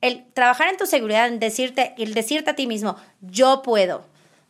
el 0.00 0.24
trabajar 0.32 0.68
en 0.68 0.76
tu 0.76 0.86
seguridad, 0.86 1.26
en 1.26 1.38
decirte, 1.38 1.94
el 1.98 2.14
decirte 2.14 2.50
a 2.50 2.56
ti 2.56 2.66
mismo, 2.66 2.96
yo 3.20 3.62
puedo, 3.62 4.04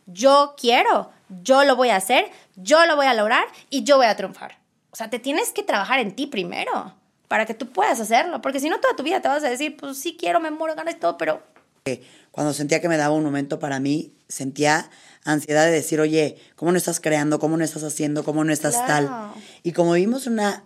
yo 0.06 0.54
quiero, 0.58 1.10
yo 1.42 1.64
lo 1.64 1.76
voy 1.76 1.88
a 1.88 1.96
hacer, 1.96 2.30
yo 2.56 2.84
lo 2.86 2.96
voy 2.96 3.06
a 3.06 3.14
lograr 3.14 3.46
y 3.70 3.84
yo 3.84 3.96
voy 3.96 4.06
a 4.06 4.16
triunfar. 4.16 4.58
O 4.90 4.96
sea, 4.96 5.10
te 5.10 5.18
tienes 5.18 5.52
que 5.52 5.62
trabajar 5.62 6.00
en 6.00 6.14
ti 6.14 6.26
primero 6.26 6.94
para 7.28 7.46
que 7.46 7.54
tú 7.54 7.68
puedas 7.68 8.00
hacerlo, 8.00 8.40
porque 8.40 8.60
si 8.60 8.68
no 8.68 8.80
toda 8.80 8.96
tu 8.96 9.02
vida 9.02 9.20
te 9.20 9.28
vas 9.28 9.44
a 9.44 9.50
decir, 9.50 9.76
pues 9.76 9.98
sí 9.98 10.16
quiero, 10.18 10.40
me 10.40 10.50
muero, 10.50 10.74
ganas 10.74 10.98
todo, 10.98 11.16
pero... 11.16 11.42
Cuando 12.30 12.52
sentía 12.52 12.82
que 12.82 12.88
me 12.88 12.98
daba 12.98 13.14
un 13.14 13.24
momento 13.24 13.58
para 13.58 13.80
mí, 13.80 14.12
sentía 14.28 14.90
ansiedad 15.24 15.64
de 15.64 15.70
decir, 15.70 16.00
oye, 16.00 16.36
¿cómo 16.54 16.70
no 16.70 16.76
estás 16.76 17.00
creando? 17.00 17.38
¿Cómo 17.38 17.56
no 17.56 17.64
estás 17.64 17.82
haciendo? 17.82 18.24
¿Cómo 18.24 18.44
no 18.44 18.52
estás 18.52 18.74
tal? 18.86 19.10
Y 19.62 19.72
como 19.72 19.92
vivimos 19.92 20.26
una 20.26 20.64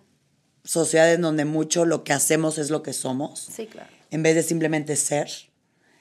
sociedad 0.64 1.12
en 1.12 1.22
donde 1.22 1.44
mucho 1.44 1.84
lo 1.84 2.02
que 2.02 2.12
hacemos 2.12 2.58
es 2.58 2.70
lo 2.70 2.82
que 2.82 2.92
somos, 2.92 3.38
sí, 3.38 3.66
claro. 3.66 3.88
En 4.12 4.22
vez 4.22 4.36
de 4.36 4.44
simplemente 4.44 4.94
ser, 4.94 5.28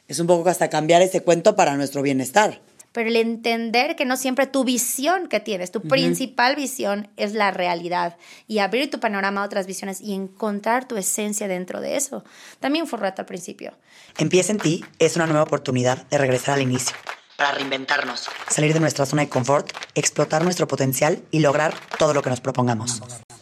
es 0.08 0.20
un 0.20 0.28
poco 0.28 0.50
hasta 0.50 0.70
cambiar 0.70 1.02
ese 1.02 1.22
cuento 1.22 1.56
para 1.56 1.76
nuestro 1.76 2.04
bienestar 2.04 2.62
pero 2.92 3.10
el 3.10 3.16
entender 3.16 3.96
que 3.96 4.06
no 4.06 4.18
siempre 4.18 4.48
tu 4.48 4.64
visión 4.64 5.28
que 5.28 5.40
tienes, 5.40 5.72
tu 5.72 5.82
principal 5.82 6.56
visión 6.56 7.10
es 7.16 7.34
la 7.34 7.52
realidad 7.52 8.18
y 8.48 8.60
abrir 8.60 8.90
tu 8.90 9.00
panorama 9.00 9.42
a 9.42 9.46
otras 9.46 9.66
visiones 9.66 10.02
y 10.02 10.14
encontrar 10.14 10.88
tu 10.88 10.98
esencia 10.98 11.48
dentro 11.48 11.80
de 11.80 11.96
eso. 11.96 12.24
También 12.60 12.88
fue 12.88 12.98
un 12.98 13.04
reto 13.04 13.22
al 13.22 13.26
principio. 13.26 13.72
Empieza 14.18 14.52
en 14.52 14.60
ti 14.60 14.86
es 15.00 15.16
una 15.16 15.26
nueva 15.26 15.44
oportunidad 15.44 16.06
de 16.08 16.18
regresar 16.18 16.56
al 16.56 16.62
inicio, 16.62 16.96
para 17.38 17.54
reinventarnos, 17.54 18.30
salir 18.50 18.74
de 18.74 18.80
nuestra 18.80 19.06
zona 19.06 19.24
de 19.24 19.30
confort, 19.30 19.72
explotar 19.96 20.44
nuestro 20.44 20.68
potencial 20.68 21.24
y 21.32 21.40
lograr 21.40 21.74
todo 21.98 22.14
lo 22.14 22.22
que 22.22 22.30
nos 22.30 22.42
propongamos. 22.42 23.02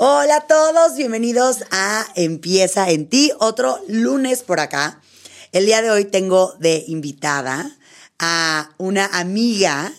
Hola 0.00 0.36
a 0.36 0.46
todos, 0.46 0.96
bienvenidos 0.96 1.64
a 1.72 2.06
Empieza 2.14 2.88
en 2.88 3.08
ti, 3.08 3.32
otro 3.40 3.80
lunes 3.88 4.44
por 4.44 4.60
acá. 4.60 5.02
El 5.50 5.66
día 5.66 5.82
de 5.82 5.90
hoy 5.90 6.04
tengo 6.04 6.54
de 6.60 6.84
invitada 6.86 7.76
a 8.20 8.70
una 8.78 9.06
amiga 9.06 9.92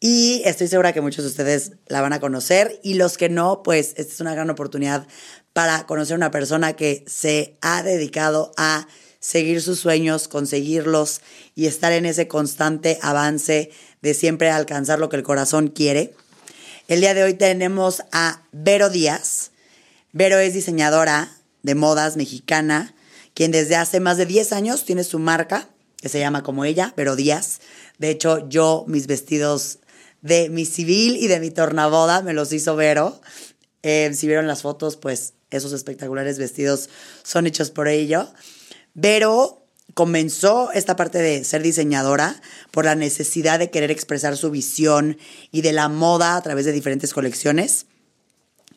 y 0.00 0.42
estoy 0.44 0.68
segura 0.68 0.92
que 0.92 1.00
muchos 1.00 1.24
de 1.24 1.30
ustedes 1.30 1.72
la 1.86 2.02
van 2.02 2.12
a 2.12 2.20
conocer 2.20 2.78
y 2.82 2.92
los 2.92 3.16
que 3.16 3.30
no, 3.30 3.62
pues 3.62 3.94
esta 3.96 4.12
es 4.12 4.20
una 4.20 4.34
gran 4.34 4.50
oportunidad 4.50 5.06
para 5.54 5.86
conocer 5.86 6.14
una 6.14 6.30
persona 6.30 6.74
que 6.74 7.02
se 7.06 7.56
ha 7.62 7.82
dedicado 7.82 8.52
a 8.58 8.86
seguir 9.18 9.62
sus 9.62 9.78
sueños, 9.80 10.28
conseguirlos 10.28 11.22
y 11.54 11.68
estar 11.68 11.92
en 11.92 12.04
ese 12.04 12.28
constante 12.28 12.98
avance 13.00 13.70
de 14.02 14.12
siempre 14.12 14.50
alcanzar 14.50 14.98
lo 14.98 15.08
que 15.08 15.16
el 15.16 15.22
corazón 15.22 15.68
quiere. 15.68 16.14
El 16.88 17.00
día 17.00 17.14
de 17.14 17.22
hoy 17.22 17.34
tenemos 17.34 18.02
a 18.10 18.42
Vero 18.50 18.90
Díaz. 18.90 19.52
Vero 20.12 20.38
es 20.38 20.52
diseñadora 20.52 21.30
de 21.62 21.76
modas 21.76 22.16
mexicana, 22.16 22.92
quien 23.34 23.52
desde 23.52 23.76
hace 23.76 24.00
más 24.00 24.16
de 24.16 24.26
10 24.26 24.52
años 24.52 24.84
tiene 24.84 25.04
su 25.04 25.20
marca 25.20 25.68
que 25.98 26.08
se 26.08 26.18
llama 26.18 26.42
como 26.42 26.64
ella, 26.64 26.92
pero 26.96 27.14
Díaz. 27.14 27.60
De 27.98 28.10
hecho, 28.10 28.48
yo 28.48 28.84
mis 28.88 29.06
vestidos 29.06 29.78
de 30.22 30.48
mi 30.48 30.66
civil 30.66 31.16
y 31.16 31.28
de 31.28 31.38
mi 31.38 31.52
tornaboda 31.52 32.20
me 32.22 32.32
los 32.32 32.52
hizo 32.52 32.74
Vero. 32.74 33.20
Eh, 33.84 34.10
si 34.14 34.26
vieron 34.26 34.48
las 34.48 34.62
fotos, 34.62 34.96
pues 34.96 35.34
esos 35.50 35.72
espectaculares 35.72 36.38
vestidos 36.38 36.90
son 37.22 37.46
hechos 37.46 37.70
por 37.70 37.86
ello. 37.86 38.28
Vero 38.94 39.61
comenzó 39.94 40.72
esta 40.72 40.96
parte 40.96 41.18
de 41.18 41.44
ser 41.44 41.62
diseñadora 41.62 42.40
por 42.70 42.84
la 42.84 42.94
necesidad 42.94 43.58
de 43.58 43.70
querer 43.70 43.90
expresar 43.90 44.36
su 44.36 44.50
visión 44.50 45.18
y 45.50 45.62
de 45.62 45.72
la 45.72 45.88
moda 45.88 46.36
a 46.36 46.42
través 46.42 46.64
de 46.64 46.72
diferentes 46.72 47.12
colecciones. 47.12 47.86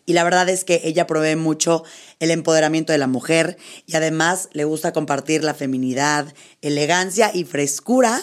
Y 0.06 0.14
la 0.14 0.24
verdad 0.24 0.50
es 0.50 0.64
que 0.64 0.82
ella 0.84 1.08
provee 1.08 1.36
mucho 1.36 1.84
el 2.20 2.30
empoderamiento 2.30 2.92
de 2.92 3.00
la 3.00 3.08
mujer 3.08 3.58
y 3.88 3.96
además 3.96 4.50
le 4.54 4.64
gusta 4.64 4.94
compartir 4.94 5.44
la 5.44 5.56
feminidad, 5.56 6.32
elegancia 6.62 7.32
y 7.34 7.44
frescura. 7.44 8.22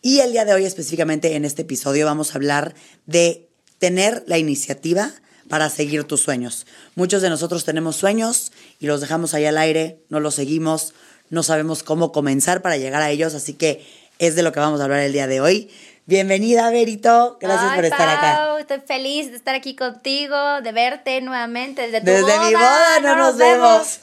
Y 0.00 0.18
el 0.18 0.32
día 0.32 0.44
de 0.44 0.52
hoy 0.52 0.64
específicamente 0.64 1.36
en 1.36 1.44
este 1.44 1.62
episodio 1.62 2.06
vamos 2.06 2.32
a 2.32 2.34
hablar 2.34 2.74
de 3.06 3.48
tener 3.78 4.24
la 4.26 4.38
iniciativa 4.38 5.12
para 5.48 5.70
seguir 5.70 6.04
tus 6.04 6.20
sueños. 6.20 6.66
Muchos 6.96 7.22
de 7.22 7.28
nosotros 7.28 7.64
tenemos 7.64 7.96
sueños 7.96 8.50
y 8.80 8.86
los 8.86 9.00
dejamos 9.00 9.34
ahí 9.34 9.44
al 9.44 9.58
aire, 9.58 10.02
no 10.08 10.18
los 10.18 10.34
seguimos, 10.34 10.94
no 11.32 11.42
sabemos 11.42 11.82
cómo 11.82 12.12
comenzar 12.12 12.60
para 12.60 12.76
llegar 12.76 13.00
a 13.00 13.08
ellos, 13.08 13.34
así 13.34 13.54
que 13.54 13.82
es 14.18 14.36
de 14.36 14.42
lo 14.42 14.52
que 14.52 14.60
vamos 14.60 14.80
a 14.80 14.84
hablar 14.84 15.00
el 15.00 15.14
día 15.14 15.26
de 15.26 15.40
hoy. 15.40 15.70
Bienvenida, 16.04 16.70
Berito. 16.70 17.38
Gracias 17.40 17.74
por 17.74 17.84
estar 17.86 18.06
acá. 18.06 18.58
Estoy 18.60 18.80
feliz 18.80 19.30
de 19.30 19.36
estar 19.38 19.54
aquí 19.54 19.74
contigo, 19.74 20.60
de 20.60 20.72
verte 20.72 21.22
nuevamente. 21.22 21.90
Desde, 21.90 22.02
Desde 22.02 22.38
mi 22.38 22.54
boda 22.54 23.00
no, 23.00 23.16
nos, 23.16 23.38
vemos. 23.38 24.00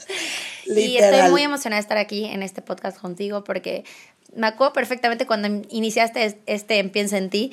Y 0.66 0.96
estoy 0.98 1.30
muy 1.30 1.42
emocionada 1.42 1.80
de 1.80 1.82
estar 1.82 1.98
aquí 1.98 2.24
en 2.24 2.42
este 2.42 2.62
podcast 2.62 2.98
contigo 2.98 3.44
porque 3.44 3.84
me 4.34 4.48
acuerdo 4.48 4.72
perfectamente 4.72 5.24
cuando 5.24 5.62
iniciaste 5.70 6.36
este 6.46 6.78
Empieza 6.80 7.16
en 7.16 7.30
ti. 7.30 7.52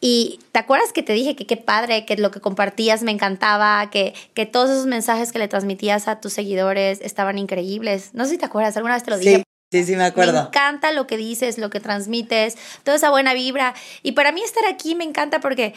Y 0.00 0.40
te 0.52 0.58
acuerdas 0.58 0.92
que 0.92 1.02
te 1.02 1.12
dije 1.12 1.36
que 1.36 1.46
qué 1.46 1.58
padre, 1.58 2.06
que 2.06 2.16
lo 2.16 2.30
que 2.30 2.40
compartías 2.40 3.02
me 3.02 3.12
encantaba, 3.12 3.90
que, 3.90 4.14
que 4.32 4.46
todos 4.46 4.70
esos 4.70 4.86
mensajes 4.86 5.30
que 5.30 5.38
le 5.38 5.46
transmitías 5.46 6.08
a 6.08 6.20
tus 6.20 6.32
seguidores 6.32 7.00
estaban 7.02 7.36
increíbles. 7.36 8.14
No 8.14 8.24
sé 8.24 8.32
si 8.32 8.38
te 8.38 8.46
acuerdas, 8.46 8.76
alguna 8.76 8.94
vez 8.94 9.04
te 9.04 9.10
lo 9.10 9.18
dije. 9.18 9.44
Sí, 9.70 9.84
sí, 9.84 9.96
me 9.96 10.04
acuerdo. 10.04 10.32
Me 10.32 10.48
encanta 10.48 10.90
lo 10.90 11.06
que 11.06 11.16
dices, 11.16 11.58
lo 11.58 11.70
que 11.70 11.80
transmites, 11.80 12.56
toda 12.82 12.96
esa 12.96 13.10
buena 13.10 13.34
vibra. 13.34 13.74
Y 14.02 14.12
para 14.12 14.32
mí 14.32 14.42
estar 14.42 14.64
aquí 14.66 14.94
me 14.94 15.04
encanta 15.04 15.40
porque, 15.40 15.74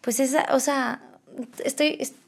pues, 0.00 0.20
esa, 0.20 0.46
o 0.52 0.58
sea, 0.58 1.02
estoy, 1.62 1.98
estoy 2.00 2.18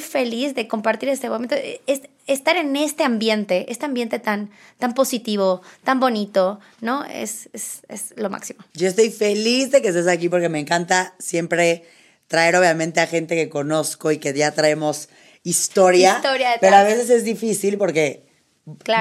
feliz 0.00 0.54
de 0.54 0.68
compartir 0.68 1.08
este 1.08 1.28
momento, 1.28 1.54
es, 1.86 2.02
estar 2.26 2.56
en 2.56 2.76
este 2.76 3.04
ambiente, 3.04 3.66
este 3.68 3.84
ambiente 3.84 4.18
tan, 4.18 4.50
tan 4.78 4.94
positivo, 4.94 5.62
tan 5.84 6.00
bonito, 6.00 6.60
¿no? 6.80 7.04
Es, 7.04 7.48
es, 7.52 7.82
es 7.88 8.14
lo 8.16 8.30
máximo. 8.30 8.64
Yo 8.74 8.88
estoy 8.88 9.10
feliz 9.10 9.70
de 9.70 9.82
que 9.82 9.88
estés 9.88 10.08
aquí 10.08 10.28
porque 10.28 10.48
me 10.48 10.60
encanta 10.60 11.14
siempre 11.18 11.84
traer, 12.28 12.56
obviamente, 12.56 13.00
a 13.00 13.06
gente 13.06 13.34
que 13.34 13.48
conozco 13.48 14.10
y 14.10 14.18
que 14.18 14.32
ya 14.32 14.52
traemos 14.52 15.08
historia. 15.42 16.16
Historia 16.16 16.50
pero 16.60 16.76
a 16.76 16.84
veces 16.84 17.10
es 17.10 17.24
difícil 17.24 17.78
porque 17.78 18.26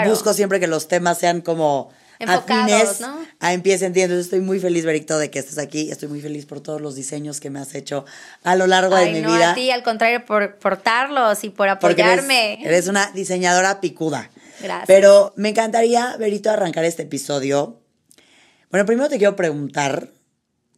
busco 0.05 0.33
siempre 0.33 0.59
que 0.59 0.67
los 0.67 0.87
temas 0.87 1.19
sean 1.19 1.41
como 1.41 1.91
afines 2.29 2.99
¿no? 2.99 3.19
a 3.39 3.53
empiece 3.53 3.85
entiendo. 3.85 4.17
Estoy 4.17 4.41
muy 4.41 4.59
feliz 4.59 4.85
Berito 4.85 5.17
de 5.17 5.29
que 5.29 5.39
estés 5.39 5.57
aquí. 5.57 5.91
Estoy 5.91 6.09
muy 6.09 6.21
feliz 6.21 6.45
por 6.45 6.61
todos 6.61 6.81
los 6.81 6.95
diseños 6.95 7.39
que 7.39 7.49
me 7.49 7.59
has 7.59 7.75
hecho 7.75 8.05
a 8.43 8.55
lo 8.55 8.67
largo 8.67 8.95
de 8.95 9.11
mi 9.11 9.21
no, 9.21 9.33
vida. 9.33 9.51
a 9.51 9.55
ti 9.55 9.71
al 9.71 9.83
contrario 9.83 10.25
por 10.25 10.57
portarlos 10.57 11.43
y 11.43 11.49
por 11.49 11.69
apoyarme 11.69 12.53
eres, 12.53 12.65
eres, 12.65 12.87
una 12.87 13.11
diseñadora 13.11 13.81
picuda. 13.81 14.29
Gracias. 14.61 14.87
Pero 14.87 15.33
me 15.35 15.49
encantaría 15.49 16.15
Berito 16.17 16.49
arrancar 16.49 16.85
este 16.85 17.03
episodio. 17.03 17.79
Bueno 18.69 18.85
primero 18.85 19.09
te 19.09 19.17
quiero 19.17 19.35
preguntar 19.35 20.09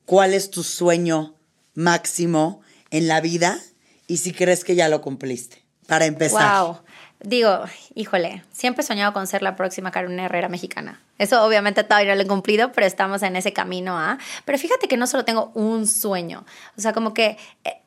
cuál 0.05 0.33
es 0.33 0.49
tu 0.49 0.63
sueño 0.63 1.35
máximo 1.73 2.61
en 2.91 3.07
la 3.07 3.21
vida 3.21 3.59
y 4.07 4.17
si 4.17 4.31
crees 4.31 4.63
que 4.63 4.75
ya 4.75 4.89
lo 4.89 5.01
cumpliste 5.01 5.63
para 5.87 6.05
empezar. 6.05 6.65
Wow 6.65 6.77
digo, 7.23 7.63
híjole, 7.95 8.44
siempre 8.51 8.84
he 8.84 8.85
soñado 8.85 9.13
con 9.13 9.25
ser 9.28 9.41
la 9.41 9.56
próxima 9.56 9.91
Carolina 9.91 10.25
Herrera 10.25 10.50
mexicana. 10.50 11.01
Eso 11.17 11.44
obviamente 11.44 11.84
todavía 11.84 12.11
no 12.11 12.16
lo 12.16 12.22
he 12.23 12.28
cumplido, 12.28 12.71
pero 12.71 12.86
estamos 12.86 13.24
en 13.24 13.36
ese 13.36 13.53
camino 13.53 13.97
a... 13.97 14.18
Pero 14.45 14.57
fíjate 14.57 14.88
que 14.88 14.97
no 14.97 15.07
solo 15.07 15.25
tengo 15.25 15.51
un 15.56 15.88
sueño, 15.88 16.45
o 16.77 16.81
sea, 16.81 16.94
como 16.94 17.13
que... 17.13 17.38
Eh, 17.63 17.80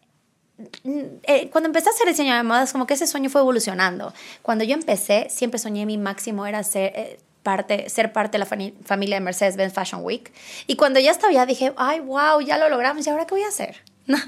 eh, 1.25 1.51
cuando 1.51 1.67
empecé 1.67 1.91
a 1.91 1.93
hacer 1.93 2.09
diseño 2.09 2.35
de 2.35 2.43
modas, 2.43 2.73
como 2.73 2.87
que 2.87 2.95
ese 2.95 3.07
sueño 3.07 3.29
fue 3.29 3.43
evolucionando. 3.43 4.15
Cuando 4.41 4.65
yo 4.65 4.75
empecé, 4.75 5.27
siempre 5.29 5.59
soñé 5.59 5.87
mi 5.87 5.99
máximo 5.99 6.47
era 6.47 6.63
ser... 6.63 6.93
Eh, 6.97 7.19
parte, 7.43 7.89
ser 7.91 8.13
parte 8.13 8.33
de 8.33 8.39
la 8.41 8.47
familia 8.47 9.17
de 9.19 9.21
Mercedes-Benz 9.21 9.73
Fashion 9.73 10.01
Week. 10.03 10.33
Y 10.67 10.75
cuando 10.75 10.99
ya 10.99 11.13
estaba 11.13 11.33
ya 11.33 11.47
dije, 11.47 11.73
ay, 11.77 12.01
wow, 12.01 12.41
ya 12.41 12.59
lo 12.59 12.69
logramos, 12.69 13.07
¿y 13.07 13.11
ahora 13.11 13.25
qué 13.25 13.37
voy 13.37 13.45
a 13.45 13.49
hacer? 13.49 13.77
No. 14.07 14.19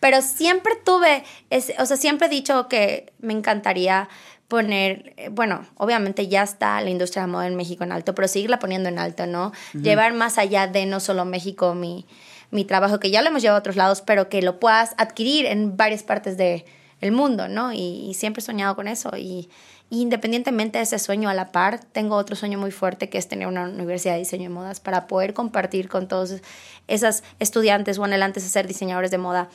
Pero 0.00 0.22
siempre 0.22 0.72
tuve, 0.74 1.22
ese, 1.50 1.74
o 1.78 1.84
sea, 1.84 1.98
siempre 1.98 2.28
he 2.28 2.30
dicho 2.30 2.66
que 2.68 3.12
me 3.20 3.34
encantaría 3.34 4.08
poner, 4.52 5.14
eh, 5.16 5.30
bueno, 5.30 5.64
obviamente 5.78 6.28
ya 6.28 6.42
está 6.42 6.78
la 6.82 6.90
industria 6.90 7.22
de 7.22 7.32
moda 7.32 7.46
en 7.46 7.56
México 7.56 7.84
en 7.84 7.90
alto, 7.90 8.14
pero 8.14 8.28
seguirla 8.28 8.58
poniendo 8.58 8.90
en 8.90 8.98
alto, 8.98 9.24
¿no? 9.24 9.50
Llevar 9.72 10.12
más 10.12 10.36
allá 10.36 10.66
de 10.66 10.84
no 10.84 11.00
solo 11.00 11.24
México 11.24 11.74
mi, 11.74 12.04
mi 12.50 12.66
trabajo, 12.66 13.00
que 13.00 13.10
ya 13.10 13.22
lo 13.22 13.28
hemos 13.28 13.40
llevado 13.40 13.56
a 13.56 13.60
otros 13.60 13.76
lados, 13.76 14.02
pero 14.02 14.28
que 14.28 14.42
lo 14.42 14.60
puedas 14.60 14.94
adquirir 14.98 15.46
en 15.46 15.78
varias 15.78 16.02
partes 16.02 16.36
del 16.36 16.66
el 17.00 17.12
mundo, 17.12 17.48
¿no? 17.48 17.72
Y, 17.72 18.12
siempre 18.12 18.42
he 18.42 18.44
soñado 18.44 18.76
con 18.76 18.88
eso 18.88 19.16
y, 19.16 19.48
independientemente 19.88 20.76
de 20.76 20.84
ese 20.84 20.98
sueño 20.98 21.30
a 21.30 21.34
la 21.34 21.50
par, 21.50 21.82
tengo 21.82 22.16
otro 22.16 22.36
sueño 22.36 22.58
muy 22.58 22.72
fuerte 22.72 23.08
que 23.08 23.16
es 23.16 23.28
tener 23.28 23.48
una 23.48 23.70
universidad 23.70 24.12
de 24.12 24.18
diseño 24.18 24.50
de 24.50 24.54
modas 24.54 24.80
para 24.80 25.06
poder 25.06 25.32
compartir 25.32 25.88
con 25.88 26.08
todos 26.08 26.42
esos 26.88 27.22
estudiantes 27.38 27.96
o 27.96 28.04
anhelantes 28.04 28.44
a 28.44 28.50
ser 28.50 28.66
diseñadores 28.66 29.10
de 29.10 29.16
moda, 29.16 29.48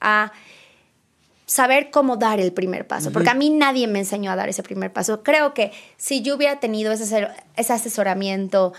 a 0.00 0.32
saber 1.50 1.90
cómo 1.90 2.16
dar 2.16 2.38
el 2.38 2.52
primer 2.52 2.86
paso, 2.86 3.10
porque 3.10 3.28
a 3.28 3.34
mí 3.34 3.50
nadie 3.50 3.88
me 3.88 3.98
enseñó 3.98 4.30
a 4.30 4.36
dar 4.36 4.48
ese 4.48 4.62
primer 4.62 4.92
paso. 4.92 5.24
Creo 5.24 5.52
que 5.52 5.72
si 5.96 6.22
yo 6.22 6.36
hubiera 6.36 6.60
tenido 6.60 6.92
ese, 6.92 7.26
ese 7.56 7.72
asesoramiento, 7.72 8.72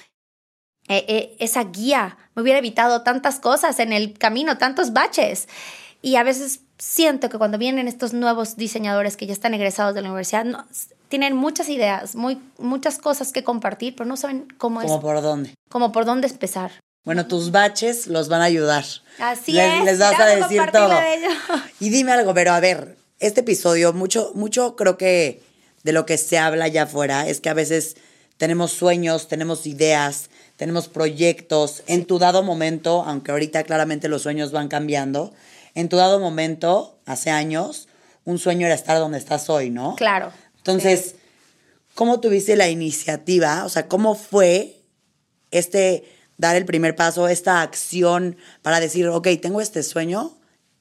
eh, 0.87 1.03
eh, 1.09 1.35
esa 1.39 1.65
guía, 1.65 2.17
me 2.33 2.41
hubiera 2.41 2.59
evitado 2.59 3.03
tantas 3.03 3.41
cosas 3.41 3.77
en 3.79 3.91
el 3.91 4.17
camino, 4.17 4.57
tantos 4.57 4.93
baches. 4.93 5.49
Y 6.01 6.15
a 6.15 6.23
veces 6.23 6.61
siento 6.77 7.27
que 7.27 7.37
cuando 7.37 7.57
vienen 7.57 7.89
estos 7.89 8.13
nuevos 8.13 8.55
diseñadores 8.55 9.17
que 9.17 9.27
ya 9.27 9.33
están 9.33 9.53
egresados 9.53 9.93
de 9.93 10.03
la 10.03 10.07
universidad, 10.07 10.45
tienen 11.09 11.35
muchas 11.35 11.67
ideas, 11.67 12.15
muy, 12.15 12.41
muchas 12.57 12.99
cosas 12.99 13.33
que 13.33 13.43
compartir, 13.43 13.97
pero 13.97 14.07
no 14.07 14.15
saben 14.15 14.47
cómo 14.57 14.81
es. 14.81 14.87
¿Cómo 14.87 15.01
por 15.01 15.21
dónde? 15.21 15.55
Como 15.69 15.91
por 15.91 16.05
dónde 16.05 16.27
empezar. 16.27 16.71
Bueno, 17.03 17.27
tus 17.27 17.51
baches 17.51 18.07
los 18.07 18.27
van 18.29 18.41
a 18.41 18.45
ayudar. 18.45 18.85
Así 19.19 19.53
les, 19.53 19.79
es. 19.79 19.85
Les 19.85 19.99
vas 19.99 20.19
a 20.19 20.25
decir 20.27 20.61
todo. 20.71 20.93
Y 21.79 21.89
dime 21.89 22.11
algo, 22.11 22.33
pero 22.33 22.51
a 22.53 22.59
ver, 22.59 22.95
este 23.19 23.41
episodio, 23.41 23.93
mucho, 23.93 24.31
mucho 24.35 24.75
creo 24.75 24.97
que 24.97 25.41
de 25.83 25.93
lo 25.93 26.05
que 26.05 26.17
se 26.17 26.37
habla 26.37 26.65
allá 26.65 26.83
afuera 26.83 27.27
es 27.27 27.41
que 27.41 27.49
a 27.49 27.55
veces 27.55 27.95
tenemos 28.37 28.71
sueños, 28.71 29.27
tenemos 29.27 29.65
ideas, 29.65 30.29
tenemos 30.57 30.87
proyectos. 30.87 31.83
En 31.87 32.05
tu 32.05 32.19
dado 32.19 32.43
momento, 32.43 33.03
aunque 33.05 33.31
ahorita 33.31 33.63
claramente 33.63 34.07
los 34.07 34.23
sueños 34.23 34.51
van 34.51 34.67
cambiando, 34.67 35.33
en 35.73 35.89
tu 35.89 35.97
dado 35.97 36.19
momento, 36.19 36.99
hace 37.05 37.31
años, 37.31 37.87
un 38.25 38.37
sueño 38.37 38.65
era 38.65 38.75
estar 38.75 38.97
donde 38.97 39.17
estás 39.17 39.49
hoy, 39.49 39.69
¿no? 39.69 39.95
Claro. 39.95 40.31
Entonces, 40.57 41.15
¿cómo 41.95 42.19
tuviste 42.19 42.55
la 42.55 42.69
iniciativa? 42.69 43.65
O 43.65 43.69
sea, 43.69 43.87
¿cómo 43.87 44.15
fue 44.15 44.81
este 45.49 46.03
dar 46.41 46.55
el 46.55 46.65
primer 46.65 46.95
paso, 46.95 47.27
esta 47.27 47.61
acción 47.61 48.35
para 48.63 48.79
decir, 48.79 49.07
ok, 49.07 49.27
tengo 49.39 49.61
este 49.61 49.83
sueño 49.83 50.31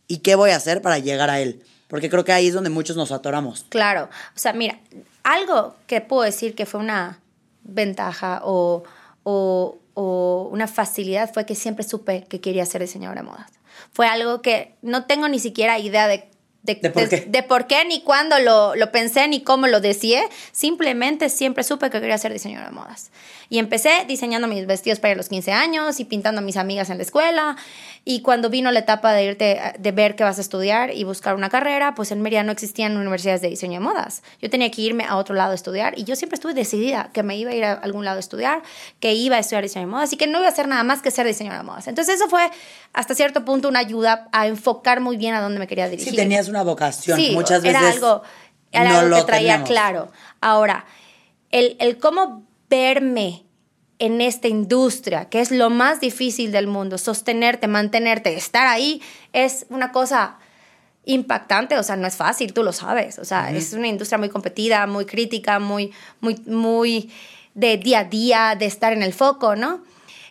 y 0.08 0.18
qué 0.18 0.34
voy 0.34 0.50
a 0.50 0.56
hacer 0.56 0.80
para 0.80 0.98
llegar 0.98 1.28
a 1.28 1.38
él? 1.38 1.62
Porque 1.86 2.08
creo 2.08 2.24
que 2.24 2.32
ahí 2.32 2.48
es 2.48 2.54
donde 2.54 2.70
muchos 2.70 2.96
nos 2.96 3.12
atoramos. 3.12 3.66
Claro, 3.68 4.08
o 4.34 4.38
sea, 4.38 4.54
mira, 4.54 4.80
algo 5.22 5.76
que 5.86 6.00
puedo 6.00 6.22
decir 6.22 6.54
que 6.54 6.64
fue 6.64 6.80
una 6.80 7.20
ventaja 7.62 8.40
o, 8.42 8.84
o, 9.24 10.48
una 10.50 10.66
facilidad 10.66 11.30
fue 11.30 11.44
que 11.44 11.54
siempre 11.54 11.84
supe 11.84 12.24
que 12.24 12.40
quería 12.40 12.64
ser 12.64 12.80
diseñadora 12.80 13.20
de 13.20 13.28
modas. 13.28 13.50
Fue 13.92 14.06
algo 14.06 14.40
que 14.40 14.74
no 14.80 15.04
tengo 15.04 15.28
ni 15.28 15.38
siquiera 15.38 15.78
idea 15.78 16.08
de 16.08 16.29
de, 16.62 17.42
por 17.48 17.66
qué? 17.66 17.84
ni 17.86 18.02
cuándo 18.02 18.38
lo, 18.38 18.74
lo, 18.74 18.92
pensé, 18.92 19.26
ni 19.28 19.42
cómo 19.42 19.66
lo 19.66 19.80
decía. 19.80 20.22
Simplemente 20.52 21.28
siempre 21.30 21.64
supe 21.64 21.90
que 21.90 22.00
quería 22.00 22.18
ser 22.18 22.32
diseñadora 22.32 22.68
de 22.68 22.74
modas. 22.74 23.10
Y 23.48 23.58
empecé 23.58 24.04
diseñando 24.06 24.46
mis 24.46 24.66
vestidos 24.66 25.00
para 25.00 25.14
los 25.14 25.28
15 25.28 25.52
años 25.52 25.98
y 26.00 26.04
pintando 26.04 26.40
a 26.40 26.44
mis 26.44 26.56
amigas 26.56 26.90
en 26.90 26.98
la 26.98 27.02
escuela. 27.02 27.56
Y 28.04 28.22
cuando 28.22 28.48
vino 28.48 28.70
la 28.72 28.80
etapa 28.80 29.12
de 29.12 29.24
irte, 29.24 29.60
de 29.78 29.92
ver 29.92 30.16
qué 30.16 30.24
vas 30.24 30.38
a 30.38 30.40
estudiar 30.40 30.94
y 30.94 31.04
buscar 31.04 31.34
una 31.34 31.50
carrera, 31.50 31.94
pues 31.94 32.10
en 32.12 32.22
Mérida 32.22 32.42
no 32.42 32.50
existían 32.50 32.96
universidades 32.96 33.42
de 33.42 33.48
diseño 33.48 33.74
de 33.74 33.80
modas. 33.80 34.22
Yo 34.40 34.48
tenía 34.48 34.70
que 34.70 34.80
irme 34.80 35.04
a 35.04 35.16
otro 35.16 35.34
lado 35.34 35.52
a 35.52 35.54
estudiar 35.54 35.98
y 35.98 36.04
yo 36.04 36.16
siempre 36.16 36.36
estuve 36.36 36.54
decidida 36.54 37.10
que 37.12 37.22
me 37.22 37.36
iba 37.36 37.50
a 37.50 37.54
ir 37.54 37.64
a 37.64 37.72
algún 37.74 38.04
lado 38.04 38.16
a 38.16 38.20
estudiar, 38.20 38.62
que 39.00 39.12
iba 39.12 39.36
a 39.36 39.38
estudiar 39.38 39.62
diseño 39.62 39.86
de 39.86 39.92
modas 39.92 40.12
y 40.12 40.16
que 40.16 40.26
no 40.26 40.38
iba 40.38 40.46
a 40.46 40.50
hacer 40.50 40.66
nada 40.66 40.82
más 40.82 41.02
que 41.02 41.10
ser 41.10 41.26
diseñadora 41.26 41.62
de 41.62 41.66
modas. 41.66 41.88
Entonces 41.88 42.14
eso 42.16 42.28
fue 42.28 42.50
hasta 42.92 43.14
cierto 43.14 43.44
punto 43.44 43.68
una 43.68 43.80
ayuda 43.80 44.28
a 44.32 44.46
enfocar 44.46 45.00
muy 45.00 45.16
bien 45.16 45.34
a 45.34 45.42
dónde 45.42 45.58
me 45.58 45.66
quería 45.66 45.88
dirigir. 45.88 46.10
Sí, 46.10 46.16
tenías 46.16 46.48
una 46.48 46.62
vocación. 46.62 47.18
Sí, 47.18 47.32
Muchas 47.32 47.62
veces 47.62 47.80
era 47.80 47.90
algo, 47.90 48.22
era 48.72 49.00
algo 49.00 49.16
que 49.16 49.24
traía 49.24 49.62
claro. 49.64 50.10
Ahora, 50.40 50.86
el, 51.50 51.76
el 51.80 51.98
cómo 51.98 52.46
verme 52.70 53.44
en 54.00 54.22
esta 54.22 54.48
industria, 54.48 55.26
que 55.26 55.40
es 55.40 55.50
lo 55.50 55.70
más 55.70 56.00
difícil 56.00 56.50
del 56.50 56.66
mundo, 56.66 56.98
sostenerte, 56.98 57.68
mantenerte, 57.68 58.34
estar 58.34 58.66
ahí, 58.66 59.00
es 59.34 59.66
una 59.68 59.92
cosa 59.92 60.38
impactante, 61.04 61.78
o 61.78 61.82
sea, 61.82 61.96
no 61.96 62.06
es 62.06 62.16
fácil, 62.16 62.54
tú 62.54 62.62
lo 62.62 62.72
sabes, 62.72 63.18
o 63.18 63.24
sea, 63.24 63.52
es 63.52 63.74
una 63.74 63.88
industria 63.88 64.16
muy 64.16 64.30
competida, 64.30 64.86
muy 64.86 65.04
crítica, 65.04 65.58
muy, 65.58 65.92
muy, 66.20 66.36
muy 66.46 67.10
de 67.54 67.76
día 67.76 68.00
a 68.00 68.04
día, 68.04 68.56
de 68.58 68.66
estar 68.66 68.94
en 68.94 69.02
el 69.02 69.12
foco, 69.12 69.54
¿no? 69.54 69.84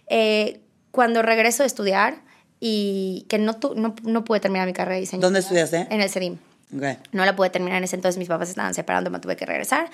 Eh, 0.08 0.62
cuando 0.90 1.22
regreso 1.22 1.62
a 1.62 1.68
estudiar 1.68 2.22
y 2.60 3.26
que 3.30 3.38
no, 3.38 3.60
no, 3.76 3.96
no 4.02 4.26
pude 4.26 4.40
terminar 4.40 4.66
mi 4.66 4.74
carrera 4.74 4.96
de 4.96 5.02
diseño. 5.02 5.22
¿Dónde 5.22 5.40
estudiaste? 5.40 5.88
En 5.92 6.02
el 6.02 6.10
CEDIM. 6.10 6.40
No 7.12 7.26
la 7.26 7.36
pude 7.36 7.50
terminar 7.50 7.78
en 7.80 7.84
ese 7.84 7.96
entonces, 7.96 8.18
mis 8.18 8.28
papás 8.28 8.50
estaban 8.50 8.74
separando, 8.74 9.10
me 9.10 9.20
tuve 9.20 9.36
que 9.36 9.46
regresar. 9.46 9.90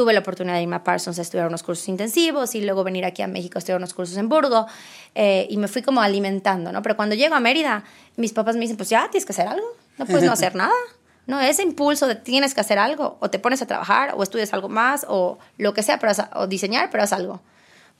Tuve 0.00 0.14
la 0.14 0.20
oportunidad 0.20 0.54
de 0.54 0.62
irme 0.62 0.76
a 0.76 0.82
Parsons 0.82 1.18
a 1.18 1.20
estudiar 1.20 1.46
unos 1.46 1.62
cursos 1.62 1.86
intensivos 1.86 2.54
y 2.54 2.62
luego 2.62 2.84
venir 2.84 3.04
aquí 3.04 3.20
a 3.20 3.26
México 3.26 3.58
a 3.58 3.60
estudiar 3.60 3.76
unos 3.76 3.92
cursos 3.92 4.16
en 4.16 4.30
Burgo 4.30 4.66
eh, 5.14 5.46
y 5.50 5.58
me 5.58 5.68
fui 5.68 5.82
como 5.82 6.00
alimentando, 6.00 6.72
¿no? 6.72 6.80
Pero 6.80 6.96
cuando 6.96 7.14
llego 7.14 7.34
a 7.34 7.40
Mérida, 7.40 7.84
mis 8.16 8.32
papás 8.32 8.54
me 8.54 8.62
dicen, 8.62 8.78
pues 8.78 8.88
ya, 8.88 9.08
tienes 9.10 9.26
que 9.26 9.32
hacer 9.32 9.46
algo, 9.46 9.66
no 9.98 10.06
puedes 10.06 10.24
no 10.24 10.32
hacer 10.32 10.54
nada. 10.56 10.72
No, 11.26 11.38
ese 11.38 11.62
impulso 11.62 12.06
de 12.06 12.14
tienes 12.14 12.54
que 12.54 12.62
hacer 12.62 12.78
algo, 12.78 13.18
o 13.20 13.28
te 13.28 13.38
pones 13.38 13.60
a 13.60 13.66
trabajar, 13.66 14.14
o 14.16 14.22
estudias 14.22 14.54
algo 14.54 14.70
más, 14.70 15.04
o 15.06 15.38
lo 15.58 15.74
que 15.74 15.82
sea, 15.82 15.98
pero 15.98 16.12
o 16.34 16.46
diseñar, 16.46 16.88
pero 16.88 17.02
haz 17.02 17.12
algo. 17.12 17.42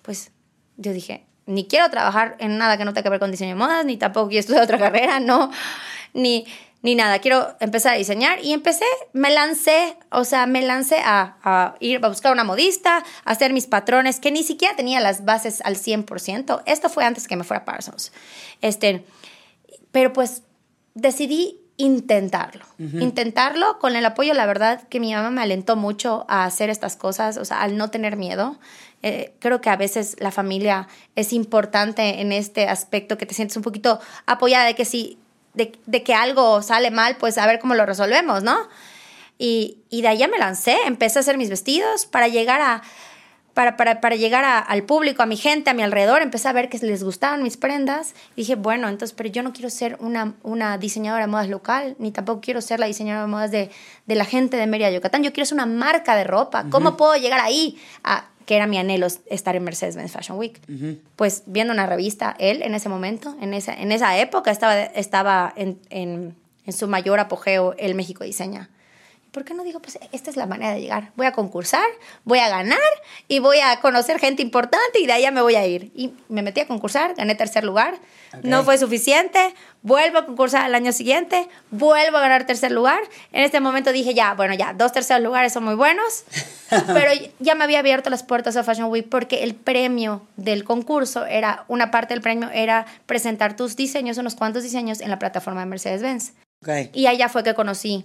Pues 0.01 0.31
yo 0.79 0.95
dije, 0.95 1.27
ni 1.45 1.67
quiero 1.67 1.91
trabajar 1.91 2.35
en 2.39 2.57
nada 2.57 2.79
que 2.79 2.87
no 2.87 2.95
tenga 2.95 3.03
que 3.03 3.11
ver 3.11 3.21
con 3.21 3.31
diseño 3.31 3.51
de 3.51 3.57
modas, 3.57 3.85
ni 3.85 3.99
tampoco 3.99 4.29
quiero 4.29 4.41
estudiar 4.41 4.63
otra 4.63 4.79
carrera, 4.79 5.21
no, 5.21 5.51
ni 6.15 6.47
ni 6.83 6.95
nada, 6.95 7.19
quiero 7.19 7.55
empezar 7.61 7.95
a 7.95 7.99
diseñar 7.99 8.43
y 8.43 8.53
empecé, 8.53 8.87
me 9.13 9.31
lancé, 9.31 9.97
o 10.11 10.25
sea, 10.25 10.47
me 10.47 10.63
lancé 10.63 10.97
a, 11.05 11.75
ir 11.81 12.03
a 12.03 12.09
buscar 12.09 12.33
una 12.33 12.45
modista, 12.45 13.05
a 13.25 13.31
hacer 13.31 13.53
mis 13.53 13.67
patrones, 13.67 14.19
que 14.19 14.31
ni 14.31 14.43
siquiera 14.43 14.77
tenía 14.77 15.01
las 15.01 15.25
bases 15.25 15.61
al 15.65 15.77
100%. 15.77 16.63
Esto 16.65 16.89
fue 16.89 17.05
antes 17.05 17.29
que 17.29 17.37
me 17.37 17.45
fuera 17.45 17.63
a 17.63 17.65
Parsons. 17.67 18.13
Este, 18.63 19.05
pero 19.93 20.13
pues 20.13 20.43
decidí 20.95 21.59
intentarlo, 21.77 22.65
intentarlo 22.79 23.79
con 23.79 23.97
el 23.97 24.05
apoyo, 24.05 24.35
la 24.35 24.45
verdad 24.45 24.87
que 24.89 25.01
mi 25.01 25.15
mamá 25.15 25.31
me 25.31 25.41
alentó 25.41 25.77
mucho 25.77 26.27
a 26.29 26.45
hacer 26.45 26.69
estas 26.69 26.97
cosas, 26.97 27.39
o 27.39 27.45
sea, 27.47 27.63
al 27.63 27.79
no 27.79 27.91
tener 27.91 28.17
miedo. 28.17 28.59
Eh, 29.03 29.33
creo 29.39 29.63
que 29.63 29.71
a 29.71 29.77
veces 29.77 30.17
la 30.21 30.31
familia 30.31 30.89
es 31.17 31.33
importante 31.33 32.21
en 32.21 32.33
este 32.33 32.69
aspecto, 32.69 33.17
que 33.17 33.25
te 33.25 33.35
sientes 33.35 33.57
un 33.57 33.63
poquito 33.63 33.99
apoyada 34.27 34.67
de 34.67 34.75
que 34.75 34.85
si 34.85 35.19
de, 35.55 36.03
que 36.03 36.15
algo 36.15 36.63
sale 36.63 36.91
mal, 36.91 37.17
pues 37.17 37.39
a 37.39 37.47
ver 37.47 37.59
cómo 37.59 37.75
lo 37.75 37.87
resolvemos, 37.87 38.43
¿no? 38.43 38.69
Y, 39.39 39.79
de 39.91 40.09
allá 40.09 40.29
me 40.29 40.39
lancé, 40.39 40.77
empecé 40.87 41.19
a 41.19 41.21
hacer 41.21 41.39
mis 41.39 41.49
vestidos 41.49 42.05
para 42.05 42.29
llegar 42.29 42.61
a, 42.61 42.83
para, 43.55 43.77
para, 43.77 44.15
llegar 44.17 44.45
al 44.45 44.83
público, 44.85 45.23
a 45.23 45.27
mi 45.27 45.37
gente, 45.37 45.71
a 45.71 45.75
mi 45.75 45.83
alrededor, 45.83 46.21
empecé 46.21 46.49
a 46.49 46.53
ver 46.53 46.69
que 46.69 46.79
les 46.79 47.03
gustaban 47.03 47.43
mis 47.43 47.57
prendas. 47.57 48.15
Y 48.37 48.43
dije, 48.43 48.55
bueno, 48.55 48.89
entonces, 48.89 49.15
pero 49.17 49.31
yo 49.31 49.43
no 49.43 49.53
quiero 49.53 49.71
ser 49.71 49.97
una, 50.01 50.35
una 50.43 50.77
diseñadora 50.77 51.25
de 51.25 51.31
modas 51.31 51.49
local, 51.49 51.97
ni 51.99 52.11
tampoco 52.11 52.43
quiero 52.43 52.61
ser 52.61 52.81
la 52.81 52.87
diseñadora 52.87 53.23
de 53.23 53.29
modas 53.29 53.51
de, 53.51 53.71
la 54.07 54.25
gente 54.27 54.57
de 54.59 54.67
Mérida, 54.67 54.91
Yucatán. 54.91 55.23
Yo 55.23 55.33
quiero 55.33 55.47
ser 55.47 55.55
una 55.55 55.67
marca 55.67 56.15
de 56.17 56.25
ropa. 56.25 56.67
¿Cómo 56.71 56.97
puedo 56.99 57.17
llegar 57.17 57.41
ahí? 57.41 57.79
A, 58.05 58.27
que 58.51 58.57
era 58.57 58.67
mi 58.67 58.79
anhelo 58.79 59.07
estar 59.07 59.55
en 59.55 59.63
Mercedes-Benz 59.63 60.11
Fashion 60.11 60.37
Week. 60.37 60.61
Pues 61.15 61.45
viendo 61.47 61.73
una 61.73 61.87
revista, 61.87 62.35
él 62.41 62.63
en 62.63 62.75
ese 62.75 62.89
momento, 62.89 63.37
en 63.41 63.55
esa, 63.55 63.73
en 63.73 63.93
esa 63.93 64.19
época 64.19 64.51
estaba, 64.51 64.77
estaba 64.77 65.53
en, 65.55 65.79
en, 65.89 66.35
en 66.67 66.73
su 66.73 66.89
mayor 66.89 67.21
apogeo, 67.21 67.77
el 67.79 67.95
México 67.95 68.25
Diseña. 68.25 68.69
¿Por 69.31 69.45
qué 69.45 69.55
no 69.55 69.63
digo, 69.63 69.81
pues 69.81 69.99
esta 70.13 70.31
es 70.31 70.37
la 70.37 70.47
manera 70.47 70.75
de 70.75 70.81
llegar? 70.81 71.13
Voy 71.17 71.27
a 71.27 71.33
concursar, 71.33 71.87
voy 72.25 72.39
a 72.39 72.49
ganar 72.49 72.79
y 73.29 73.39
voy 73.39 73.59
a 73.61 73.81
conocer 73.81 74.19
gente 74.19 74.43
importante 74.43 75.01
y 75.01 75.07
de 75.07 75.13
allá 75.13 75.31
me 75.31 75.41
voy 75.41 75.55
a 75.55 75.67
ir. 75.67 75.91
Y 75.95 76.13
me 76.29 76.43
metí 76.43 76.61
a 76.61 76.67
concursar, 76.67 77.15
gané 77.15 77.35
tercer 77.35 77.65
lugar, 77.65 77.99
no 78.43 78.65
fue 78.65 78.79
suficiente, 78.79 79.55
vuelvo 79.83 80.19
a 80.19 80.27
concursar 80.27 80.65
al 80.65 80.75
año 80.75 80.93
siguiente, 80.93 81.49
vuelvo 81.71 82.17
a 82.17 82.21
ganar 82.21 82.47
tercer 82.47 82.73
lugar. 82.73 83.01
En 83.33 83.43
este 83.43 83.61
momento 83.61 83.93
dije, 83.93 84.15
ya, 84.15 84.35
bueno, 84.35 84.55
ya, 84.55 84.73
dos 84.73 84.93
terceros 84.93 85.23
lugares 85.23 85.53
son 85.53 85.65
muy 85.65 85.75
buenos, 85.75 86.25
pero 86.87 87.11
ya 87.39 87.55
me 87.55 87.65
había 87.65 87.79
abierto 87.79 88.11
las 88.11 88.23
puertas 88.23 88.57
a 88.57 88.65
Fashion 88.65 88.91
Week 88.91 89.09
porque 89.09 89.45
el 89.45 89.55
premio 89.55 90.27
del 90.37 90.65
concurso 90.65 91.27
era, 91.27 91.65
una 91.69 91.91
parte 91.91 92.15
del 92.15 92.23
premio 92.23 92.51
era 92.51 92.87
presentar 93.07 93.57
tus 93.57 93.77
diseños, 93.77 94.19
unos 94.19 94.35
cuantos 94.35 94.63
diseños 94.63 95.01
en 95.01 95.11
la 95.11 95.19
plataforma 95.19 95.61
de 95.61 95.67
Mercedes-Benz. 95.67 96.33
Y 96.93 97.07
allá 97.07 97.31
fue 97.31 97.43
que 97.43 97.55
conocí 97.55 98.05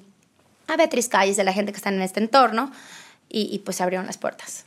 a 0.68 0.78
Beatriz 0.78 1.08
Calles, 1.10 1.38
de 1.38 1.44
la 1.44 1.54
gente 1.54 1.72
que 1.72 1.78
está 1.78 1.90
en 1.90 2.02
este 2.02 2.20
entorno, 2.20 2.72
y, 3.30 3.60
pues 3.60 3.78
se 3.78 3.84
abrieron 3.84 4.06
las 4.06 4.18
puertas. 4.18 4.64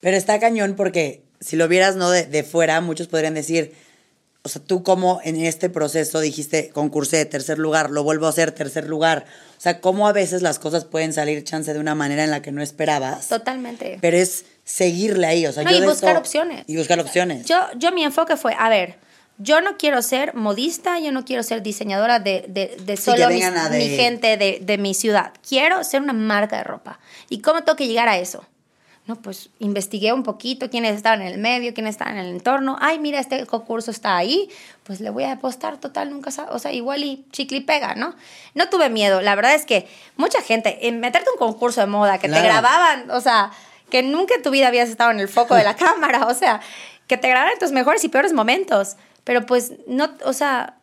Pero 0.00 0.16
está 0.16 0.38
cañón 0.38 0.74
porque 0.76 1.22
si 1.40 1.56
lo 1.56 1.66
vieras 1.66 1.96
no 1.96 2.10
de, 2.10 2.24
de, 2.24 2.44
fuera, 2.44 2.80
muchos 2.80 3.08
podrían 3.08 3.34
decir, 3.34 3.74
o 4.44 4.48
sea, 4.48 4.62
tú 4.62 4.82
como 4.82 5.20
en 5.24 5.36
este 5.36 5.70
proceso 5.70 6.20
dijiste, 6.20 6.70
concursé 6.70 7.24
tercer 7.26 7.58
lugar, 7.58 7.90
lo 7.90 8.02
vuelvo 8.02 8.26
a 8.26 8.30
hacer 8.30 8.52
tercer 8.52 8.88
lugar. 8.88 9.24
O 9.56 9.60
sea, 9.60 9.80
cómo 9.80 10.08
a 10.08 10.12
veces 10.12 10.42
las 10.42 10.58
cosas 10.58 10.84
pueden 10.84 11.12
salir 11.12 11.44
chance 11.44 11.72
de 11.72 11.78
una 11.78 11.94
manera 11.94 12.24
en 12.24 12.30
la 12.30 12.42
que 12.42 12.50
no 12.50 12.62
esperabas. 12.62 13.28
Totalmente. 13.28 13.98
Pero 14.00 14.16
es 14.16 14.44
seguirle 14.64 15.26
ahí, 15.26 15.46
o 15.46 15.52
sea, 15.52 15.62
y 15.70 15.80
buscar 15.82 16.16
opciones. 16.16 16.64
Y 16.66 16.76
buscar 16.76 16.98
opciones. 16.98 17.46
Yo, 17.46 17.56
yo 17.76 17.92
mi 17.92 18.02
enfoque 18.02 18.36
fue, 18.36 18.54
a 18.58 18.68
ver, 18.68 18.96
yo 19.42 19.60
no 19.60 19.76
quiero 19.76 20.02
ser 20.02 20.34
modista, 20.34 20.98
yo 20.98 21.12
no 21.12 21.24
quiero 21.24 21.42
ser 21.42 21.62
diseñadora 21.62 22.18
de, 22.20 22.44
de, 22.48 22.76
de 22.82 22.96
Sí, 22.96 23.02
solo 23.04 23.28
que 23.28 23.34
mi, 23.34 23.40
vengan 23.40 23.56
a 23.58 23.68
mi 23.70 23.88
de- 23.88 23.96
gente 23.96 24.36
de, 24.36 24.58
de 24.62 24.78
mi 24.78 24.94
ciudad. 24.94 25.32
Quiero 25.48 25.82
ser 25.84 26.02
una 26.02 26.12
marca 26.12 26.56
de 26.58 26.64
ropa. 26.64 26.98
¿Y 27.28 27.40
cómo 27.40 27.62
tengo 27.62 27.76
que 27.76 27.86
llegar 27.86 28.08
a 28.08 28.18
eso? 28.18 28.44
No, 29.04 29.16
pues 29.16 29.50
investigué 29.58 30.12
un 30.12 30.22
poquito 30.22 30.70
quiénes 30.70 30.94
estaban 30.94 31.22
en 31.22 31.26
el 31.28 31.38
medio, 31.38 31.74
quiénes 31.74 31.94
estaban 31.96 32.18
en 32.18 32.24
el 32.26 32.30
entorno. 32.30 32.76
Ay, 32.80 33.00
mira, 33.00 33.18
este 33.18 33.46
concurso 33.46 33.90
está 33.90 34.16
ahí, 34.16 34.48
pues 34.84 35.00
le 35.00 35.10
voy 35.10 35.24
a 35.24 35.32
apostar, 35.32 35.78
total, 35.78 36.10
nunca 36.10 36.30
sabe. 36.30 36.50
O 36.52 36.60
sea, 36.60 36.72
igual 36.72 37.02
y 37.02 37.24
chicle 37.32 37.58
y 37.58 37.60
pega, 37.62 37.96
¿no? 37.96 38.14
No 38.54 38.68
tuve 38.68 38.90
miedo. 38.90 39.20
La 39.20 39.34
verdad 39.34 39.54
es 39.56 39.66
que 39.66 39.88
mucha 40.16 40.40
gente, 40.40 40.86
en 40.86 41.00
meterte 41.00 41.30
a 41.30 41.32
un 41.32 41.38
concurso 41.38 41.80
de 41.80 41.88
moda, 41.88 42.18
que 42.18 42.28
Claro. 42.28 42.42
te 42.42 42.48
grababan, 42.48 43.10
o 43.10 43.20
sea, 43.20 43.50
que 43.90 44.04
nunca 44.04 44.36
en 44.36 44.42
tu 44.42 44.50
vida 44.50 44.68
habías 44.68 44.88
estado 44.88 45.10
en 45.10 45.18
el 45.18 45.28
foco 45.28 45.56
de 45.56 45.64
la 45.64 45.74
cámara, 45.84 46.26
o 46.28 46.34
sea, 46.34 46.60
que 47.08 47.16
te 47.16 47.28
grabaran 47.28 47.58
tus 47.58 47.72
mejores 47.72 48.04
y 48.04 48.08
peores 48.08 48.32
momentos. 48.32 48.94
Pero 49.24 49.46
pues, 49.46 49.72
no, 49.86 50.10
o 50.24 50.32
sea, 50.32 50.78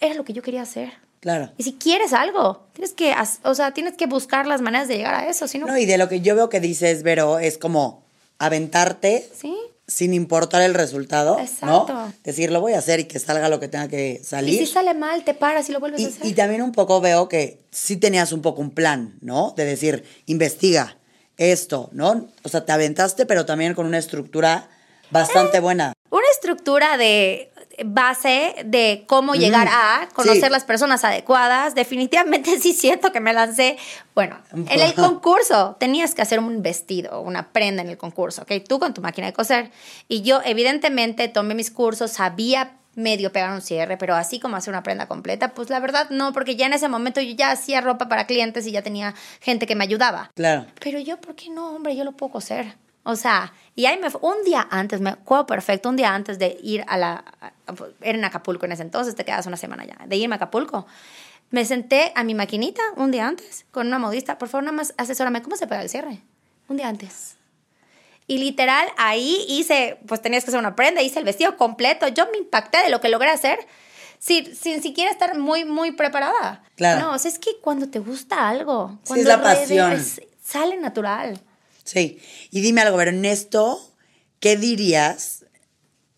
era 0.00 0.14
lo 0.14 0.24
que 0.24 0.32
yo 0.32 0.42
quería 0.42 0.62
hacer. 0.62 0.92
Claro. 1.20 1.50
Y 1.56 1.62
si 1.62 1.74
quieres 1.74 2.12
algo, 2.12 2.66
tienes 2.72 2.92
que, 2.92 3.14
o 3.44 3.54
sea, 3.54 3.72
tienes 3.72 3.94
que 3.96 4.06
buscar 4.06 4.46
las 4.46 4.60
maneras 4.60 4.88
de 4.88 4.96
llegar 4.96 5.14
a 5.14 5.28
eso, 5.28 5.46
si 5.46 5.58
no, 5.58 5.66
No, 5.66 5.78
y 5.78 5.86
de 5.86 5.96
lo 5.98 6.08
que 6.08 6.20
yo 6.20 6.34
veo 6.34 6.48
que 6.48 6.58
dices, 6.60 7.02
Vero, 7.04 7.38
es 7.38 7.58
como 7.58 8.02
aventarte 8.38 9.28
¿sí? 9.32 9.56
sin 9.86 10.14
importar 10.14 10.62
el 10.62 10.74
resultado, 10.74 11.38
Exacto. 11.38 11.86
¿no? 11.92 12.12
Decir, 12.24 12.50
lo 12.50 12.60
voy 12.60 12.72
a 12.72 12.78
hacer 12.78 12.98
y 13.00 13.04
que 13.04 13.20
salga 13.20 13.48
lo 13.48 13.60
que 13.60 13.68
tenga 13.68 13.86
que 13.86 14.18
Y 14.20 14.24
salir. 14.24 14.58
si 14.58 14.66
sale 14.66 14.94
mal, 14.94 15.22
te 15.22 15.34
paras 15.34 15.68
y 15.68 15.72
lo 15.72 15.78
vuelves 15.78 16.00
a 16.00 16.02
Y, 16.02 16.06
hacer. 16.06 16.26
y 16.26 16.32
también 16.32 16.60
un 16.62 16.72
poco 16.72 17.00
veo 17.00 17.28
que 17.28 17.60
sí 17.70 17.96
tenías 17.98 18.32
un 18.32 18.42
poco 18.42 18.60
un 18.60 18.70
plan, 18.70 19.14
¿no? 19.20 19.52
De 19.56 19.64
decir, 19.64 20.04
investiga 20.26 20.96
esto, 21.36 21.88
¿no? 21.92 22.26
O 22.42 22.48
sea, 22.48 22.64
te 22.64 22.72
aventaste, 22.72 23.26
pero 23.26 23.46
también 23.46 23.74
con 23.74 23.86
una 23.86 23.98
estructura 23.98 24.68
bastante 25.10 25.60
buena. 25.60 25.92
Estructura 26.32 26.96
de 26.96 27.52
base 27.84 28.54
de 28.64 29.04
cómo 29.06 29.34
llegar 29.34 29.68
a 29.68 30.08
conocer 30.12 30.44
sí. 30.44 30.50
las 30.50 30.64
personas 30.64 31.04
adecuadas. 31.04 31.74
Definitivamente 31.74 32.58
sí 32.60 32.72
siento 32.72 33.12
que 33.12 33.20
me 33.20 33.32
lancé. 33.32 33.76
Bueno, 34.14 34.38
en 34.52 34.80
el 34.80 34.94
concurso 34.94 35.76
tenías 35.78 36.14
que 36.14 36.22
hacer 36.22 36.38
un 36.38 36.62
vestido, 36.62 37.20
una 37.20 37.52
prenda 37.52 37.82
en 37.82 37.88
el 37.88 37.96
concurso, 37.96 38.42
¿ok? 38.42 38.52
Tú 38.66 38.78
con 38.78 38.94
tu 38.94 39.00
máquina 39.00 39.26
de 39.26 39.32
coser. 39.32 39.70
Y 40.08 40.22
yo, 40.22 40.40
evidentemente, 40.44 41.28
tomé 41.28 41.54
mis 41.54 41.70
cursos, 41.70 42.12
sabía 42.12 42.76
medio 42.94 43.32
pegar 43.32 43.52
un 43.52 43.62
cierre, 43.62 43.96
pero 43.96 44.14
así 44.14 44.38
como 44.38 44.56
hacer 44.56 44.72
una 44.72 44.82
prenda 44.82 45.06
completa, 45.08 45.54
pues 45.54 45.70
la 45.70 45.80
verdad 45.80 46.10
no, 46.10 46.32
porque 46.32 46.56
ya 46.56 46.66
en 46.66 46.74
ese 46.74 46.88
momento 46.88 47.20
yo 47.22 47.34
ya 47.34 47.50
hacía 47.50 47.80
ropa 47.80 48.08
para 48.08 48.26
clientes 48.26 48.66
y 48.66 48.72
ya 48.72 48.82
tenía 48.82 49.14
gente 49.40 49.66
que 49.66 49.74
me 49.74 49.84
ayudaba. 49.84 50.30
Claro. 50.34 50.66
Pero 50.80 50.98
yo, 50.98 51.18
¿por 51.18 51.34
qué 51.34 51.48
no, 51.48 51.74
hombre? 51.74 51.96
Yo 51.96 52.04
lo 52.04 52.12
puedo 52.12 52.32
coser. 52.32 52.76
O 53.04 53.16
sea, 53.16 53.52
y 53.74 53.86
ahí 53.86 53.98
me 53.98 54.08
un 54.20 54.44
día 54.44 54.66
antes, 54.70 55.00
me 55.00 55.10
acuerdo 55.10 55.46
perfecto, 55.46 55.88
un 55.88 55.96
día 55.96 56.14
antes 56.14 56.38
de 56.38 56.56
ir 56.62 56.84
a 56.86 56.96
la, 56.96 57.24
a- 57.40 57.52
era 58.00 58.16
en 58.18 58.24
Acapulco 58.24 58.64
en 58.66 58.72
ese 58.72 58.82
entonces, 58.82 59.14
te 59.16 59.24
quedas 59.24 59.46
una 59.46 59.56
semana 59.56 59.84
ya, 59.84 59.98
de 60.06 60.16
irme 60.16 60.34
a 60.34 60.36
Acapulco. 60.36 60.86
Me 61.50 61.64
senté 61.64 62.12
a 62.14 62.22
mi 62.24 62.34
maquinita 62.34 62.80
un 62.96 63.10
día 63.10 63.26
antes 63.26 63.66
con 63.72 63.86
una 63.88 63.98
modista, 63.98 64.38
por 64.38 64.48
favor, 64.48 64.64
nada 64.64 64.76
más 64.76 64.94
asesórame, 64.96 65.42
¿cómo 65.42 65.56
se 65.56 65.66
pega 65.66 65.82
el 65.82 65.88
cierre? 65.88 66.20
Un 66.68 66.76
día 66.76 66.88
antes. 66.88 67.36
Y 68.28 68.38
literal, 68.38 68.86
ahí 68.96 69.44
hice, 69.48 69.98
pues 70.06 70.22
tenías 70.22 70.44
que 70.44 70.50
hacer 70.50 70.60
una 70.60 70.76
prenda, 70.76 71.02
hice 71.02 71.18
el 71.18 71.24
vestido 71.24 71.56
completo. 71.56 72.06
Yo 72.08 72.26
me 72.30 72.38
impacté 72.38 72.78
de 72.78 72.88
lo 72.88 73.00
que 73.00 73.08
logré 73.08 73.28
hacer 73.30 73.58
sin, 74.20 74.54
sin 74.54 74.80
siquiera 74.80 75.10
estar 75.10 75.36
muy, 75.36 75.64
muy 75.64 75.90
preparada. 75.90 76.62
Claro. 76.76 77.00
No, 77.00 77.12
o 77.14 77.18
sea, 77.18 77.30
es 77.30 77.38
que 77.40 77.50
cuando 77.60 77.88
te 77.90 77.98
gusta 77.98 78.48
algo, 78.48 78.90
Sí, 79.02 79.08
cuando 79.08 79.22
es 79.22 79.28
la 79.28 79.42
pasión. 79.42 79.92
es- 79.92 80.22
sale 80.42 80.76
natural. 80.78 81.38
Sí. 81.84 82.20
Y 82.50 82.60
dime 82.60 82.80
algo, 82.82 82.96
pero 82.96 83.10
en 83.10 83.24
esto, 83.24 83.80
¿qué 84.40 84.56
dirías 84.56 85.44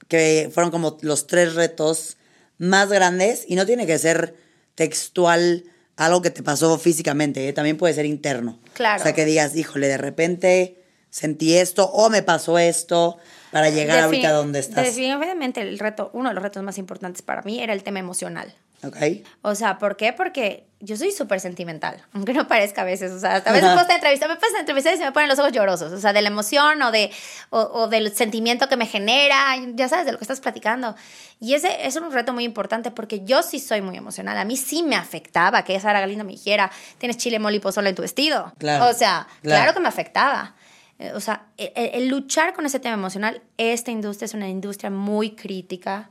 que 0.09 0.51
fueron 0.53 0.71
como 0.71 0.99
los 1.01 1.27
tres 1.27 1.55
retos 1.55 2.17
más 2.59 2.89
grandes? 2.89 3.45
Y 3.49 3.57
no 3.57 3.67
tiene 3.67 3.87
que 3.87 3.99
ser 3.99 4.37
textual 4.75 5.65
algo 5.97 6.23
que 6.23 6.31
te 6.31 6.43
pasó 6.43 6.77
físicamente, 6.79 7.49
¿eh? 7.49 7.53
también 7.53 7.77
puede 7.77 7.95
ser 7.95 8.07
interno. 8.07 8.59
Claro. 8.73 9.01
O 9.01 9.03
sea, 9.03 9.13
que 9.13 9.25
digas, 9.25 9.55
híjole, 9.55 9.87
de 9.87 9.97
repente 9.97 10.83
sentí 11.11 11.55
esto 11.55 11.89
o 11.91 12.11
me 12.11 12.23
pasó 12.23 12.59
esto 12.59 13.19
para 13.53 13.71
llegar 13.71 14.01
ahorita 14.01 14.33
donde 14.33 14.59
estás. 14.59 14.85
Definitivamente 14.85 15.61
el 15.61 15.79
reto, 15.79 16.11
uno 16.13 16.31
de 16.31 16.35
los 16.35 16.43
retos 16.43 16.63
más 16.65 16.77
importantes 16.79 17.23
para 17.23 17.43
mí 17.43 17.63
era 17.63 17.73
el 17.73 17.85
tema 17.85 18.01
emocional. 18.01 18.53
¿Ok? 18.87 18.97
O 19.43 19.55
sea, 19.55 19.79
¿por 19.79 19.97
qué? 19.97 20.13
Porque 20.13 20.67
yo 20.81 20.97
soy 20.97 21.13
súper 21.13 21.41
sentimental, 21.41 22.05
aunque 22.13 22.33
no 22.35 22.47
parezca 22.47 22.83
a 22.83 22.85
veces. 22.85 23.11
O 23.13 23.19
sea, 23.19 23.37
a 23.37 23.53
veces 23.53 23.69
puedo 23.71 23.81
estar 23.81 23.97
entrevista, 23.97 24.29
me 24.29 24.37
pasan 24.37 24.61
entrevistas 24.61 24.95
y 24.95 24.97
se 24.99 25.05
me 25.05 25.13
ponen 25.13 25.29
los 25.29 25.39
ojos 25.39 25.53
llorosos. 25.53 25.93
O 25.93 25.99
sea, 25.99 26.13
de 26.13 26.21
la 26.23 26.29
emoción 26.29 26.83
o, 26.83 26.91
de, 26.91 27.11
o, 27.51 27.61
o 27.61 27.89
del 27.89 28.15
sentimiento 28.15 28.69
que 28.69 28.77
me 28.77 28.87
genera, 28.87 29.57
ya 29.75 29.89
sabes, 29.89 30.07
de 30.07 30.13
lo 30.13 30.19
que 30.19 30.25
estás 30.25 30.41
platicando. 30.41 30.95
Y 31.41 31.55
ese 31.55 31.87
es 31.87 31.97
un 31.97 32.11
reto 32.13 32.33
muy 32.33 32.45
importante 32.45 32.91
porque 32.91 33.25
yo 33.25 33.43
sí 33.43 33.59
soy 33.59 33.81
muy 33.81 33.97
emocional. 33.97 34.37
A 34.39 34.45
mí 34.45 34.57
sí 34.57 34.83
me 34.83 34.97
afectaba 34.97 35.65
que 35.65 35.79
Sara 35.81 36.01
Galindo 36.01 36.25
me 36.25 36.33
dijera, 36.33 36.71
tienes 36.99 37.17
chile, 37.17 37.39
mole 37.39 37.57
y 37.57 37.61
pozole 37.61 37.89
en 37.91 37.95
tu 37.95 38.03
vestido. 38.03 38.53
Claro, 38.59 38.89
O 38.89 38.93
sea, 38.93 39.27
claro. 39.43 39.63
claro 39.63 39.75
que 39.75 39.81
me 39.81 39.89
afectaba. 39.89 40.55
Eh, 40.99 41.13
O 41.15 41.21
sea, 41.21 41.47
el, 41.57 41.71
el 41.75 42.09
luchar 42.09 42.53
con 42.55 42.67
ese 42.67 42.79
tema 42.79 42.95
emocional, 42.95 43.43
esta 43.59 43.91
industria 43.91 44.27
es 44.27 44.35
una 44.35 44.49
industria 44.49 44.91
muy 44.91 45.31
crítica 45.35 46.09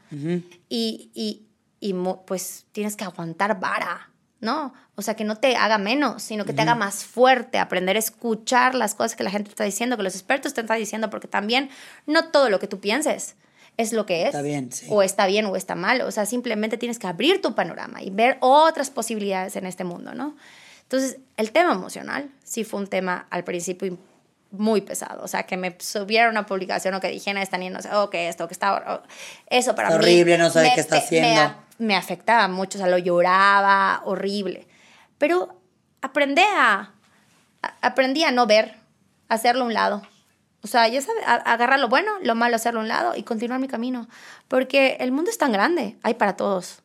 y, 0.69 1.09
y, 1.13 1.43
y 1.83 1.93
pues 2.25 2.65
tienes 2.71 2.95
que 2.95 3.03
aguantar 3.03 3.59
vara, 3.59 4.09
¿no? 4.39 4.73
O 4.95 5.01
sea, 5.01 5.17
que 5.17 5.25
no 5.25 5.35
te 5.35 5.57
haga 5.57 5.77
menos, 5.77 6.23
sino 6.23 6.45
que 6.45 6.53
te 6.53 6.61
haga 6.61 6.75
más 6.75 7.03
fuerte, 7.03 7.59
aprender 7.59 7.97
a 7.97 7.99
escuchar 7.99 8.73
las 8.73 8.95
cosas 8.95 9.17
que 9.17 9.23
la 9.25 9.29
gente 9.29 9.49
está 9.49 9.65
diciendo, 9.65 9.97
que 9.97 10.03
los 10.03 10.15
expertos 10.15 10.53
te 10.53 10.61
están 10.61 10.79
diciendo, 10.79 11.09
porque 11.09 11.27
también 11.27 11.69
no 12.05 12.29
todo 12.29 12.49
lo 12.49 12.57
que 12.59 12.67
tú 12.67 12.79
pienses 12.79 13.35
es 13.75 13.91
lo 13.91 14.05
que 14.05 14.21
es. 14.21 14.27
Está 14.27 14.41
bien, 14.41 14.71
sí. 14.71 14.85
O 14.89 15.03
está 15.03 15.25
bien 15.25 15.45
o 15.45 15.57
está 15.57 15.75
mal. 15.75 15.99
O 16.03 16.11
sea, 16.11 16.25
simplemente 16.25 16.77
tienes 16.77 16.99
que 16.99 17.07
abrir 17.07 17.41
tu 17.41 17.53
panorama 17.53 18.01
y 18.01 18.11
ver 18.11 18.37
otras 18.39 18.89
posibilidades 18.89 19.57
en 19.57 19.65
este 19.65 19.83
mundo, 19.83 20.13
¿no? 20.13 20.37
Entonces, 20.83 21.17
el 21.35 21.51
tema 21.51 21.73
emocional 21.73 22.29
sí 22.45 22.63
fue 22.63 22.79
un 22.79 22.87
tema 22.87 23.27
al 23.29 23.43
principio 23.43 23.97
muy 24.53 24.81
pesado. 24.81 25.23
O 25.23 25.27
sea, 25.27 25.43
que 25.43 25.57
me 25.57 25.75
subiera 25.79 26.29
una 26.29 26.45
publicación 26.45 26.93
o 26.93 27.01
que 27.01 27.09
niña 27.11 27.69
no 27.71 27.81
sé, 27.81 27.89
oh, 27.93 28.09
que 28.09 28.29
esto, 28.29 28.47
que 28.47 28.53
está... 28.53 29.01
oh, 29.03 29.07
eso 29.49 29.75
para 29.75 29.89
Está 29.89 29.99
mí... 29.99 30.05
horrible, 30.05 30.37
no 30.37 30.49
sabe 30.49 30.69
me- 30.69 30.75
qué 30.75 30.81
está 30.81 30.97
haciendo. 30.97 31.55
Me, 31.79 31.95
afectaba 31.95 32.47
mucho, 32.47 32.77
o 32.77 32.81
sea, 32.81 32.87
lo 32.89 32.97
lloraba, 32.99 34.01
horrible. 34.05 34.67
Pero 35.17 35.59
aprendí 36.01 36.43
a, 36.55 36.91
a- 37.61 37.73
aprendí 37.81 38.23
a 38.23 38.31
no 38.31 38.45
ver, 38.45 38.75
a 39.27 39.33
hacerlo 39.35 39.63
a 39.63 39.67
un 39.67 39.73
lado. 39.73 40.01
O 40.61 40.67
sea, 40.67 40.87
ya 40.87 41.01
sabes, 41.01 41.23
agarrar 41.25 41.79
lo 41.79 41.89
bueno, 41.89 42.11
lo 42.21 42.35
malo, 42.35 42.55
hacerlo 42.55 42.79
a 42.79 42.83
un 42.83 42.89
lado 42.89 43.15
y 43.17 43.23
continuar 43.23 43.59
mi 43.59 43.67
camino. 43.67 44.07
Porque 44.47 44.97
el 44.99 45.11
mundo 45.11 45.29
es 45.31 45.37
tan 45.37 45.51
grande, 45.51 45.97
hay 46.03 46.13
para 46.13 46.37
todos. 46.37 46.79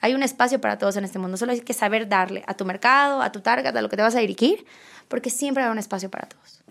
Hay 0.00 0.14
un 0.14 0.24
espacio 0.24 0.60
para 0.60 0.76
todos 0.78 0.96
en 0.96 1.04
este 1.04 1.20
mundo. 1.20 1.36
Solo 1.36 1.52
hay 1.52 1.60
que 1.60 1.72
saber 1.72 2.08
darle 2.08 2.42
a 2.48 2.54
tu 2.54 2.64
mercado, 2.64 3.22
a 3.22 3.30
tu 3.30 3.40
target, 3.40 3.74
a 3.76 3.80
lo 3.80 3.88
que 3.88 3.96
te 3.96 4.02
vas 4.02 4.16
a 4.16 4.18
dirigir, 4.18 4.66
porque 5.06 5.30
siempre 5.30 5.62
hay 5.62 5.70
un 5.70 5.78
espacio 5.78 6.10
para 6.10 6.28
todos. 6.28 6.61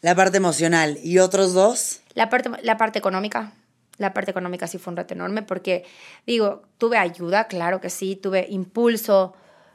La 0.00 0.14
parte 0.14 0.36
emocional. 0.36 0.98
¿Y 1.02 1.18
otros 1.18 1.54
dos? 1.54 2.00
La 2.14 2.30
parte, 2.30 2.50
la 2.62 2.76
parte 2.76 2.98
económica. 2.98 3.52
La 3.96 4.14
parte 4.14 4.30
económica 4.30 4.66
sí 4.68 4.78
fue 4.78 4.92
un 4.92 4.96
reto 4.96 5.14
enorme 5.14 5.42
porque, 5.42 5.84
digo, 6.26 6.62
tuve 6.78 6.98
ayuda, 6.98 7.48
claro 7.48 7.80
que 7.80 7.90
sí, 7.90 8.14
tuve 8.14 8.46
impulso 8.48 9.34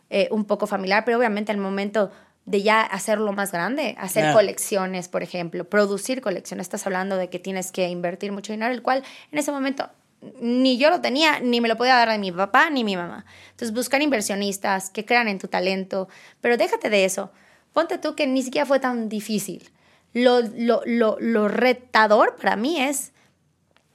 eh, 0.09 0.29
un 0.31 0.45
poco 0.45 0.65
familiar, 0.65 1.03
pero 1.03 1.17
obviamente 1.17 1.51
al 1.51 1.57
momento 1.57 2.09
de 2.45 2.61
ya 2.61 2.81
hacerlo 2.81 3.33
más 3.33 3.51
grande, 3.51 3.95
hacer 3.99 4.23
Claro. 4.23 4.37
colecciones, 4.37 5.09
por 5.09 5.23
ejemplo, 5.23 5.65
producir 5.65 6.21
colecciones, 6.21 6.65
estás 6.65 6.85
hablando 6.85 7.17
de 7.17 7.29
que 7.29 7.39
tienes 7.39 7.71
que 7.71 7.89
invertir 7.89 8.31
mucho 8.31 8.53
dinero, 8.53 8.73
el 8.73 8.81
cual 8.81 9.03
en 9.31 9.39
ese 9.39 9.51
momento 9.51 9.89
ni 10.39 10.77
yo 10.77 10.89
lo 10.89 11.01
tenía, 11.01 11.39
ni 11.41 11.59
me 11.59 11.67
lo 11.67 11.75
podía 11.75 11.95
dar 11.95 12.09
de 12.09 12.17
mi 12.17 12.31
papá 12.31 12.69
ni 12.69 12.85
mi 12.85 12.95
mamá. 12.95 13.25
Entonces, 13.51 13.73
buscar 13.73 14.01
inversionistas 14.01 14.89
que 14.89 15.03
crean 15.03 15.27
en 15.27 15.37
tu 15.37 15.49
talento, 15.49 16.07
pero 16.39 16.55
déjate 16.55 16.89
de 16.89 17.03
eso. 17.03 17.31
Ponte 17.73 17.97
tú 17.97 18.15
que 18.15 18.25
ni 18.25 18.41
siquiera 18.41 18.65
fue 18.65 18.79
tan 18.79 19.09
difícil. 19.09 19.69
Lo, 20.13 20.41
lo, 20.41 20.81
lo, 20.85 21.17
lo 21.19 21.47
retador 21.47 22.35
para 22.35 22.55
mí 22.55 22.79
es, 22.81 23.11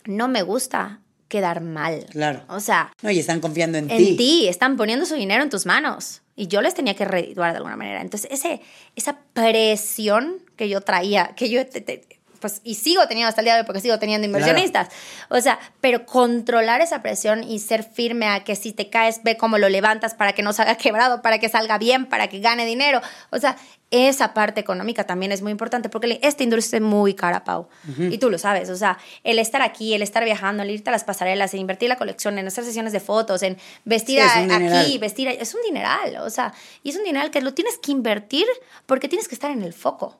no 0.04 0.28
me 0.28 0.42
gusta 0.42 1.00
quedar 1.28 1.60
mal. 1.60 2.06
Claro. 2.10 2.42
O 2.48 2.58
sea, 2.60 2.90
No, 3.02 3.10
y 3.10 3.18
están 3.18 3.40
confiando 3.40 3.78
en, 3.78 3.90
en 3.90 3.96
ti. 3.98 4.16
ti. 4.16 4.48
están 4.48 4.76
poniendo 4.76 5.04
su 5.06 5.14
dinero 5.14 5.42
en 5.42 5.50
tus 5.50 5.66
manos. 5.66 6.22
Y 6.34 6.46
yo 6.46 6.60
les 6.62 6.74
tenía 6.74 6.94
que 6.94 7.04
redituar 7.04 7.50
de 7.52 7.56
alguna 7.58 7.76
manera. 7.76 8.00
Entonces, 8.00 8.30
ese, 8.32 8.62
esa 8.96 9.18
presión 9.34 10.42
que 10.56 10.68
yo 10.68 10.80
traía, 10.80 11.34
que 11.36 11.50
yo, 11.50 11.66
te- 11.66 11.80
te- 11.80 12.02
pues, 12.40 12.60
y 12.62 12.76
sigo 12.76 13.06
teniendo 13.08 13.28
hasta 13.28 13.40
el 13.40 13.46
día 13.46 13.54
de 13.54 13.60
hoy 13.62 13.66
porque 13.66 13.80
sigo 13.80 13.98
teniendo 13.98 14.24
inversionistas. 14.26 14.88
O 15.28 15.40
sea, 15.40 15.58
pero 15.80 16.06
controlar 16.06 16.80
esa 16.80 17.02
presión 17.02 17.42
y 17.42 17.58
ser 17.58 17.82
firme 17.82 18.26
a 18.28 18.44
que 18.44 18.54
si 18.54 18.72
te 18.72 18.88
caes, 18.88 19.22
ve 19.24 19.36
cómo 19.36 19.58
lo 19.58 19.68
levantas 19.68 20.14
para 20.14 20.32
que 20.32 20.42
no 20.42 20.52
salga 20.52 20.76
quebrado, 20.78 21.20
para 21.22 21.38
que 21.40 21.48
salga 21.48 21.76
bien, 21.78 22.06
para 22.06 22.28
que 22.28 22.38
gane 22.38 22.64
dinero. 22.64 23.00
O 23.30 23.38
sea, 23.38 23.56
esa 23.90 24.34
parte 24.34 24.60
económica 24.60 25.04
también 25.04 25.32
es 25.32 25.40
muy 25.40 25.50
importante 25.50 25.88
porque 25.88 26.18
esta 26.22 26.42
industria 26.42 26.78
es 26.78 26.82
muy 26.82 27.14
cara, 27.14 27.44
Pau. 27.44 27.68
Y 27.98 28.18
tú 28.18 28.30
lo 28.30 28.36
sabes. 28.36 28.68
O 28.68 28.76
sea, 28.76 28.98
el 29.24 29.38
estar 29.38 29.62
aquí, 29.62 29.94
el 29.94 30.02
estar 30.02 30.24
viajando, 30.24 30.62
el 30.62 30.70
irte 30.70 30.90
a 30.90 30.92
las 30.92 31.04
pasarelas, 31.04 31.54
en 31.54 31.60
invertir 31.60 31.88
la 31.88 31.96
colección, 31.96 32.38
en 32.38 32.46
hacer 32.46 32.64
sesiones 32.64 32.92
de 32.92 33.00
fotos, 33.00 33.42
en 33.42 33.56
vestir 33.84 34.20
aquí, 34.20 34.98
vestir 34.98 35.28
es 35.28 35.54
un 35.54 35.62
dineral. 35.62 36.16
O 36.18 36.30
sea, 36.30 36.52
y 36.82 36.90
es 36.90 36.96
un 36.96 37.04
dineral 37.04 37.30
que 37.30 37.40
lo 37.40 37.54
tienes 37.54 37.78
que 37.78 37.92
invertir 37.92 38.46
porque 38.84 39.08
tienes 39.08 39.26
que 39.26 39.34
estar 39.34 39.50
en 39.50 39.62
el 39.62 39.72
foco. 39.72 40.18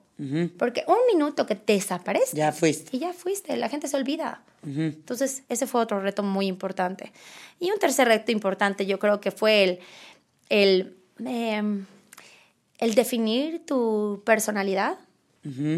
Porque 0.57 0.83
un 0.87 0.97
minuto 1.13 1.45
que 1.45 1.55
te 1.55 1.73
desaparece. 1.73 2.35
Ya 2.35 2.51
fuiste. 2.51 2.95
Y 2.95 2.99
ya 2.99 3.13
fuiste. 3.13 3.55
La 3.55 3.69
gente 3.69 3.87
se 3.87 3.95
olvida. 3.95 4.41
Entonces, 4.65 5.43
ese 5.47 5.65
fue 5.65 5.79
otro 5.79 6.01
reto 6.01 6.23
muy 6.23 6.47
importante. 6.47 7.13
Y 7.59 7.71
un 7.71 7.79
tercer 7.79 8.07
reto 8.07 8.31
importante, 8.31 8.85
yo 8.85 8.99
creo 8.99 9.21
que 9.21 9.31
fue 9.31 9.63
el. 9.63 9.79
el 10.49 10.97
em, 11.25 11.85
el 12.79 12.95
definir 12.95 13.65
tu 13.65 14.23
personalidad. 14.25 14.97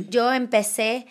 Yo 0.10 0.34
empecé, 0.34 1.06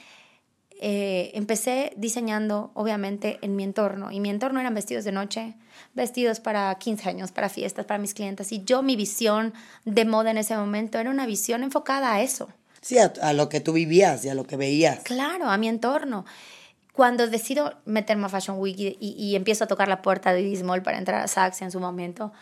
eh, 0.80 1.30
empecé 1.34 1.92
diseñando, 1.96 2.72
obviamente, 2.74 3.38
en 3.42 3.56
mi 3.56 3.62
entorno. 3.62 4.10
Y 4.10 4.20
mi 4.20 4.28
entorno 4.28 4.60
eran 4.60 4.74
vestidos 4.74 5.04
de 5.04 5.12
noche, 5.12 5.54
vestidos 5.94 6.40
para 6.40 6.74
15 6.74 7.08
años, 7.08 7.32
para 7.32 7.48
fiestas, 7.48 7.86
para 7.86 7.98
mis 7.98 8.12
clientes. 8.12 8.52
Y 8.52 8.64
yo, 8.64 8.82
mi 8.82 8.96
visión 8.96 9.54
de 9.84 10.04
moda 10.04 10.30
en 10.30 10.38
ese 10.38 10.56
momento 10.56 10.98
era 10.98 11.10
una 11.10 11.26
visión 11.26 11.62
enfocada 11.62 12.12
a 12.12 12.20
eso. 12.20 12.48
Sí, 12.82 12.96
a, 12.98 13.32
lo 13.32 13.48
que 13.48 13.60
tú 13.60 13.72
vivías 13.72 14.24
y 14.24 14.30
a 14.30 14.34
lo 14.34 14.44
que 14.44 14.56
veías. 14.56 15.00
Claro, 15.00 15.48
a 15.48 15.56
mi 15.56 15.68
entorno. 15.68 16.24
Cuando 16.92 17.26
decido 17.28 17.74
meterme 17.84 18.26
a 18.26 18.28
Fashion 18.28 18.58
Week 18.58 18.78
y, 18.78 18.96
y, 19.00 19.36
empiezo 19.36 19.64
a 19.64 19.66
tocar 19.66 19.88
la 19.88 20.02
puerta 20.02 20.32
de 20.32 20.42
Dismol 20.42 20.82
para 20.82 20.98
entrar 20.98 21.22
a 21.22 21.28
Saks 21.28 21.62
en 21.62 21.70
su 21.70 21.80
momento, 21.80 22.32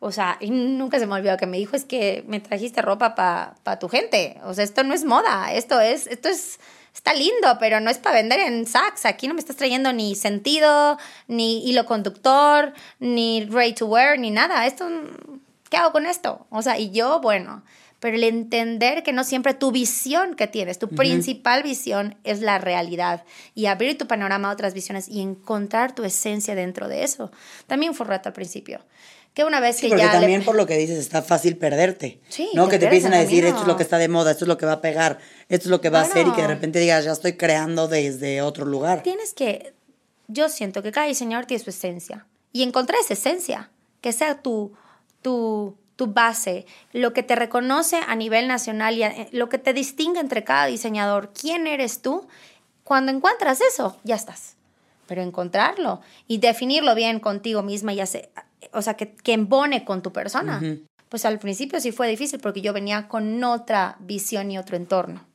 o 0.00 0.12
sea, 0.12 0.36
y 0.40 0.50
nunca 0.50 0.98
se 0.98 1.06
me 1.06 1.14
olvidó 1.14 1.36
que 1.36 1.46
me 1.46 1.56
dijo, 1.56 1.74
es 1.74 1.84
que 1.84 2.24
me 2.28 2.38
trajiste 2.38 2.82
ropa 2.82 3.14
para 3.14 3.78
tu 3.78 3.88
gente. 3.88 4.40
O 4.44 4.54
sea, 4.54 4.62
esto 4.62 4.84
no 4.84 4.94
es 4.94 5.04
moda, 5.04 5.52
esto 5.52 5.80
es, 5.80 6.06
esto 6.06 6.28
es, 6.28 6.60
está 6.94 7.12
lindo, 7.14 7.56
pero 7.58 7.80
no 7.80 7.90
es 7.90 7.98
para 7.98 8.16
vender 8.16 8.38
en 8.38 8.64
Saks. 8.66 9.06
Aquí 9.06 9.26
no 9.26 9.34
me 9.34 9.40
estás 9.40 9.56
trayendo 9.56 9.92
ni 9.92 10.14
sentido, 10.14 10.98
ni 11.26 11.68
hilo 11.68 11.84
conductor, 11.84 12.72
ni 13.00 13.44
ready 13.46 13.74
to 13.74 13.86
wear, 13.86 14.18
ni 14.18 14.30
nada. 14.30 14.66
Esto, 14.66 14.88
¿qué 15.68 15.76
hago 15.76 15.90
con 15.90 16.06
esto? 16.06 16.46
O 16.50 16.62
sea, 16.62 16.78
y 16.78 16.92
yo, 16.92 17.20
bueno, 17.20 17.64
pero 17.98 18.16
el 18.16 18.22
entender 18.22 19.02
que 19.02 19.12
no 19.12 19.24
siempre 19.24 19.54
tu 19.54 19.72
visión 19.72 20.36
que 20.36 20.46
tienes, 20.46 20.78
tu 20.78 20.88
principal 20.88 21.64
visión 21.64 22.16
es 22.22 22.40
la 22.40 22.58
realidad 22.58 23.24
y 23.56 23.66
abrir 23.66 23.98
tu 23.98 24.06
panorama 24.06 24.48
a 24.48 24.52
otras 24.52 24.74
visiones 24.74 25.08
y 25.08 25.20
encontrar 25.20 25.92
tu 25.92 26.04
esencia 26.04 26.54
dentro 26.54 26.86
de 26.86 27.02
eso. 27.02 27.32
También 27.66 27.94
fue 27.94 28.04
un 28.04 28.10
reto 28.10 28.28
al 28.28 28.34
principio 28.34 28.80
que 29.38 29.44
una 29.44 29.60
vez 29.60 29.80
que 29.80 29.86
porque 29.86 30.02
también 30.02 30.44
por 30.44 30.56
lo 30.56 30.66
que 30.66 30.76
dices 30.76 30.98
está 30.98 31.22
fácil 31.22 31.56
perderte. 31.56 32.20
Sí, 32.28 32.50
¿no? 32.54 32.68
Que 32.68 32.80
te 32.80 32.86
empiecen 32.86 33.14
a 33.14 33.18
decir, 33.18 33.44
esto 33.44 33.60
es 33.60 33.66
lo 33.68 33.76
que 33.76 33.84
está 33.84 33.96
de 33.96 34.08
moda, 34.08 34.32
esto 34.32 34.44
es 34.44 34.48
lo 34.48 34.58
que 34.58 34.66
va 34.66 34.72
a 34.72 34.80
pegar, 34.80 35.20
esto 35.48 35.66
es 35.66 35.70
lo 35.70 35.80
que 35.80 35.90
va 35.90 36.00
a 36.00 36.02
hacer 36.02 36.26
y 36.26 36.32
que 36.32 36.42
de 36.42 36.48
repente 36.48 36.80
digas, 36.80 37.04
ya 37.04 37.12
estoy 37.12 37.34
creando 37.34 37.86
desde 37.86 38.42
otro 38.42 38.66
lugar. 38.66 39.04
Tienes 39.04 39.34
que, 39.34 39.74
yo 40.26 40.48
siento 40.48 40.82
que 40.82 40.90
cada 40.90 41.06
diseñador 41.06 41.46
tiene 41.46 41.62
su 41.62 41.70
esencia 41.70 42.26
y 42.52 42.64
encontrar 42.64 42.98
esa 43.00 43.14
esencia, 43.14 43.70
que 44.00 44.10
sea 44.10 44.42
tu, 44.42 44.72
tu, 45.22 45.76
tu 45.94 46.08
base, 46.08 46.66
lo 46.92 47.12
que 47.12 47.22
te 47.22 47.36
reconoce 47.36 48.00
a 48.08 48.16
nivel 48.16 48.48
nacional 48.48 48.98
y 48.98 49.36
lo 49.36 49.48
que 49.48 49.58
te 49.58 49.72
distingue 49.72 50.18
entre 50.18 50.42
cada 50.42 50.66
diseñador, 50.66 51.32
quién 51.32 51.68
eres 51.68 52.02
tú, 52.02 52.26
cuando 52.82 53.12
encuentras 53.12 53.60
eso, 53.60 54.00
ya 54.02 54.16
estás. 54.16 54.56
Pero 55.06 55.22
encontrarlo 55.22 56.00
y 56.26 56.38
definirlo 56.38 56.96
bien 56.96 57.20
contigo 57.20 57.62
misma 57.62 57.92
y 57.92 58.00
hacer 58.00 58.30
o 58.72 58.82
sea, 58.82 58.94
que, 58.94 59.14
que 59.14 59.32
embone 59.32 59.84
con 59.84 60.02
tu 60.02 60.12
persona. 60.12 60.60
Pues 61.08 61.24
al 61.24 61.38
principio 61.38 61.80
sí 61.80 61.92
fue 61.92 62.08
difícil 62.08 62.40
porque 62.40 62.60
yo 62.60 62.72
venía 62.72 63.08
con 63.08 63.42
otra 63.42 63.96
visión 64.00 64.50
y 64.50 64.58
otro 64.58 64.76
entorno. 64.76 65.26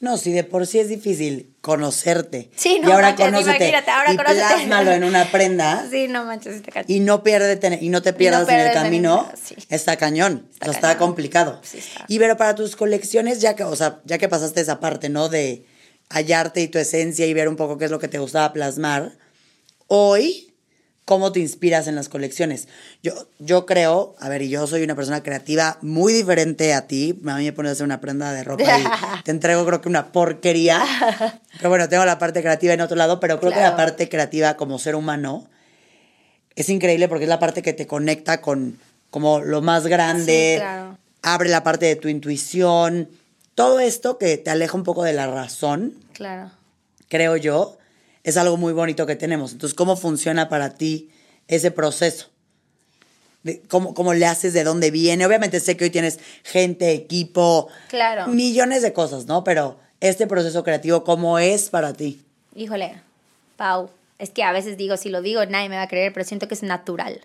No, 0.00 0.16
si 0.16 0.32
de 0.32 0.44
por 0.44 0.66
sí 0.66 0.78
es 0.78 0.88
difícil 0.88 1.54
conocerte. 1.60 2.50
Sí, 2.56 2.78
no 2.80 2.88
y 2.88 2.92
ahora 2.92 3.08
manches, 3.08 3.26
conócete 3.26 3.76
ahora 3.90 4.12
y 4.14 4.16
plásmalo 4.16 4.92
en 4.92 5.04
una 5.04 5.30
prenda. 5.30 5.86
Sí, 5.90 6.08
no 6.08 6.24
manches, 6.24 6.62
te 6.62 6.84
Y 6.88 7.00
no 7.00 7.22
pierde 7.22 7.78
y 7.82 7.90
no 7.90 8.00
te 8.00 8.14
pierdas 8.14 8.48
en 8.48 8.60
el 8.60 8.72
camino. 8.72 9.30
Está 9.68 9.96
cañón, 9.96 10.48
está, 10.54 10.70
está 10.70 10.96
complicado. 10.96 11.60
Sí, 11.62 11.78
está. 11.78 12.06
Y 12.08 12.18
pero 12.18 12.38
para 12.38 12.54
tus 12.54 12.76
colecciones 12.76 13.42
ya 13.42 13.54
que, 13.54 13.64
o 13.64 13.76
sea, 13.76 14.00
ya 14.04 14.16
que 14.16 14.28
pasaste 14.28 14.62
esa 14.62 14.80
parte, 14.80 15.10
¿no? 15.10 15.28
De 15.28 15.66
hallarte 16.08 16.62
y 16.62 16.68
tu 16.68 16.78
esencia 16.78 17.26
y 17.26 17.34
ver 17.34 17.48
un 17.48 17.56
poco 17.56 17.76
qué 17.76 17.84
es 17.84 17.90
lo 17.90 17.98
que 17.98 18.08
te 18.08 18.18
gustaba 18.18 18.54
plasmar. 18.54 19.12
Hoy 19.86 20.49
cómo 21.10 21.32
te 21.32 21.40
inspiras 21.40 21.88
en 21.88 21.96
las 21.96 22.08
colecciones. 22.08 22.68
Yo, 23.02 23.12
yo 23.40 23.66
creo, 23.66 24.14
a 24.20 24.28
ver, 24.28 24.46
yo 24.46 24.64
soy 24.68 24.84
una 24.84 24.94
persona 24.94 25.24
creativa 25.24 25.76
muy 25.82 26.12
diferente 26.12 26.72
a 26.72 26.86
ti. 26.86 27.20
A 27.26 27.36
mí 27.36 27.46
me 27.46 27.52
pones 27.52 27.70
a 27.70 27.72
hacer 27.72 27.84
una 27.84 28.00
prenda 28.00 28.32
de 28.32 28.44
ropa 28.44 28.62
y 28.62 28.84
te 29.24 29.32
entrego 29.32 29.66
creo 29.66 29.80
que 29.80 29.88
una 29.88 30.12
porquería. 30.12 30.80
Pero 31.56 31.68
bueno, 31.68 31.88
tengo 31.88 32.04
la 32.04 32.20
parte 32.20 32.42
creativa 32.42 32.74
en 32.74 32.80
otro 32.80 32.96
lado, 32.96 33.18
pero 33.18 33.40
creo 33.40 33.50
que 33.50 33.58
la 33.58 33.76
parte 33.76 34.08
creativa 34.08 34.54
como 34.54 34.78
ser 34.78 34.94
humano 34.94 35.50
es 36.54 36.68
increíble 36.68 37.08
porque 37.08 37.24
es 37.24 37.28
la 37.28 37.40
parte 37.40 37.60
que 37.60 37.72
te 37.72 37.88
conecta 37.88 38.40
con 38.40 38.78
como 39.10 39.40
lo 39.40 39.62
más 39.62 39.88
grande, 39.88 40.62
abre 41.22 41.48
la 41.48 41.64
parte 41.64 41.86
de 41.86 41.96
tu 41.96 42.06
intuición, 42.06 43.08
todo 43.56 43.80
esto 43.80 44.16
que 44.16 44.38
te 44.38 44.50
aleja 44.50 44.76
un 44.76 44.84
poco 44.84 45.02
de 45.02 45.14
la 45.14 45.26
razón. 45.26 45.92
Claro. 46.12 46.52
Creo 47.08 47.36
yo 47.36 47.79
es 48.24 48.36
algo 48.36 48.56
muy 48.56 48.72
bonito 48.72 49.06
que 49.06 49.16
tenemos. 49.16 49.52
Entonces, 49.52 49.74
¿cómo 49.74 49.96
funciona 49.96 50.48
para 50.48 50.74
ti 50.74 51.10
ese 51.48 51.70
proceso? 51.70 52.28
¿Cómo, 53.68 53.94
¿Cómo, 53.94 54.12
le 54.12 54.26
haces? 54.26 54.52
¿De 54.52 54.64
dónde 54.64 54.90
viene? 54.90 55.24
Obviamente 55.24 55.60
sé 55.60 55.76
que 55.76 55.84
hoy 55.84 55.90
tienes 55.90 56.18
gente, 56.44 56.92
equipo, 56.92 57.68
claro. 57.88 58.26
millones 58.26 58.82
de 58.82 58.92
cosas, 58.92 59.26
¿no? 59.26 59.44
Pero 59.44 59.78
este 60.00 60.26
proceso 60.26 60.62
creativo, 60.62 61.04
¿cómo 61.04 61.38
es 61.38 61.70
para 61.70 61.94
ti? 61.94 62.22
Híjole, 62.54 63.00
Pau, 63.56 63.90
es 64.18 64.30
que 64.30 64.42
a 64.42 64.52
veces 64.52 64.76
digo, 64.76 64.96
si 64.98 65.08
lo 65.08 65.22
digo 65.22 65.44
nadie 65.46 65.70
me 65.70 65.76
va 65.76 65.82
a 65.82 65.88
creer, 65.88 66.12
pero 66.12 66.26
siento 66.26 66.48
que 66.48 66.54
es 66.54 66.62
natural. 66.62 67.20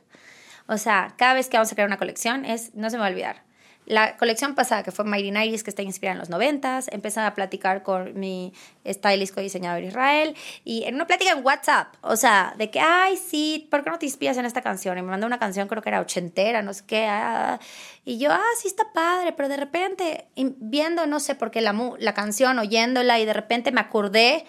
O 0.67 0.77
sea, 0.77 1.13
cada 1.17 1.33
vez 1.33 1.47
que 1.47 1.57
vamos 1.57 1.71
a 1.71 1.75
crear 1.75 1.87
una 1.87 1.97
colección 1.97 2.45
es, 2.45 2.73
no 2.75 2.89
se 2.89 2.95
me 2.95 3.01
va 3.01 3.07
a 3.07 3.09
olvidar, 3.09 3.43
la 3.85 4.17
colección 4.17 4.55
pasada, 4.55 4.83
que 4.83 4.91
fue 4.91 5.05
Mighty 5.05 5.31
Nighties, 5.31 5.63
que 5.63 5.69
está 5.69 5.81
inspirada 5.81 6.13
en 6.13 6.19
los 6.19 6.29
noventas, 6.29 6.87
empecé 6.91 7.19
a 7.19 7.33
platicar 7.33 7.83
con 7.83 8.19
mi 8.19 8.53
stylist 8.85 9.37
diseñador 9.37 9.83
Israel, 9.83 10.35
y 10.63 10.83
en 10.83 10.95
una 10.95 11.05
plática 11.07 11.31
en 11.31 11.45
WhatsApp, 11.45 11.93
o 12.01 12.15
sea, 12.15 12.53
de 12.57 12.69
que, 12.69 12.79
ay, 12.79 13.17
sí, 13.17 13.67
¿por 13.69 13.83
qué 13.83 13.89
no 13.89 13.99
te 13.99 14.05
inspiras 14.05 14.37
en 14.37 14.45
esta 14.45 14.61
canción? 14.61 14.97
Y 14.97 15.01
me 15.01 15.09
mandó 15.09 15.27
una 15.27 15.39
canción, 15.39 15.67
creo 15.67 15.81
que 15.81 15.89
era 15.89 16.01
ochentera, 16.01 16.61
no 16.61 16.73
sé 16.73 16.83
qué, 16.85 17.05
ah, 17.05 17.59
y 18.03 18.17
yo, 18.17 18.31
ah, 18.31 18.41
sí, 18.59 18.67
está 18.67 18.91
padre, 18.93 19.33
pero 19.33 19.49
de 19.49 19.57
repente, 19.57 20.25
viendo, 20.35 21.05
no 21.05 21.19
sé 21.19 21.35
por 21.35 21.51
qué 21.51 21.61
la, 21.61 21.75
la 21.99 22.13
canción, 22.13 22.59
oyéndola, 22.59 23.19
y 23.19 23.25
de 23.25 23.33
repente 23.33 23.71
me 23.71 23.81
acordé 23.81 24.45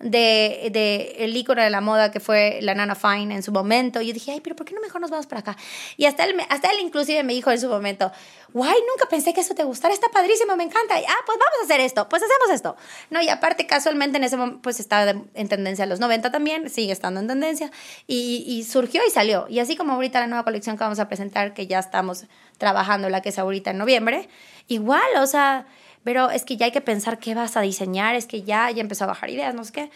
de, 0.00 0.70
de, 0.72 1.16
el 1.18 1.36
ícono 1.36 1.60
de 1.60 1.70
la 1.70 1.80
moda 1.80 2.12
que 2.12 2.20
fue 2.20 2.60
la 2.62 2.74
Nana 2.74 2.94
Fine 2.94 3.34
en 3.34 3.42
su 3.42 3.50
momento. 3.50 4.00
Y 4.00 4.08
yo 4.08 4.12
dije, 4.12 4.32
ay, 4.32 4.40
pero 4.40 4.54
¿por 4.54 4.64
qué 4.64 4.74
no 4.74 4.80
mejor 4.80 5.00
nos 5.00 5.10
vamos 5.10 5.26
para 5.26 5.40
acá? 5.40 5.56
Y 5.96 6.06
hasta 6.06 6.24
él, 6.24 6.36
hasta 6.48 6.70
él 6.70 6.78
inclusive 6.80 7.22
me 7.24 7.32
dijo 7.32 7.50
en 7.50 7.60
su 7.60 7.68
momento, 7.68 8.12
guay, 8.52 8.76
nunca 8.88 9.08
pensé 9.08 9.34
que 9.34 9.40
eso 9.40 9.54
te 9.54 9.64
gustara, 9.64 9.92
está 9.92 10.08
padrísimo, 10.08 10.56
me 10.56 10.64
encanta. 10.64 11.00
Y, 11.00 11.04
ah, 11.04 11.16
pues 11.26 11.38
vamos 11.38 11.58
a 11.62 11.64
hacer 11.64 11.80
esto, 11.80 12.08
pues 12.08 12.22
hacemos 12.22 12.54
esto. 12.54 12.76
No, 13.10 13.20
y 13.20 13.28
aparte 13.28 13.66
casualmente 13.66 14.18
en 14.18 14.24
ese 14.24 14.36
momento 14.36 14.60
pues 14.62 14.78
estaba 14.78 15.10
en 15.10 15.48
tendencia 15.48 15.84
los 15.86 15.98
90 16.00 16.30
también, 16.30 16.70
sigue 16.70 16.92
estando 16.92 17.20
en 17.20 17.26
tendencia. 17.26 17.70
Y, 18.06 18.44
y 18.46 18.64
surgió 18.64 19.02
y 19.06 19.10
salió. 19.10 19.46
Y 19.48 19.58
así 19.58 19.76
como 19.76 19.94
ahorita 19.94 20.20
la 20.20 20.28
nueva 20.28 20.44
colección 20.44 20.76
que 20.76 20.84
vamos 20.84 21.00
a 21.00 21.08
presentar, 21.08 21.54
que 21.54 21.66
ya 21.66 21.80
estamos 21.80 22.26
trabajando, 22.56 23.08
la 23.08 23.20
que 23.20 23.30
es 23.30 23.38
ahorita 23.38 23.70
en 23.70 23.78
noviembre, 23.78 24.28
igual, 24.68 25.16
o 25.20 25.26
sea 25.26 25.66
pero 26.08 26.30
es 26.30 26.44
que 26.44 26.56
ya 26.56 26.64
hay 26.64 26.72
que 26.72 26.80
pensar 26.80 27.18
qué 27.18 27.34
vas 27.34 27.58
a 27.58 27.60
diseñar, 27.60 28.14
es 28.14 28.24
que 28.24 28.42
ya, 28.42 28.70
ya 28.70 28.80
empezó 28.80 29.04
a 29.04 29.08
bajar 29.08 29.28
ideas, 29.28 29.54
no 29.54 29.62
sé 29.62 29.72
qué. 29.72 29.90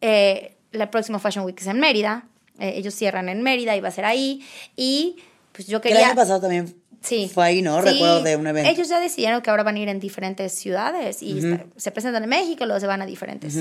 Eh, 0.00 0.56
la 0.72 0.90
próxima 0.90 1.20
Fashion 1.20 1.44
Week 1.44 1.56
es 1.60 1.68
en 1.68 1.78
Mérida, 1.78 2.24
eh, 2.58 2.72
ellos 2.74 2.96
cierran 2.96 3.28
en 3.28 3.40
Mérida 3.40 3.76
y 3.76 3.80
va 3.80 3.90
a 3.90 3.92
ser 3.92 4.04
ahí, 4.04 4.44
y 4.74 5.18
pues 5.52 5.68
yo 5.68 5.80
quería... 5.80 6.00
El 6.00 6.04
año 6.06 6.14
pasado 6.16 6.40
también 6.40 6.74
sí, 7.00 7.30
fue 7.32 7.44
ahí, 7.44 7.62
¿no? 7.62 7.80
Recuerdo 7.80 8.24
de 8.24 8.34
un 8.34 8.48
evento. 8.48 8.68
Ellos 8.68 8.88
ya 8.88 8.98
decidieron 8.98 9.40
que 9.40 9.50
ahora 9.50 9.62
van 9.62 9.76
a 9.76 9.78
ir 9.78 9.88
en 9.88 10.00
diferentes 10.00 10.52
ciudades 10.54 11.22
y 11.22 11.42
se 11.76 11.92
presentan 11.92 12.24
en 12.24 12.28
México, 12.28 12.66
luego 12.66 12.80
se 12.80 12.88
van 12.88 13.00
a 13.00 13.06
diferentes, 13.06 13.54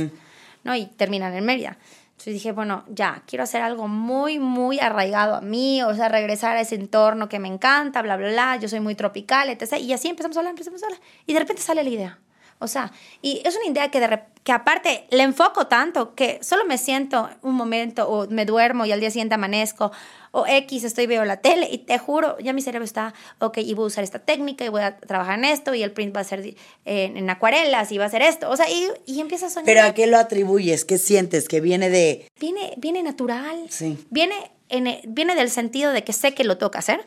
¿no? 0.64 0.76
Y 0.76 0.88
terminan 0.88 1.36
en 1.36 1.46
Mérida. 1.46 1.78
Entonces 2.18 2.34
dije, 2.34 2.52
bueno, 2.52 2.84
ya, 2.88 3.22
quiero 3.28 3.44
hacer 3.44 3.62
algo 3.62 3.88
muy, 3.88 4.40
muy 4.40 4.80
arraigado 4.80 5.36
a 5.36 5.42
mí, 5.42 5.84
o 5.84 5.94
sea, 5.94 6.10
regresar 6.10 6.58
a 6.58 6.62
ese 6.62 6.74
entorno 6.74 7.30
que 7.30 7.38
me 7.38 7.48
encanta, 7.48 8.02
bla, 8.02 8.18
bla, 8.18 8.30
bla, 8.30 8.56
yo 8.56 8.68
soy 8.68 8.80
muy 8.80 8.96
tropical, 8.96 9.52
etc. 9.52 9.78
Y 9.80 9.94
así 9.94 10.08
empezamos 10.08 10.36
a 10.36 10.40
hablar, 10.40 10.54
empezamos 10.54 10.82
a 10.82 10.88
hablar. 10.88 11.00
Y 11.28 11.34
de 11.34 11.40
repente 11.40 11.62
sale 11.62 11.84
la 11.84 11.90
idea. 11.92 12.20
O 12.60 12.68
sea, 12.68 12.92
y 13.22 13.42
es 13.46 13.56
una 13.56 13.68
idea 13.68 13.92
que, 13.92 14.00
de, 14.00 14.20
que 14.44 14.52
aparte 14.52 15.06
le 15.12 15.24
enfoco 15.24 15.68
tanto 15.68 16.16
que 16.16 16.40
solo 16.42 16.66
me 16.66 16.78
siento 16.78 17.30
un 17.44 17.56
momento 17.56 18.10
o 18.10 18.28
me 18.30 18.46
duermo 18.46 18.86
y 18.86 18.92
al 18.92 19.00
día 19.00 19.12
siguiente 19.12 19.36
amanezco 19.36 19.92
o 20.32 20.46
X, 20.48 20.84
estoy 20.84 21.08
veo 21.08 21.24
la 21.26 21.38
tele 21.38 21.68
y 21.72 21.80
te 21.80 21.98
juro, 21.98 22.38
ya 22.40 22.54
mi 22.54 22.62
cerebro 22.62 22.86
está, 22.86 23.14
ok, 23.40 23.58
y 23.60 23.74
voy 23.74 23.86
a 23.86 23.88
usar 23.88 24.04
esta 24.04 24.20
técnica 24.20 24.66
y 24.66 24.70
voy 24.70 24.82
a 24.82 24.98
trabajar 24.98 25.38
en 25.40 25.46
esto 25.46 25.74
y 25.74 25.84
el 25.84 25.92
print 25.92 26.16
va 26.16 26.22
a 26.22 26.24
ser 26.24 26.56
en, 26.86 27.30
acuarelas 27.30 27.92
y 27.92 27.98
va 27.98 28.06
a 28.06 28.10
ser 28.10 28.22
esto. 28.22 28.50
O 28.50 28.56
sea, 28.56 28.70
y, 28.70 28.88
y 29.06 29.20
empiezas 29.20 29.52
a 29.52 29.54
soñar. 29.56 29.66
¿Pero 29.66 29.84
a 29.84 29.94
qué 29.94 30.08
lo 30.08 30.18
atribuyes? 30.18 30.86
¿Qué 30.86 30.98
sientes? 30.98 31.48
¿Que 31.48 31.62
viene 31.62 31.90
de...? 31.90 32.28
Viene, 32.40 32.74
viene 32.78 33.04
natural. 33.04 33.66
Sí. 33.70 33.98
Viene, 34.10 34.36
en, 34.70 35.00
viene 35.08 35.36
del 35.36 35.50
sentido 35.50 35.92
de 35.92 36.04
que 36.04 36.14
sé 36.14 36.34
que 36.34 36.44
lo 36.44 36.58
toca 36.58 36.80
hacer, 36.80 37.06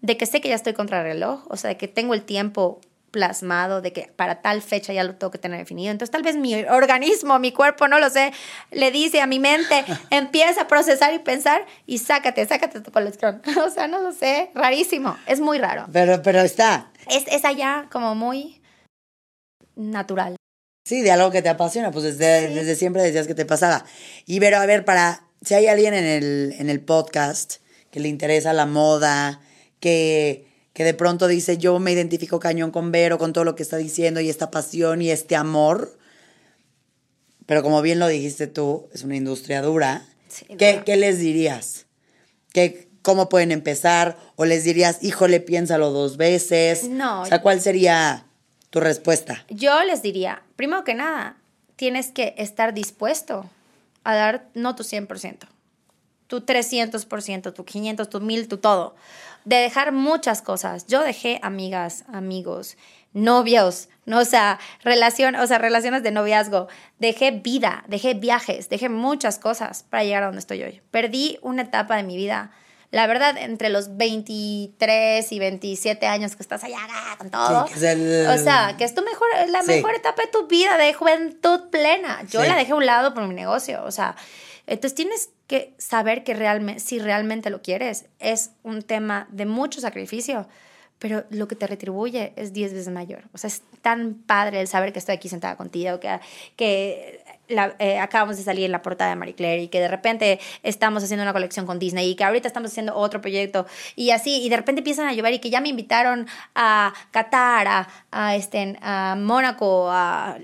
de 0.00 0.16
que 0.16 0.26
sé 0.26 0.40
que 0.40 0.48
ya 0.48 0.54
estoy 0.54 0.72
contra 0.72 1.02
reloj, 1.02 1.44
o 1.48 1.56
sea, 1.56 1.68
de 1.68 1.76
que 1.76 1.88
tengo 1.88 2.14
el 2.14 2.22
tiempo 2.22 2.80
plasmado 3.10 3.80
de 3.80 3.92
que 3.92 4.12
para 4.14 4.40
tal 4.42 4.62
fecha 4.62 4.92
ya 4.92 5.04
lo 5.04 5.14
tengo 5.16 5.30
que 5.30 5.38
tener 5.38 5.58
definido. 5.58 5.90
Entonces 5.90 6.10
tal 6.10 6.22
vez 6.22 6.36
mi 6.36 6.54
organismo, 6.64 7.38
mi 7.38 7.52
cuerpo, 7.52 7.88
no 7.88 7.98
lo 7.98 8.10
sé, 8.10 8.32
le 8.70 8.90
dice 8.90 9.20
a 9.20 9.26
mi 9.26 9.38
mente, 9.38 9.84
empieza 10.10 10.62
a 10.62 10.68
procesar 10.68 11.12
y 11.14 11.18
pensar 11.18 11.66
y 11.86 11.98
sácate, 11.98 12.46
sácate 12.46 12.80
tu 12.80 12.90
colesterol. 12.90 13.40
o 13.66 13.70
sea, 13.70 13.88
no 13.88 14.00
lo 14.00 14.12
sé, 14.12 14.50
rarísimo, 14.54 15.16
es 15.26 15.40
muy 15.40 15.58
raro. 15.58 15.86
Pero, 15.92 16.22
pero 16.22 16.40
está. 16.40 16.90
Es, 17.08 17.24
es 17.28 17.44
allá 17.44 17.88
como 17.90 18.14
muy 18.14 18.60
natural. 19.76 20.36
Sí, 20.86 21.02
de 21.02 21.12
algo 21.12 21.30
que 21.30 21.42
te 21.42 21.48
apasiona, 21.48 21.90
pues 21.90 22.04
desde, 22.04 22.48
desde 22.48 22.74
siempre 22.74 23.02
decías 23.02 23.26
que 23.26 23.34
te 23.34 23.44
pasaba. 23.44 23.84
Y 24.26 24.40
pero 24.40 24.58
a 24.58 24.66
ver, 24.66 24.84
para, 24.84 25.24
si 25.42 25.54
hay 25.54 25.66
alguien 25.66 25.94
en 25.94 26.04
el, 26.04 26.54
en 26.58 26.70
el 26.70 26.80
podcast 26.80 27.56
que 27.90 28.00
le 28.00 28.08
interesa 28.08 28.52
la 28.52 28.66
moda, 28.66 29.40
que 29.80 30.49
que 30.80 30.84
de 30.84 30.94
pronto 30.94 31.28
dice, 31.28 31.58
yo 31.58 31.78
me 31.78 31.92
identifico 31.92 32.40
cañón 32.40 32.70
con 32.70 32.90
Vero, 32.90 33.18
con 33.18 33.34
todo 33.34 33.44
lo 33.44 33.54
que 33.54 33.62
está 33.62 33.76
diciendo 33.76 34.22
y 34.22 34.30
esta 34.30 34.50
pasión 34.50 35.02
y 35.02 35.10
este 35.10 35.36
amor. 35.36 35.98
Pero 37.44 37.62
como 37.62 37.82
bien 37.82 37.98
lo 37.98 38.08
dijiste 38.08 38.46
tú, 38.46 38.88
es 38.94 39.04
una 39.04 39.14
industria 39.14 39.60
dura. 39.60 40.06
¿Qué, 40.56 40.80
¿Qué, 40.86 40.96
les 40.96 41.18
dirías? 41.18 41.84
¿Qué, 42.54 42.88
¿Cómo 43.02 43.28
pueden 43.28 43.52
empezar? 43.52 44.16
¿O 44.36 44.46
les 44.46 44.64
dirías, 44.64 45.02
híjole, 45.02 45.40
piénsalo 45.40 45.90
dos 45.90 46.16
veces? 46.16 46.88
No. 46.88 47.20
O 47.20 47.26
sea, 47.26 47.42
¿cuál 47.42 47.60
sería 47.60 48.24
tu 48.70 48.80
respuesta? 48.80 49.44
Yo 49.50 49.84
les 49.84 50.00
diría, 50.00 50.44
primero 50.56 50.82
que 50.82 50.94
nada, 50.94 51.36
tienes 51.76 52.10
que 52.10 52.32
estar 52.38 52.72
dispuesto 52.72 53.50
a 54.02 54.14
dar 54.14 54.48
no 54.54 54.74
tu 54.76 54.82
100%, 54.82 55.40
tu 56.26 56.40
300%, 56.40 57.52
tu 57.52 57.64
500, 57.66 58.08
tu 58.08 58.20
1000, 58.22 58.48
tu 58.48 58.56
todo 58.56 58.94
de 59.44 59.56
dejar 59.56 59.92
muchas 59.92 60.42
cosas. 60.42 60.86
Yo 60.86 61.02
dejé 61.02 61.40
amigas, 61.42 62.04
amigos, 62.12 62.76
novios, 63.12 63.88
no, 64.06 64.18
o 64.18 64.24
sea, 64.24 64.58
relación, 64.82 65.36
o 65.36 65.46
sea, 65.46 65.58
relaciones 65.58 66.02
de 66.02 66.10
noviazgo, 66.10 66.68
dejé 66.98 67.30
vida, 67.30 67.84
dejé 67.86 68.14
viajes, 68.14 68.68
dejé 68.68 68.88
muchas 68.88 69.38
cosas 69.38 69.84
para 69.88 70.04
llegar 70.04 70.22
a 70.22 70.26
donde 70.26 70.40
estoy 70.40 70.62
hoy. 70.62 70.82
Perdí 70.90 71.38
una 71.42 71.62
etapa 71.62 71.96
de 71.96 72.02
mi 72.02 72.16
vida. 72.16 72.50
La 72.90 73.06
verdad, 73.06 73.36
entre 73.38 73.68
los 73.68 73.96
23 73.96 75.30
y 75.30 75.38
27 75.38 76.06
años 76.08 76.34
que 76.34 76.42
estás 76.42 76.64
allá 76.64 76.78
con 77.18 77.30
todo. 77.30 77.66
o 77.66 78.38
sea, 78.38 78.74
que 78.76 78.82
es 78.82 78.94
tu 78.94 79.02
mejor, 79.02 79.28
la 79.48 79.62
mejor 79.62 79.94
etapa 79.94 80.22
de 80.22 80.28
tu 80.28 80.48
vida 80.48 80.76
de 80.76 80.92
juventud 80.92 81.70
plena. 81.70 82.24
Yo 82.28 82.42
la 82.42 82.56
dejé 82.56 82.72
a 82.72 82.74
un 82.74 82.86
lado 82.86 83.14
por 83.14 83.28
mi 83.28 83.34
negocio. 83.34 83.84
O 83.84 83.92
sea, 83.92 84.16
entonces 84.66 84.94
tienes 84.94 85.30
que 85.46 85.74
saber 85.78 86.24
que 86.24 86.34
realmente, 86.34 86.80
si 86.80 86.98
realmente 86.98 87.50
lo 87.50 87.62
quieres, 87.62 88.06
es 88.18 88.52
un 88.62 88.82
tema 88.82 89.28
de 89.30 89.46
mucho 89.46 89.80
sacrificio, 89.80 90.46
pero 90.98 91.24
lo 91.30 91.48
que 91.48 91.56
te 91.56 91.66
retribuye 91.66 92.32
es 92.36 92.52
10 92.52 92.74
veces 92.74 92.92
mayor. 92.92 93.24
O 93.32 93.38
sea, 93.38 93.48
es 93.48 93.62
tan 93.80 94.14
padre 94.14 94.60
el 94.60 94.68
saber 94.68 94.92
que 94.92 94.98
estoy 94.98 95.14
aquí 95.14 95.28
sentada 95.28 95.56
contigo, 95.56 95.98
que, 95.98 96.20
que 96.56 97.24
eh, 97.78 97.98
acabamos 97.98 98.36
de 98.36 98.42
salir 98.42 98.64
en 98.64 98.72
la 98.72 98.82
portada 98.82 99.10
de 99.10 99.16
Marie 99.16 99.34
Claire 99.34 99.62
y 99.62 99.68
que 99.68 99.80
de 99.80 99.88
repente 99.88 100.40
estamos 100.62 101.02
haciendo 101.02 101.22
una 101.22 101.32
colección 101.32 101.66
con 101.66 101.78
Disney 101.78 102.10
y 102.10 102.14
que 102.14 102.24
ahorita 102.24 102.48
estamos 102.48 102.70
haciendo 102.70 102.94
otro 102.94 103.20
proyecto 103.20 103.66
y 103.96 104.10
así, 104.10 104.42
y 104.42 104.48
de 104.48 104.56
repente 104.56 104.80
empiezan 104.80 105.08
a 105.08 105.12
llover 105.12 105.34
y 105.34 105.38
que 105.38 105.50
ya 105.50 105.60
me 105.60 105.68
invitaron 105.68 106.26
a 106.54 106.92
Qatar, 107.10 107.66
a, 107.68 107.88
a, 108.10 108.36
este, 108.36 108.78
a 108.80 109.16
Mónaco, 109.18 109.88
a, 109.90 110.38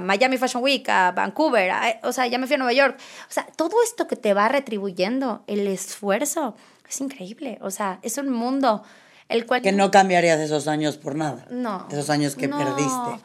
Miami 0.00 0.36
Fashion 0.36 0.62
Week, 0.62 0.88
a 0.88 1.12
Vancouver, 1.12 1.72
o 2.02 2.12
sea, 2.12 2.26
ya 2.26 2.38
me 2.38 2.46
fui 2.46 2.54
a 2.54 2.58
Nueva 2.58 2.72
York. 2.72 2.98
O 3.28 3.32
sea, 3.32 3.46
todo 3.56 3.82
esto 3.82 4.06
que 4.06 4.16
te 4.16 4.34
va 4.34 4.48
retribuyendo, 4.48 5.42
el 5.46 5.66
esfuerzo, 5.66 6.56
es 6.88 7.00
increíble. 7.00 7.58
O 7.62 7.70
sea, 7.70 7.98
es 8.02 8.18
un 8.18 8.30
mundo 8.30 8.82
el 9.28 9.46
cual... 9.46 9.62
Que 9.62 9.72
no 9.72 9.90
cambiarías 9.90 10.40
esos 10.40 10.68
años 10.68 10.96
por 10.96 11.14
nada. 11.14 11.46
No. 11.50 11.86
Esos 11.90 12.10
años 12.10 12.34
que 12.34 12.48
perdiste 12.48 13.20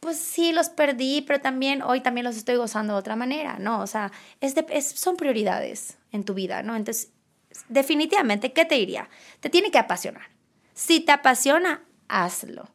pues 0.00 0.18
sí 0.18 0.52
los 0.52 0.70
perdí, 0.70 1.20
pero 1.20 1.40
también 1.40 1.82
hoy 1.82 2.00
también 2.00 2.24
los 2.24 2.36
estoy 2.36 2.56
gozando 2.56 2.94
de 2.94 2.98
otra 2.98 3.16
manera, 3.16 3.58
¿no? 3.58 3.80
O 3.80 3.86
sea, 3.86 4.10
es, 4.40 4.54
son 4.86 5.16
prioridades 5.16 5.98
en 6.10 6.24
tu 6.24 6.32
vida, 6.32 6.62
¿no? 6.62 6.74
Entonces, 6.74 7.10
definitivamente, 7.68 8.52
¿qué 8.52 8.64
te 8.64 8.76
diría? 8.76 9.10
Te 9.40 9.50
tiene 9.50 9.70
que 9.70 9.78
apasionar. 9.78 10.30
Si 10.72 11.00
te 11.00 11.12
apasiona, 11.12 11.82
hazlo. 12.08 12.68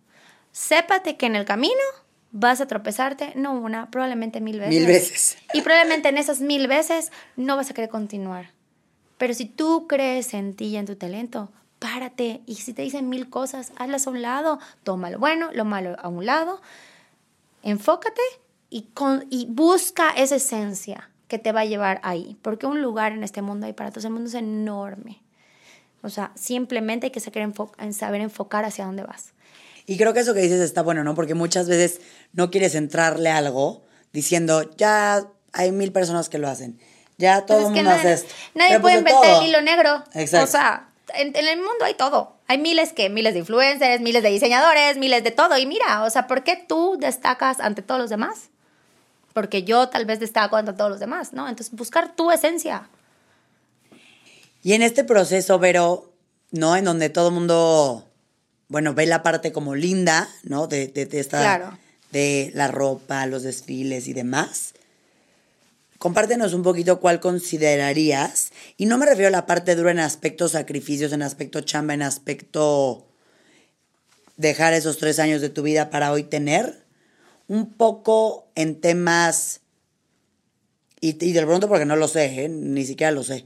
Sépate 0.51 1.17
que 1.17 1.25
en 1.25 1.35
el 1.35 1.45
camino 1.45 1.73
vas 2.31 2.61
a 2.61 2.67
tropezarte, 2.67 3.33
no 3.35 3.53
una, 3.53 3.89
probablemente 3.89 4.39
mil 4.39 4.59
veces. 4.59 4.75
Mil 4.75 4.85
veces. 4.85 5.37
Y 5.53 5.61
probablemente 5.61 6.09
en 6.09 6.19
esas 6.19 6.41
mil 6.41 6.67
veces 6.67 7.11
no 7.35 7.55
vas 7.55 7.71
a 7.71 7.73
querer 7.73 7.89
continuar. 7.89 8.51
Pero 9.17 9.33
si 9.33 9.45
tú 9.45 9.87
crees 9.87 10.33
en 10.35 10.55
ti 10.55 10.65
y 10.65 10.77
en 10.77 10.85
tu 10.85 10.95
talento, 10.95 11.51
párate. 11.79 12.41
Y 12.45 12.55
si 12.55 12.73
te 12.73 12.83
dicen 12.83 13.09
mil 13.09 13.29
cosas, 13.29 13.71
hazlas 13.77 14.05
a 14.05 14.09
un 14.11 14.21
lado. 14.21 14.59
Toma 14.83 15.09
lo 15.09 15.17
bueno, 15.17 15.49
lo 15.53 15.65
malo 15.65 15.95
a 15.99 16.07
un 16.09 16.25
lado 16.25 16.61
enfócate 17.65 18.21
y, 18.69 18.83
con, 18.93 19.25
y 19.29 19.47
busca 19.49 20.11
esa 20.11 20.35
esencia 20.35 21.09
que 21.27 21.39
te 21.39 21.51
va 21.51 21.61
a 21.61 21.65
llevar 21.65 21.99
ahí, 22.03 22.37
porque 22.41 22.67
un 22.67 22.81
lugar 22.81 23.11
en 23.11 23.23
este 23.23 23.41
mundo 23.41 23.65
hay 23.65 23.73
para 23.73 23.91
todos, 23.91 24.05
el 24.05 24.11
mundo 24.11 24.29
es 24.29 24.35
enorme. 24.35 25.21
O 26.01 26.09
sea, 26.09 26.31
simplemente 26.35 27.07
hay 27.07 27.11
que 27.11 27.19
saber, 27.19 27.51
en 27.79 27.93
saber 27.93 28.21
enfocar 28.21 28.63
hacia 28.63 28.85
dónde 28.85 29.03
vas. 29.03 29.33
Y 29.87 29.97
creo 29.97 30.13
que 30.13 30.19
eso 30.19 30.33
que 30.33 30.41
dices 30.41 30.61
está 30.61 30.83
bueno, 30.83 31.03
¿no? 31.03 31.15
Porque 31.15 31.33
muchas 31.33 31.67
veces 31.67 31.99
no 32.33 32.51
quieres 32.51 32.75
entrarle 32.75 33.29
algo 33.29 33.83
diciendo, 34.13 34.69
ya 34.77 35.27
hay 35.51 35.71
mil 35.71 35.91
personas 35.91 36.29
que 36.29 36.37
lo 36.37 36.47
hacen, 36.47 36.79
ya 37.17 37.45
todo 37.45 37.67
el 37.67 37.73
mundo 37.73 37.89
hace 37.89 38.13
esto. 38.13 38.33
Nadie 38.53 38.79
puede 38.79 39.01
pues, 39.01 39.13
inventar 39.13 39.41
el 39.41 39.49
hilo 39.49 39.61
negro. 39.61 40.03
Exacto. 40.13 40.43
O 40.43 40.47
sea, 40.47 40.89
en, 41.13 41.35
en, 41.35 41.47
el 41.47 41.57
mundo 41.57 41.85
hay 41.85 41.93
todo. 41.93 42.35
Hay 42.47 42.57
miles 42.57 42.93
que, 42.93 43.09
miles 43.09 43.33
de 43.33 43.39
influencers, 43.39 44.01
miles 44.01 44.23
de 44.23 44.29
diseñadores, 44.29 44.97
miles 44.97 45.23
de 45.23 45.31
todo. 45.31 45.57
Y 45.57 45.65
mira, 45.65 46.03
o 46.03 46.09
sea, 46.09 46.27
¿por 46.27 46.43
qué 46.43 46.63
tú 46.67 46.97
destacas 46.99 47.59
ante 47.59 47.81
todos 47.81 48.01
los 48.01 48.09
demás? 48.09 48.49
Porque 49.33 49.63
yo 49.63 49.89
tal 49.89 50.05
vez 50.05 50.19
destaco 50.19 50.55
ante 50.55 50.73
todos 50.73 50.89
los 50.89 50.99
demás, 50.99 51.33
¿no? 51.33 51.47
Entonces, 51.47 51.73
buscar 51.75 52.15
tu 52.15 52.31
esencia. 52.31 52.89
Y 54.63 54.73
en 54.73 54.81
este 54.81 55.03
proceso, 55.03 55.59
Vero, 55.59 56.11
¿no? 56.51 56.75
En 56.75 56.85
donde 56.85 57.09
todo 57.09 57.27
el 57.27 57.33
mundo, 57.33 58.09
bueno, 58.67 58.93
ve 58.93 59.05
la 59.05 59.23
parte 59.23 59.51
como 59.51 59.75
linda, 59.75 60.29
¿no? 60.43 60.67
De, 60.67 60.87
de, 60.87 61.05
de 61.05 61.19
esta, 61.19 61.39
claro. 61.39 61.77
de 62.11 62.51
la 62.55 62.67
ropa, 62.67 63.25
los 63.25 63.43
desfiles 63.43 64.07
y 64.07 64.13
demás. 64.13 64.73
Compártenos 66.05 66.53
un 66.53 66.61
poquito 66.61 66.99
cuál 66.99 67.19
considerarías, 67.19 68.51
y 68.77 68.85
no 68.85 68.99
me 68.99 69.07
refiero 69.07 69.29
a 69.29 69.31
la 69.31 69.47
parte 69.47 69.73
dura 69.73 69.89
en 69.89 69.97
aspecto 69.97 70.47
sacrificios, 70.47 71.11
en 71.13 71.23
aspecto 71.23 71.61
chamba, 71.61 71.95
en 71.95 72.03
aspecto 72.03 73.07
dejar 74.37 74.75
esos 74.75 74.99
tres 74.99 75.17
años 75.17 75.41
de 75.41 75.49
tu 75.49 75.63
vida 75.63 75.89
para 75.89 76.11
hoy 76.11 76.21
tener, 76.21 76.85
un 77.47 77.73
poco 77.73 78.51
en 78.53 78.79
temas, 78.81 79.61
y, 81.01 81.17
y 81.25 81.31
de 81.31 81.43
pronto 81.43 81.67
porque 81.67 81.85
no 81.85 81.95
lo 81.95 82.07
sé, 82.07 82.43
¿eh? 82.43 82.49
ni 82.49 82.85
siquiera 82.85 83.09
lo 83.09 83.23
sé, 83.23 83.45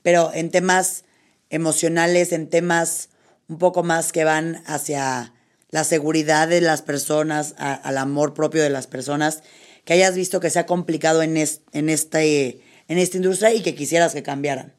pero 0.00 0.30
en 0.32 0.50
temas 0.50 1.04
emocionales, 1.50 2.32
en 2.32 2.48
temas 2.48 3.10
un 3.48 3.58
poco 3.58 3.82
más 3.82 4.12
que 4.12 4.24
van 4.24 4.62
hacia 4.64 5.34
la 5.68 5.84
seguridad 5.84 6.48
de 6.48 6.62
las 6.62 6.80
personas, 6.80 7.54
al 7.58 7.98
amor 7.98 8.32
propio 8.32 8.62
de 8.62 8.70
las 8.70 8.86
personas 8.86 9.42
que 9.88 9.94
hayas 9.94 10.14
visto 10.14 10.38
que 10.38 10.50
se 10.50 10.58
ha 10.58 10.66
complicado 10.66 11.22
en, 11.22 11.38
en, 11.38 11.88
este, 11.88 12.60
en 12.88 12.98
esta 12.98 13.16
industria 13.16 13.54
y 13.54 13.62
que 13.62 13.74
quisieras 13.74 14.12
que 14.12 14.22
cambiaran. 14.22 14.74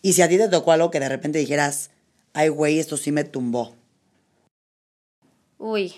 Y 0.00 0.14
si 0.14 0.22
a 0.22 0.30
ti 0.30 0.38
te 0.38 0.48
tocó 0.48 0.72
algo 0.72 0.90
que 0.90 0.98
de 0.98 1.10
repente 1.10 1.38
dijeras, 1.38 1.90
ay, 2.32 2.48
güey, 2.48 2.78
esto 2.78 2.96
sí 2.96 3.12
me 3.12 3.24
tumbó. 3.24 3.76
Uy, 5.58 5.94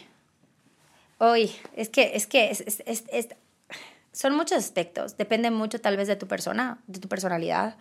uy, 1.20 1.52
es 1.76 1.88
que, 1.88 2.16
es 2.16 2.26
que 2.26 2.52
son 4.10 4.34
muchos 4.34 4.58
aspectos. 4.58 5.16
Depende 5.16 5.52
mucho 5.52 5.80
tal 5.80 5.96
vez 5.96 6.08
de 6.08 6.16
tu 6.16 6.26
persona, 6.26 6.82
de 6.88 6.98
tu 6.98 7.06
personalidad. 7.06 7.76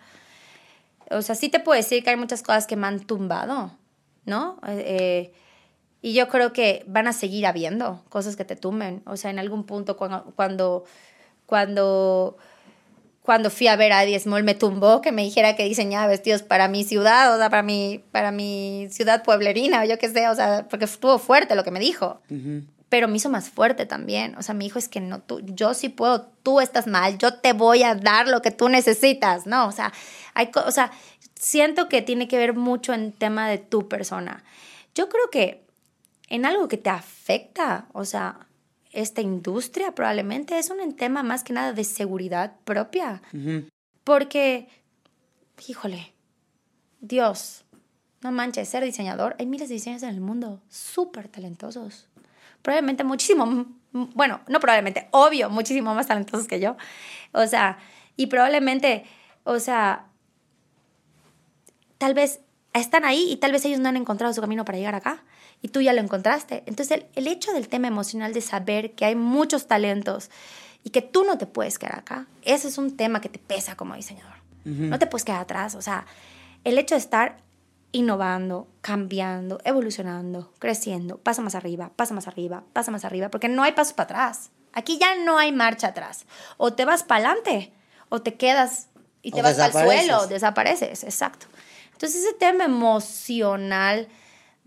O 1.10 1.22
sea, 1.22 1.34
sí 1.34 1.48
te 1.48 1.58
puedo 1.58 1.76
decir 1.76 2.04
que 2.04 2.10
hay 2.10 2.16
muchas 2.16 2.44
cosas 2.44 2.68
que 2.68 2.76
me 2.76 2.86
han 2.86 3.00
tumbado, 3.00 3.72
¿no? 4.26 4.60
Eh, 4.68 5.32
y 6.00 6.14
yo 6.14 6.28
creo 6.28 6.52
que 6.52 6.84
van 6.86 7.08
a 7.08 7.12
seguir 7.12 7.46
habiendo 7.46 8.04
cosas 8.08 8.36
que 8.36 8.44
te 8.44 8.56
tumben. 8.56 9.02
O 9.06 9.16
sea, 9.16 9.30
en 9.30 9.38
algún 9.38 9.64
punto 9.64 9.96
cuando, 9.96 10.32
cuando, 10.36 10.84
cuando, 11.46 12.36
cuando 13.22 13.50
fui 13.50 13.66
a 13.66 13.76
ver 13.76 13.92
a 13.92 14.04
Eddie 14.04 14.20
Small 14.20 14.44
me 14.44 14.54
tumbó 14.54 15.00
que 15.00 15.10
me 15.10 15.22
dijera 15.22 15.56
que 15.56 15.64
diseñaba 15.64 16.06
vestidos 16.06 16.42
para 16.42 16.68
mi 16.68 16.84
ciudad, 16.84 17.34
o 17.34 17.38
sea, 17.38 17.50
para 17.50 17.62
mi, 17.62 18.04
para 18.12 18.30
mi 18.30 18.86
ciudad 18.90 19.24
pueblerina, 19.24 19.82
o 19.82 19.84
yo 19.84 19.98
qué 19.98 20.08
sé, 20.08 20.28
o 20.28 20.34
sea, 20.34 20.66
porque 20.70 20.84
estuvo 20.84 21.18
fuerte 21.18 21.56
lo 21.56 21.64
que 21.64 21.72
me 21.72 21.80
dijo. 21.80 22.20
Pero 22.88 23.06
me 23.06 23.16
hizo 23.16 23.28
más 23.28 23.50
fuerte 23.50 23.84
también. 23.84 24.34
O 24.38 24.42
sea, 24.42 24.54
me 24.54 24.64
dijo, 24.64 24.78
es 24.78 24.88
que 24.88 25.00
no, 25.00 25.20
tú, 25.20 25.40
yo 25.40 25.74
sí 25.74 25.90
puedo, 25.90 26.30
tú 26.42 26.60
estás 26.60 26.86
mal, 26.86 27.18
yo 27.18 27.34
te 27.34 27.52
voy 27.52 27.82
a 27.82 27.96
dar 27.96 28.28
lo 28.28 28.40
que 28.40 28.50
tú 28.50 28.68
necesitas, 28.68 29.46
¿no? 29.46 29.66
O 29.66 29.72
sea, 29.72 29.92
hay, 30.32 30.50
o 30.64 30.70
sea, 30.70 30.92
siento 31.34 31.88
que 31.88 32.02
tiene 32.02 32.28
que 32.28 32.38
ver 32.38 32.54
mucho 32.54 32.94
en 32.94 33.12
tema 33.12 33.48
de 33.48 33.58
tu 33.58 33.88
persona. 33.88 34.44
Yo 34.94 35.10
creo 35.10 35.28
que 35.30 35.67
en 36.28 36.44
algo 36.44 36.68
que 36.68 36.76
te 36.76 36.90
afecta, 36.90 37.88
o 37.92 38.04
sea, 38.04 38.48
esta 38.92 39.20
industria 39.20 39.94
probablemente 39.94 40.58
es 40.58 40.70
un 40.70 40.94
tema 40.96 41.22
más 41.22 41.44
que 41.44 41.52
nada 41.52 41.72
de 41.72 41.84
seguridad 41.84 42.56
propia. 42.64 43.22
Porque, 44.04 44.68
híjole, 45.66 46.12
Dios, 47.00 47.64
no 48.22 48.32
manches, 48.32 48.68
ser 48.68 48.84
diseñador, 48.84 49.36
hay 49.38 49.46
miles 49.46 49.68
de 49.68 49.74
diseñadores 49.74 50.08
en 50.08 50.14
el 50.14 50.20
mundo 50.20 50.60
súper 50.68 51.28
talentosos. 51.28 52.08
probablemente 52.62 53.04
muchísimo, 53.04 53.66
bueno, 53.92 54.40
no 54.48 54.60
probablemente, 54.60 55.08
obvio, 55.12 55.48
muchísimo 55.48 55.94
más 55.94 56.08
talentosos 56.08 56.46
que 56.46 56.60
yo. 56.60 56.76
O 57.32 57.46
sea, 57.46 57.78
y 58.16 58.26
probablemente, 58.26 59.04
o 59.44 59.58
sea, 59.60 60.06
tal 61.98 62.14
vez 62.14 62.40
están 62.74 63.04
ahí 63.04 63.30
y 63.30 63.36
tal 63.36 63.52
vez 63.52 63.64
ellos 63.64 63.80
no 63.80 63.88
han 63.88 63.96
encontrado 63.96 64.34
su 64.34 64.40
camino 64.40 64.64
para 64.64 64.78
llegar 64.78 64.94
acá 64.94 65.22
y 65.62 65.68
tú 65.68 65.80
ya 65.80 65.92
lo 65.92 66.00
encontraste. 66.00 66.62
Entonces, 66.66 66.98
el, 66.98 67.06
el 67.14 67.26
hecho 67.26 67.52
del 67.52 67.68
tema 67.68 67.88
emocional 67.88 68.32
de 68.32 68.40
saber 68.40 68.92
que 68.92 69.04
hay 69.04 69.14
muchos 69.14 69.66
talentos 69.66 70.30
y 70.84 70.90
que 70.90 71.02
tú 71.02 71.24
no 71.24 71.38
te 71.38 71.46
puedes 71.46 71.78
quedar 71.78 71.98
acá, 71.98 72.26
ese 72.42 72.68
es 72.68 72.78
un 72.78 72.96
tema 72.96 73.20
que 73.20 73.28
te 73.28 73.38
pesa 73.38 73.76
como 73.76 73.94
diseñador. 73.94 74.34
No 74.64 74.98
te 74.98 75.06
puedes 75.06 75.24
quedar 75.24 75.40
atrás. 75.40 75.74
O 75.74 75.80
sea, 75.82 76.04
el 76.64 76.76
hecho 76.78 76.94
de 76.94 77.00
estar 77.00 77.38
innovando, 77.92 78.68
cambiando, 78.82 79.60
evolucionando, 79.64 80.52
creciendo, 80.58 81.16
pasa 81.16 81.40
más 81.40 81.54
arriba, 81.54 81.90
pasa 81.96 82.12
más 82.12 82.28
arriba, 82.28 82.64
pasa 82.74 82.90
más 82.90 83.04
arriba, 83.06 83.30
porque 83.30 83.48
no 83.48 83.62
hay 83.62 83.72
pasos 83.72 83.94
para 83.94 84.04
atrás. 84.04 84.50
Aquí 84.74 84.98
ya 84.98 85.14
no 85.24 85.38
hay 85.38 85.52
marcha 85.52 85.88
atrás. 85.88 86.26
O 86.58 86.74
te 86.74 86.84
vas 86.84 87.02
para 87.02 87.30
adelante 87.30 87.72
o 88.10 88.20
te 88.20 88.34
quedas 88.34 88.88
y 89.22 89.32
O 89.32 89.36
te 89.36 89.42
vas 89.42 89.56
desapareces. 89.56 90.06
suelo, 90.06 90.26
desapareces, 90.26 91.02
exacto. 91.02 91.46
Entonces 91.92 92.22
ese 92.22 92.34
tema 92.34 92.64
emocional 92.64 94.08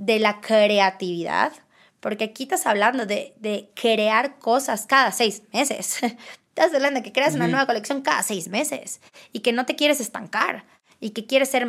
de 0.01 0.17
la 0.17 0.41
creatividad, 0.41 1.53
porque 1.99 2.23
aquí 2.23 2.43
estás 2.43 2.65
hablando 2.65 3.05
de, 3.05 3.35
de 3.39 3.69
crear 3.75 4.39
cosas 4.39 4.87
cada 4.87 5.11
seis 5.11 5.43
meses. 5.53 5.99
Estás 6.49 6.73
hablando 6.73 6.99
de 6.99 7.03
que 7.03 7.13
creas 7.13 7.35
una 7.35 7.47
nueva 7.47 7.65
colección 7.65 8.01
cada 8.01 8.23
seis 8.23 8.49
meses 8.49 8.99
y 9.31 9.39
que 9.39 9.53
no 9.53 9.65
te 9.65 9.75
quieres 9.77 10.01
estancar 10.01 10.65
y 10.99 11.11
que 11.11 11.25
quieres 11.25 11.49
ser 11.49 11.65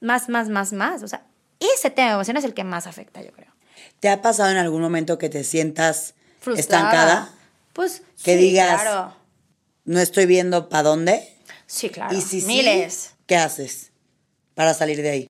más, 0.00 0.28
más, 0.28 0.48
más, 0.48 0.72
más. 0.72 1.02
O 1.04 1.08
sea, 1.08 1.22
ese 1.60 1.90
tema 1.90 2.12
emocional 2.14 2.42
es 2.42 2.44
el 2.44 2.54
que 2.54 2.64
más 2.64 2.86
afecta, 2.88 3.22
yo 3.22 3.30
creo. 3.30 3.52
¿Te 4.00 4.08
ha 4.08 4.22
pasado 4.22 4.50
en 4.50 4.56
algún 4.56 4.82
momento 4.82 5.16
que 5.18 5.28
te 5.28 5.44
sientas 5.44 6.14
Frustrada. 6.40 6.60
estancada? 6.60 7.30
Pues 7.72 8.02
Que 8.24 8.36
sí, 8.36 8.42
digas, 8.42 8.82
claro. 8.82 9.14
No 9.84 10.00
estoy 10.00 10.26
viendo 10.26 10.68
para 10.68 10.82
dónde. 10.82 11.32
Sí, 11.66 11.90
claro. 11.90 12.16
Y 12.16 12.20
si 12.22 12.40
sí, 12.40 12.46
miles. 12.48 13.12
¿qué 13.26 13.36
haces 13.36 13.92
para 14.54 14.74
salir 14.74 15.02
de 15.02 15.10
ahí? 15.10 15.26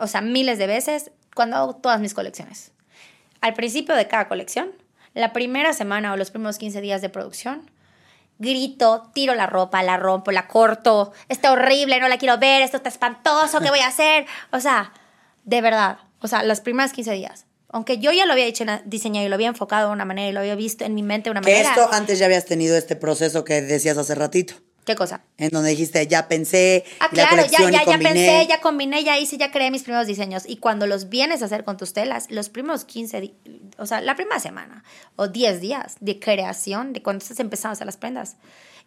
o 0.00 0.06
sea, 0.06 0.20
miles 0.20 0.58
de 0.58 0.66
veces 0.66 1.10
cuando 1.38 1.54
hago 1.56 1.76
todas 1.76 2.00
mis 2.00 2.14
colecciones. 2.14 2.72
Al 3.40 3.54
principio 3.54 3.94
de 3.94 4.08
cada 4.08 4.26
colección, 4.26 4.72
la 5.14 5.32
primera 5.32 5.72
semana 5.72 6.12
o 6.12 6.16
los 6.16 6.32
primeros 6.32 6.58
15 6.58 6.80
días 6.80 7.00
de 7.00 7.10
producción, 7.10 7.70
grito, 8.40 9.08
tiro 9.14 9.36
la 9.36 9.46
ropa, 9.46 9.84
la 9.84 9.96
rompo, 9.98 10.32
la 10.32 10.48
corto, 10.48 11.12
está 11.28 11.52
horrible, 11.52 12.00
no 12.00 12.08
la 12.08 12.18
quiero 12.18 12.38
ver, 12.38 12.62
esto 12.62 12.78
está 12.78 12.88
espantoso, 12.88 13.60
¿qué 13.60 13.70
voy 13.70 13.78
a 13.78 13.86
hacer? 13.86 14.26
O 14.50 14.58
sea, 14.58 14.92
de 15.44 15.60
verdad, 15.60 15.98
o 16.20 16.26
sea, 16.26 16.42
los 16.42 16.58
primeros 16.58 16.90
15 16.92 17.12
días. 17.12 17.46
Aunque 17.70 17.98
yo 17.98 18.10
ya 18.10 18.26
lo 18.26 18.32
había 18.32 18.46
hecho 18.46 18.64
diseñado 18.84 19.24
y 19.24 19.28
lo 19.28 19.36
había 19.36 19.46
enfocado 19.46 19.86
de 19.88 19.92
una 19.92 20.04
manera 20.04 20.28
y 20.28 20.32
lo 20.32 20.40
había 20.40 20.56
visto 20.56 20.84
en 20.84 20.96
mi 20.96 21.04
mente 21.04 21.28
de 21.28 21.32
una 21.32 21.40
Que 21.42 21.52
manera. 21.52 21.68
esto 21.68 21.88
antes 21.92 22.18
ya 22.18 22.26
habías 22.26 22.46
tenido 22.46 22.76
este 22.76 22.96
proceso 22.96 23.44
que 23.44 23.62
decías 23.62 23.96
hace 23.96 24.16
ratito, 24.16 24.54
¿Qué 24.88 24.96
cosa? 24.96 25.20
en 25.36 25.50
donde 25.50 25.68
dijiste, 25.68 26.06
ya 26.06 26.28
pensé, 26.28 26.82
Ah, 26.98 27.08
la 27.12 27.28
claro, 27.28 27.42
ya, 27.50 27.58
ya, 27.70 27.84
ya 27.84 27.98
pensé, 27.98 28.46
ya 28.48 28.60
combiné, 28.62 29.04
ya 29.04 29.18
hice, 29.18 29.36
ya 29.36 29.50
creé 29.50 29.70
mis 29.70 29.82
primeros 29.82 30.06
diseños. 30.06 30.44
Y 30.46 30.56
cuando 30.56 30.86
los 30.86 31.10
vienes 31.10 31.42
a 31.42 31.44
hacer 31.44 31.64
con 31.64 31.76
tus 31.76 31.92
telas, 31.92 32.30
los 32.30 32.48
primeros 32.48 32.86
15, 32.86 33.20
di- 33.20 33.34
o 33.76 33.84
sea, 33.84 34.00
la 34.00 34.16
primera 34.16 34.40
semana 34.40 34.82
o 35.16 35.28
10 35.28 35.60
días 35.60 35.96
de 36.00 36.18
creación, 36.18 36.94
de 36.94 37.02
cuando 37.02 37.22
estás 37.22 37.38
empezando 37.38 37.72
a 37.72 37.74
hacer 37.74 37.84
las 37.86 37.98
prendas, 37.98 38.36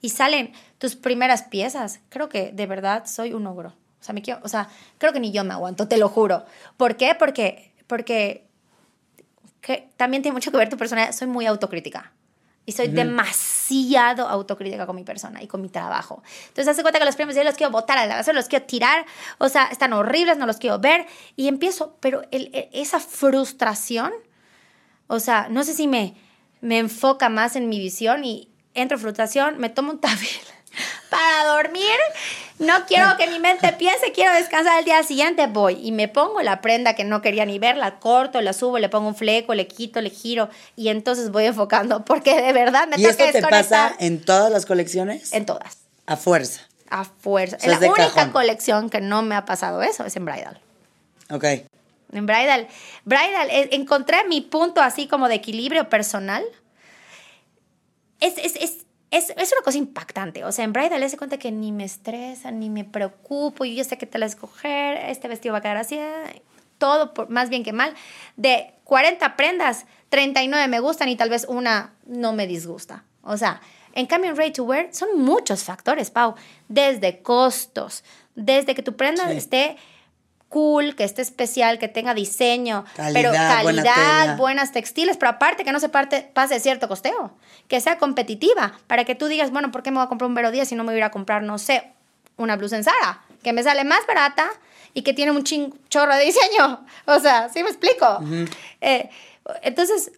y 0.01 0.09
salen 0.09 0.53
tus 0.79 0.95
primeras 0.95 1.43
piezas, 1.43 1.99
creo 2.09 2.29
que 2.29 2.51
de 2.51 2.65
verdad 2.65 3.03
soy 3.05 3.33
un 3.33 3.45
ogro. 3.45 3.69
O 3.99 4.03
sea, 4.03 4.13
me 4.15 4.23
quiero, 4.23 4.39
o 4.43 4.47
sea, 4.49 4.69
creo 4.97 5.13
que 5.13 5.19
ni 5.19 5.31
yo 5.31 5.43
me 5.43 5.53
aguanto, 5.53 5.87
te 5.87 5.97
lo 5.97 6.09
juro. 6.09 6.45
¿Por 6.77 6.97
qué? 6.97 7.13
Porque, 7.13 7.73
porque 7.85 8.47
que 9.61 9.89
también 9.97 10.23
tiene 10.23 10.33
mucho 10.33 10.49
que 10.49 10.57
ver 10.57 10.69
tu 10.69 10.77
personalidad. 10.77 11.13
Soy 11.15 11.27
muy 11.27 11.45
autocrítica. 11.45 12.11
Y 12.65 12.73
soy 12.73 12.87
demasiado 12.89 14.27
autocrítica 14.27 14.85
con 14.85 14.95
mi 14.95 15.03
persona 15.03 15.41
y 15.41 15.47
con 15.47 15.61
mi 15.61 15.69
trabajo. 15.69 16.21
Entonces, 16.49 16.67
hace 16.67 16.81
cuenta 16.83 16.99
que 16.99 17.05
los 17.05 17.15
premios 17.15 17.35
yo 17.35 17.43
los 17.43 17.55
quiero 17.55 17.71
botar 17.71 17.97
a 17.97 18.05
la 18.05 18.15
basura, 18.17 18.33
los 18.35 18.47
quiero 18.47 18.65
tirar. 18.65 19.05
O 19.39 19.49
sea, 19.49 19.65
están 19.65 19.93
horribles, 19.93 20.37
no 20.37 20.45
los 20.45 20.57
quiero 20.57 20.77
ver. 20.79 21.07
Y 21.35 21.47
empiezo, 21.47 21.97
pero 21.99 22.21
el- 22.31 22.49
el- 22.53 22.69
esa 22.71 22.99
frustración, 22.99 24.11
o 25.07 25.19
sea, 25.19 25.47
no 25.49 25.63
sé 25.63 25.73
si 25.73 25.87
me, 25.87 26.15
me 26.61 26.77
enfoca 26.77 27.29
más 27.29 27.55
en 27.55 27.67
mi 27.67 27.79
visión 27.79 28.23
y 28.23 28.47
entro 28.75 28.97
en 28.97 29.01
frustración, 29.01 29.57
me 29.57 29.69
tomo 29.69 29.91
un 29.93 29.99
tafil 30.01 30.29
para 31.09 31.45
dormir. 31.55 31.97
No 32.59 32.85
quiero 32.85 33.17
que 33.17 33.25
mi 33.27 33.39
mente 33.39 33.73
piense, 33.73 34.11
quiero 34.11 34.33
descansar 34.35 34.77
el 34.77 34.85
día 34.85 35.01
siguiente, 35.01 35.47
voy 35.47 35.79
y 35.81 35.91
me 35.91 36.07
pongo 36.07 36.41
la 36.41 36.61
prenda 36.61 36.93
que 36.93 37.03
no 37.03 37.21
quería 37.23 37.43
ni 37.45 37.57
ver, 37.57 37.75
la 37.75 37.99
corto, 37.99 38.39
la 38.39 38.53
subo, 38.53 38.77
le 38.77 38.87
pongo 38.87 39.07
un 39.07 39.15
fleco, 39.15 39.55
le 39.55 39.67
quito, 39.67 39.99
le 39.99 40.11
giro 40.11 40.47
y 40.75 40.89
entonces 40.89 41.31
voy 41.31 41.45
enfocando 41.45 42.05
porque 42.05 42.39
de 42.39 42.53
verdad 42.53 42.87
me 42.87 42.97
¿Y 42.97 43.03
toca 43.03 43.25
esto 43.25 43.39
te 43.39 43.47
pasa 43.47 43.95
en 43.99 44.23
todas 44.23 44.51
las 44.51 44.67
colecciones? 44.67 45.33
en 45.33 45.47
todas, 45.47 45.79
A 46.05 46.17
fuerza. 46.17 46.61
a 46.91 47.03
fuerza. 47.03 47.57
O 47.57 47.59
sea, 47.61 47.73
es 47.73 47.81
la 47.81 47.87
única 47.87 48.13
cajón. 48.13 48.31
colección 48.31 48.89
que 48.91 49.01
no 49.01 49.23
me 49.23 49.33
ha 49.33 49.45
pasado 49.45 49.81
eso 49.81 50.05
es 50.05 50.15
en 50.15 50.25
Bridal. 50.25 50.59
Ok. 51.31 51.43
En 52.13 52.25
Bridal, 52.27 52.67
Bridal, 53.05 53.49
eh, 53.49 53.69
encontré 53.71 54.23
mi 54.25 54.41
punto 54.41 54.81
así 54.81 55.07
como 55.07 55.29
de 55.29 55.35
equilibrio 55.35 55.89
personal. 55.89 56.43
Es, 58.19 58.37
es, 58.37 58.55
es, 58.57 58.77
es, 59.11 59.31
es 59.37 59.51
una 59.51 59.61
cosa 59.63 59.77
impactante. 59.77 60.43
O 60.45 60.51
sea, 60.51 60.65
en 60.65 60.73
Bridal 60.73 61.07
se 61.09 61.17
cuenta 61.17 61.37
que 61.37 61.51
ni 61.51 61.71
me 61.71 61.83
estresa, 61.83 62.49
ni 62.51 62.69
me 62.69 62.85
preocupo. 62.85 63.65
Yo 63.65 63.73
ya 63.73 63.83
sé 63.83 63.97
qué 63.97 64.05
tal 64.05 64.23
escoger. 64.23 64.97
Este 65.09 65.27
vestido 65.27 65.51
va 65.53 65.59
a 65.59 65.61
quedar 65.61 65.77
así. 65.77 65.99
Todo, 66.77 67.13
por, 67.13 67.29
más 67.29 67.49
bien 67.49 67.63
que 67.63 67.73
mal. 67.73 67.93
De 68.37 68.73
40 68.85 69.35
prendas, 69.35 69.85
39 70.09 70.67
me 70.67 70.79
gustan 70.79 71.09
y 71.09 71.15
tal 71.17 71.29
vez 71.29 71.45
una 71.47 71.93
no 72.05 72.33
me 72.33 72.47
disgusta. 72.47 73.03
O 73.21 73.37
sea, 73.37 73.61
en 73.93 74.05
cambio 74.05 74.31
en 74.31 74.37
Ready 74.37 74.51
to 74.53 74.63
Wear 74.63 74.87
son 74.93 75.19
muchos 75.19 75.63
factores, 75.63 76.09
Pau. 76.09 76.35
Desde 76.69 77.21
costos, 77.21 78.03
desde 78.35 78.75
que 78.75 78.81
tu 78.81 78.95
prenda 78.95 79.29
Sí. 79.29 79.37
esté 79.37 79.77
cool, 80.51 80.95
que 80.97 81.05
esté 81.05 81.21
especial, 81.21 81.79
que 81.79 81.87
tenga 81.87 82.13
diseño, 82.13 82.83
Calidad, 82.95 83.13
pero 83.13 83.31
calidad, 83.31 84.37
buenas 84.37 84.73
textiles, 84.73 85.15
pero 85.15 85.31
aparte 85.31 85.63
que 85.63 85.71
no 85.71 85.79
se 85.79 85.87
parte, 85.87 86.29
pase 86.33 86.59
cierto 86.59 86.89
costeo, 86.89 87.31
que 87.69 87.79
sea 87.79 87.97
competitiva, 87.97 88.73
para 88.85 89.05
que 89.05 89.15
tú 89.15 89.27
digas, 89.27 89.49
bueno, 89.49 89.71
¿por 89.71 89.81
qué 89.81 89.91
me 89.91 89.97
voy 89.97 90.05
a 90.05 90.09
comprar 90.09 90.27
un 90.27 90.35
Vero 90.35 90.51
10 90.51 90.67
si 90.67 90.75
no 90.75 90.83
me 90.83 90.91
voy 90.91 90.95
a 90.95 90.97
ir 90.97 91.03
a 91.05 91.09
comprar, 91.11 91.41
no 91.41 91.57
sé, 91.57 91.93
una 92.35 92.57
blusa 92.57 92.75
en 92.75 92.83
Zara, 92.83 93.21
que 93.41 93.53
me 93.53 93.63
sale 93.63 93.85
más 93.85 94.05
barata 94.05 94.49
y 94.93 95.03
que 95.03 95.13
tiene 95.13 95.31
un 95.31 95.45
chin 95.45 95.73
chorro 95.89 96.13
de 96.15 96.25
diseño? 96.25 96.85
O 97.05 97.19
sea, 97.21 97.47
¿sí 97.47 97.63
me 97.63 97.69
explico? 97.69 98.19
Eh, 98.81 99.09
entonces, 99.61 100.11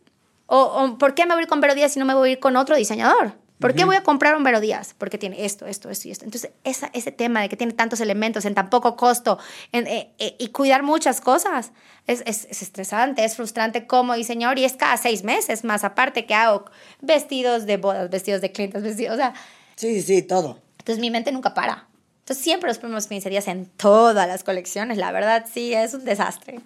o, 0.47 0.59
o, 0.59 0.97
¿por 0.97 1.13
qué 1.13 1.27
me 1.27 1.35
voy 1.35 1.41
a 1.41 1.43
ir 1.43 1.47
con 1.47 1.61
Vero 1.61 1.75
Díaz 1.75 1.93
si 1.93 1.99
no 1.99 2.05
me 2.05 2.15
voy 2.15 2.29
a 2.29 2.31
ir 2.33 2.39
con 2.39 2.57
otro 2.57 2.75
diseñador? 2.75 3.33
¿Por 3.59 3.73
qué 3.75 3.85
voy 3.85 3.95
a 3.95 4.03
comprar 4.03 4.35
un 4.35 4.43
Vero 4.43 4.59
Díaz? 4.59 4.93
Porque 4.97 5.17
tiene 5.17 5.45
esto, 5.45 5.65
esto, 5.67 5.89
esto 5.89 6.07
y 6.07 6.11
esto. 6.11 6.25
Entonces, 6.25 6.51
esa, 6.65 6.89
ese 6.93 7.11
tema 7.13 7.41
de 7.41 7.47
que 7.49 7.55
tiene 7.55 7.71
tantos 7.71 8.01
elementos 8.01 8.43
en 8.43 8.55
tan 8.55 8.69
poco 8.69 8.97
costo 8.97 9.39
en- 9.71 9.87
eh, 9.87 10.11
eh, 10.19 10.35
y 10.37 10.49
cuidar 10.49 10.83
muchas 10.83 11.21
cosas 11.21 11.71
es, 12.05 12.23
es- 12.25 12.45
es 12.49 12.61
estresante, 12.61 13.23
es 13.23 13.35
frustrante 13.37 13.87
como 13.87 14.15
diseñador 14.15 14.59
y 14.59 14.65
es 14.65 14.73
cada 14.73 14.97
seis 14.97 15.23
meses 15.23 15.63
más 15.63 15.83
aparte 15.85 16.25
que 16.25 16.33
hago 16.35 16.65
vestidos 17.01 17.65
de 17.65 17.77
bodas, 17.77 18.09
vestidos 18.09 18.41
de 18.41 18.51
clientes, 18.51 18.83
vestidos, 18.83 19.13
o 19.13 19.17
sea, 19.17 19.33
Sí, 19.75 20.01
sí, 20.01 20.21
todo. 20.23 20.59
entonces 20.79 20.99
mi 20.99 21.09
mente 21.09 21.31
nunca 21.31 21.53
para. 21.53 21.87
Entonces 22.19 22.43
siempre 22.43 22.69
los 22.69 22.79
primeros 22.79 23.07
15 23.07 23.29
días 23.29 23.47
en 23.47 23.65
todas 23.65 24.27
las 24.27 24.43
colecciones, 24.43 24.97
la 24.97 25.11
verdad 25.11 25.45
sí, 25.51 25.73
es 25.73 25.93
un 25.93 26.03
desastre. 26.05 26.59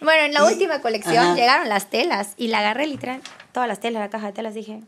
Bueno, 0.00 0.24
en 0.24 0.32
la 0.34 0.40
Y- 0.40 0.52
última 0.54 0.80
colección 0.80 1.18
ajá. 1.18 1.34
llegaron 1.34 1.68
las 1.68 1.90
telas 1.90 2.32
y 2.38 2.48
la 2.48 2.60
agarré 2.60 2.86
literal, 2.86 3.20
todas 3.52 3.68
las 3.68 3.80
telas, 3.80 4.00
la 4.00 4.08
caja 4.10 4.28
de 4.28 4.32
telas, 4.32 4.54
dije, 4.54 4.80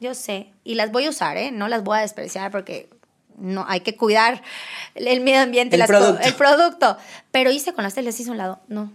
yo 0.00 0.14
sé, 0.14 0.50
y 0.64 0.74
las 0.74 0.90
voy 0.90 1.06
a 1.06 1.10
usar, 1.10 1.36
¿eh? 1.36 1.52
No 1.52 1.68
las 1.68 1.84
voy 1.84 1.98
a 1.98 2.00
desperdiciar 2.02 2.50
porque 2.50 2.88
no 3.36 3.64
hay 3.68 3.80
que 3.80 3.96
cuidar 3.96 4.42
el 4.94 5.20
medio 5.20 5.40
ambiente, 5.40 5.76
El 5.76 5.80
las 5.80 5.88
producto. 5.88 6.22
el 6.26 6.34
producto. 6.34 6.96
Pero 7.30 7.50
hice 7.50 7.72
con 7.72 7.84
las 7.84 7.94
telas, 7.94 8.18
hice 8.18 8.30
un 8.30 8.38
lado, 8.38 8.60
no, 8.68 8.92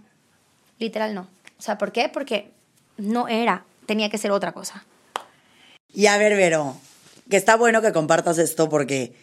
literal 0.78 1.14
no. 1.14 1.28
O 1.58 1.62
sea, 1.62 1.78
¿por 1.78 1.92
qué? 1.92 2.08
Porque 2.08 2.50
no 2.96 3.28
era, 3.28 3.64
tenía 3.86 4.10
que 4.10 4.18
ser 4.18 4.30
otra 4.30 4.52
cosa. 4.52 4.84
Y 5.92 6.06
a 6.06 6.18
ver, 6.18 6.36
Vero, 6.36 6.76
que 7.30 7.36
está 7.36 7.56
bueno 7.56 7.82
que 7.82 7.92
compartas 7.92 8.38
esto 8.38 8.68
porque 8.68 9.14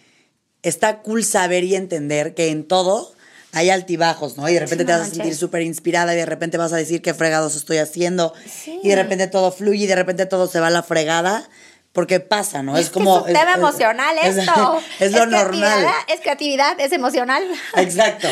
está 0.63 0.99
cool 1.01 1.23
saber 1.23 1.63
y 1.63 1.75
entender 1.75 2.33
que 2.33 2.49
en 2.49 2.65
todo 2.67 3.13
hay 3.51 3.69
altibajos, 3.69 4.35
¿no? 4.35 4.49
Y 4.49 4.53
de 4.55 4.61
repente 4.61 4.83
Sí, 4.83 4.87
te 4.87 4.93
vas 4.93 5.01
a 5.01 5.13
sentir 5.13 5.35
súper 5.35 5.61
inspirada 5.61 6.13
y 6.13 6.17
de 6.17 6.25
repente 6.25 6.57
vas 6.57 6.73
a 6.73 6.77
decir 6.77 7.01
qué 7.03 7.13
fregados 7.13 7.55
estoy 7.55 7.77
haciendo. 7.77 8.33
Sí. 8.47 8.79
Y 8.81 8.89
de 8.89 8.95
repente 8.95 9.27
todo 9.27 9.51
fluye 9.51 9.83
y 9.83 9.87
de 9.87 9.95
repente 9.95 10.25
todo 10.25 10.47
se 10.47 10.59
va 10.59 10.67
a 10.67 10.71
la 10.71 10.81
fregada. 10.81 11.47
Porque 11.93 12.19
pasa, 12.19 12.63
¿no? 12.63 12.75
Es, 12.77 12.87
Es, 12.87 12.91
como. 12.91 13.19
es 13.19 13.27
un 13.27 13.33
tema 13.33 13.53
emocional 13.53 14.15
es- 14.23 14.37
esto. 14.37 14.79
Es, 14.99 15.11
lo 15.13 15.25
normal. 15.27 15.85
Es 16.07 16.19
creatividad, 16.21 16.79
es 16.79 16.91
emocional. 16.91 17.43
Exacto. 17.77 18.27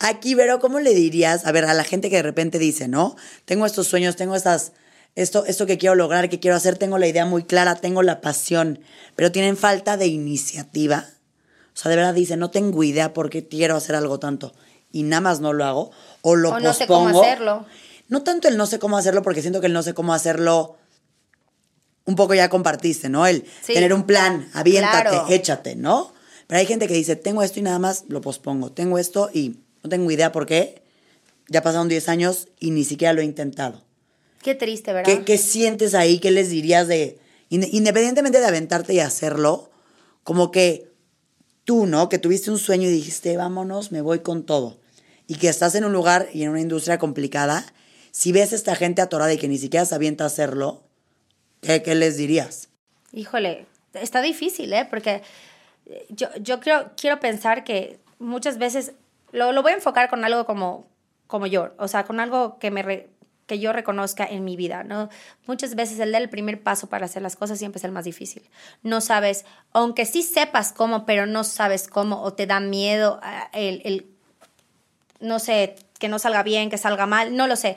Aquí, 0.00 0.34
Vero, 0.34 0.58
¿cómo 0.58 0.80
le 0.80 0.92
dirías, 0.94 1.46
a 1.46 1.52
ver, 1.52 1.64
a 1.64 1.74
la 1.74 1.84
gente 1.84 2.10
que 2.10 2.16
de 2.16 2.22
repente 2.24 2.58
dice, 2.58 2.88
¿no? 2.88 3.14
Tengo 3.44 3.64
estos 3.66 3.86
sueños, 3.86 4.16
tengo 4.16 4.34
estas, 4.34 4.72
esto, 5.14 5.46
esto 5.46 5.64
que 5.66 5.78
quiero 5.78 5.94
lograr, 5.94 6.28
que 6.28 6.40
quiero 6.40 6.56
hacer, 6.56 6.76
tengo 6.76 6.98
la 6.98 7.06
idea 7.06 7.24
muy 7.24 7.44
clara, 7.44 7.76
tengo 7.76 8.02
la 8.02 8.20
pasión, 8.20 8.80
pero 9.14 9.30
tienen 9.30 9.56
falta 9.56 9.96
de 9.96 10.08
iniciativa. 10.08 11.06
O 11.72 11.76
sea, 11.76 11.90
de 11.90 11.96
verdad 11.96 12.14
dicen, 12.14 12.40
no 12.40 12.50
tengo 12.50 12.82
idea 12.82 13.12
por 13.12 13.30
qué 13.30 13.46
quiero 13.46 13.76
hacer 13.76 13.94
algo 13.94 14.18
tanto 14.18 14.52
y 14.90 15.04
nada 15.04 15.20
más 15.20 15.38
no 15.40 15.52
lo 15.52 15.64
hago 15.64 15.90
o 16.22 16.34
lo 16.36 16.50
O 16.50 16.58
no 16.60 16.72
sé 16.72 16.86
cómo 16.88 17.04
pospongo. 17.04 17.22
hacerlo. 17.24 17.66
No 18.08 18.22
tanto 18.24 18.48
el 18.48 18.56
no 18.56 18.66
sé 18.66 18.80
cómo 18.80 18.96
hacerlo, 18.98 19.22
porque 19.22 19.40
siento 19.40 19.60
que 19.60 19.68
el 19.68 19.72
no 19.72 19.82
sé 19.84 19.94
cómo 19.94 20.12
hacerlo 20.14 20.76
un 22.06 22.16
poco 22.16 22.34
ya 22.34 22.48
compartiste, 22.48 23.08
¿no? 23.08 23.26
El 23.26 23.44
Sí. 23.62 23.74
tener 23.74 23.92
un 23.94 24.04
plan, 24.04 24.48
aviéntate, 24.52 25.08
Claro. 25.10 25.26
échate, 25.30 25.76
¿no? 25.76 26.12
Pero 26.46 26.58
hay 26.60 26.66
gente 26.66 26.86
que 26.86 26.94
dice, 26.94 27.16
tengo 27.16 27.42
esto 27.42 27.58
y 27.58 27.62
nada 27.62 27.78
más 27.78 28.04
lo 28.08 28.20
pospongo. 28.20 28.70
Tengo 28.72 28.98
esto 28.98 29.30
y 29.32 29.56
no 29.82 29.88
tengo 29.90 30.10
idea 30.10 30.30
por 30.32 30.44
qué. 30.46 30.82
Ya 31.48 31.62
pasaron 31.62 31.88
10 31.88 32.08
años 32.08 32.48
y 32.60 32.70
ni 32.70 32.84
siquiera 32.84 33.12
lo 33.14 33.20
he 33.22 33.24
intentado. 33.24 33.82
Qué 34.42 34.54
triste, 34.54 34.92
¿verdad? 34.92 35.10
¿Qué, 35.10 35.24
qué 35.24 35.38
sientes 35.38 35.94
ahí? 35.94 36.18
¿Qué 36.18 36.30
les 36.30 36.50
dirías 36.50 36.86
de, 36.88 37.18
inde- 37.50 37.70
independientemente 37.72 38.40
de 38.40 38.46
aventarte 38.46 38.92
y 38.92 39.00
hacerlo, 39.00 39.70
como 40.22 40.50
que 40.50 40.92
tú, 41.64 41.86
¿no? 41.86 42.10
Que 42.10 42.18
tuviste 42.18 42.50
un 42.50 42.58
sueño 42.58 42.88
y 42.88 42.92
dijiste, 42.92 43.36
vámonos, 43.38 43.90
me 43.90 44.02
voy 44.02 44.18
con 44.20 44.44
todo. 44.44 44.78
Y 45.26 45.36
que 45.36 45.48
estás 45.48 45.74
en 45.74 45.84
un 45.86 45.92
lugar 45.94 46.28
y 46.34 46.42
en 46.42 46.50
una 46.50 46.60
industria 46.60 46.98
complicada, 46.98 47.64
si 48.10 48.32
ves 48.32 48.52
a 48.52 48.56
esta 48.56 48.76
gente 48.76 49.00
atorada 49.00 49.32
y 49.32 49.38
que 49.38 49.48
ni 49.48 49.56
siquiera 49.56 49.86
se 49.86 49.94
avienta 49.94 50.24
a 50.24 50.26
hacerlo, 50.26 50.83
¿qué, 51.64 51.94
les 51.94 52.16
dirías? 52.16 52.68
Híjole, 53.12 53.66
está 53.94 54.22
difícil, 54.22 54.72
¿eh? 54.72 54.86
Porque 54.88 55.22
eh, 55.86 56.06
yo, 56.10 56.28
yo 56.40 56.60
creo, 56.60 56.92
quiero 56.96 57.20
pensar 57.20 57.64
que 57.64 57.98
muchas 58.18 58.58
veces 58.58 58.92
lo, 59.32 59.52
lo 59.52 59.62
voy 59.62 59.72
a 59.72 59.76
enfocar 59.76 60.08
con 60.08 60.24
algo 60.24 60.44
como, 60.46 60.86
como 61.26 61.46
yo, 61.46 61.72
o 61.78 61.88
sea, 61.88 62.04
con 62.04 62.20
algo 62.20 62.58
que, 62.58 62.70
me 62.70 63.08
que 63.46 63.58
yo 63.58 63.72
reconozca 63.72 64.24
en 64.24 64.44
mi 64.44 64.56
vida, 64.56 64.84
¿no? 64.84 65.08
Muchas 65.46 65.74
veces 65.74 65.98
el 65.98 66.12
dar 66.12 66.30
primer 66.30 66.62
paso 66.62 66.88
para 66.88 67.06
hacer 67.06 67.22
las 67.22 67.36
cosas 67.36 67.58
siempre 67.58 67.78
es 67.78 67.84
el 67.84 67.92
más 67.92 68.04
difícil. 68.04 68.42
No 68.82 69.00
sabes, 69.00 69.44
aunque 69.72 70.06
sí 70.06 70.22
sepas 70.22 70.72
cómo, 70.72 71.04
pero 71.04 71.26
no 71.26 71.44
sabes 71.44 71.88
cómo, 71.88 72.22
o 72.22 72.32
te 72.32 72.46
da 72.46 72.60
miedo 72.60 73.20
ah, 73.22 73.50
el, 73.52 73.82
el 73.84 74.06
no 75.20 75.38
sé, 75.38 75.76
que 75.98 76.08
no 76.08 76.18
salga 76.18 76.42
bien, 76.42 76.70
que 76.70 76.78
salga 76.78 77.06
mal, 77.06 77.36
no 77.36 77.46
lo 77.46 77.56
sé. 77.56 77.76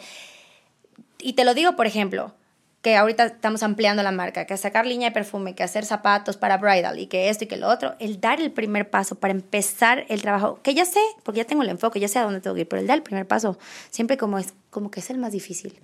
Y 1.19 1.34
te 1.34 1.45
lo 1.45 1.54
digo, 1.54 1.76
por 1.76 1.88
ejemplo, 1.88 2.34
que 2.82 2.96
ahorita 2.96 3.26
estamos 3.26 3.63
ampliando 3.63 4.04
la 4.04 4.12
marca, 4.12 4.46
que 4.46 4.56
sacar 4.56 4.86
línea 4.86 5.10
de 5.10 5.13
perfume, 5.13 5.56
que 5.56 5.63
hacer 5.63 5.84
zapatos 5.84 6.38
para 6.38 6.58
bridal 6.58 7.00
y 7.00 7.08
que 7.08 7.30
esto 7.30 7.44
y 7.44 7.48
que 7.48 7.58
lo 7.58 7.68
otro, 7.68 7.96
el 8.00 8.22
dar 8.22 8.40
el 8.40 8.52
primer 8.52 8.90
paso 8.90 9.16
para 9.16 9.32
empezar 9.34 10.06
el 10.10 10.22
trabajo, 10.22 10.60
que 10.63 10.74
ya 10.74 10.86
sé, 10.86 11.00
porque 11.24 11.40
ya 11.40 11.46
tengo 11.46 11.63
el 11.63 11.70
enfoque, 11.70 12.00
ya 12.00 12.08
sé 12.08 12.20
a 12.20 12.24
dónde 12.24 12.40
tengo 12.40 12.54
que 12.56 12.62
ir, 12.62 12.68
pero 12.68 12.80
el 12.82 12.88
dar 12.88 12.98
el 12.98 13.04
primer 13.04 13.28
paso 13.28 13.58
siempre 13.90 14.16
como 14.18 14.38
es 14.40 14.54
como 14.70 14.92
que 14.92 15.00
es 15.02 15.10
el 15.10 15.18
más 15.18 15.32
difícil, 15.32 15.78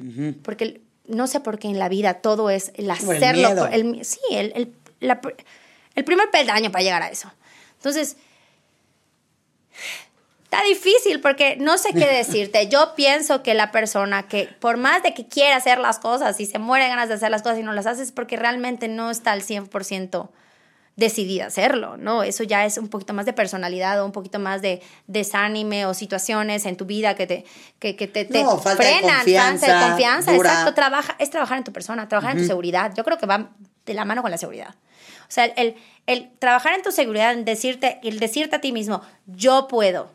porque 0.43 0.82
no 1.08 1.27
sé 1.27 1.39
por 1.41 1.58
qué 1.60 1.67
en 1.67 1.79
la 1.79 1.89
vida 1.89 2.15
todo 2.15 2.49
es 2.49 2.71
el 2.75 2.89
hacerlo, 2.91 3.49
miedo. 3.49 3.65
por- 3.65 3.73
el- 3.73 4.06
sí, 4.06 4.19
el, 4.32 4.53
el, 4.56 4.73
la 5.01 5.19
el 5.95 6.03
primer 6.06 6.29
peldaño 6.32 6.71
para 6.71 6.84
llegar 6.84 7.01
a 7.01 7.10
eso. 7.10 7.29
Entonces, 7.77 8.15
Está 10.53 10.67
difícil 10.67 11.19
porque 11.19 11.57
no 11.57 11.77
sé 11.77 11.93
qué 11.93 12.05
decirte. 12.17 12.67
Yo 12.67 12.93
pienso 12.95 13.41
que 13.41 13.53
la 13.55 13.71
persona 13.71 14.23
que 14.27 14.49
por 14.59 14.77
más 14.77 15.01
de 15.01 15.13
que 15.13 15.27
quiera 15.27 15.55
hacer 15.55 15.79
las 15.79 15.99
cosas 15.99 16.39
y 16.39 16.45
se 16.45 16.59
muere 16.59 16.85
de 16.85 16.91
ganas 16.91 17.09
de 17.09 17.15
hacer 17.15 17.31
las 17.31 17.41
cosas 17.41 17.59
y 17.59 17.63
no 17.63 17.73
las 17.73 17.87
hace 17.87 18.03
es 18.03 18.11
porque 18.11 18.37
realmente 18.37 18.87
no 18.87 19.09
está 19.09 19.31
al 19.31 19.41
100% 19.41 20.29
decidida 20.95 21.45
a 21.45 21.47
hacerlo, 21.47 21.97
¿no? 21.97 22.21
Eso 22.21 22.43
ya 22.43 22.65
es 22.65 22.77
un 22.77 22.87
poquito 22.87 23.13
más 23.15 23.25
de 23.25 23.33
personalidad 23.33 23.99
o 23.99 24.05
un 24.05 24.11
poquito 24.11 24.37
más 24.37 24.61
de 24.61 24.81
desánime 25.07 25.87
o 25.87 25.95
situaciones 25.95 26.67
en 26.67 26.77
tu 26.77 26.85
vida 26.85 27.15
que 27.15 27.25
te, 27.25 27.45
que, 27.79 27.95
que 27.95 28.07
te, 28.07 28.25
te 28.25 28.43
No, 28.43 28.59
falta 28.59 28.83
de 28.83 28.89
frenan, 28.99 29.15
confianza, 29.15 29.65
falta 29.65 29.81
de 29.81 29.89
confianza. 29.89 30.33
dura. 30.33 30.49
Exacto, 30.51 30.73
trabaja, 30.75 31.15
es 31.17 31.31
trabajar 31.31 31.57
en 31.57 31.63
tu 31.63 31.73
persona, 31.73 32.07
trabajar 32.07 32.33
en 32.33 32.43
tu 32.43 32.47
seguridad. 32.47 32.93
Yo 32.95 33.03
creo 33.03 33.17
que 33.17 33.25
va 33.25 33.49
de 33.87 33.93
la 33.95 34.05
mano 34.05 34.21
con 34.21 34.29
la 34.29 34.37
seguridad. 34.37 34.75
O 35.21 35.31
sea, 35.33 35.45
el, 35.45 35.53
el, 35.55 35.75
el 36.05 36.31
trabajar 36.37 36.75
en 36.75 36.83
tu 36.83 36.91
seguridad, 36.91 37.33
en 37.33 37.43
decirte, 37.43 37.99
el 38.03 38.19
decirte 38.19 38.57
a 38.57 38.61
ti 38.61 38.71
mismo, 38.71 39.01
yo 39.25 39.67
puedo, 39.67 40.11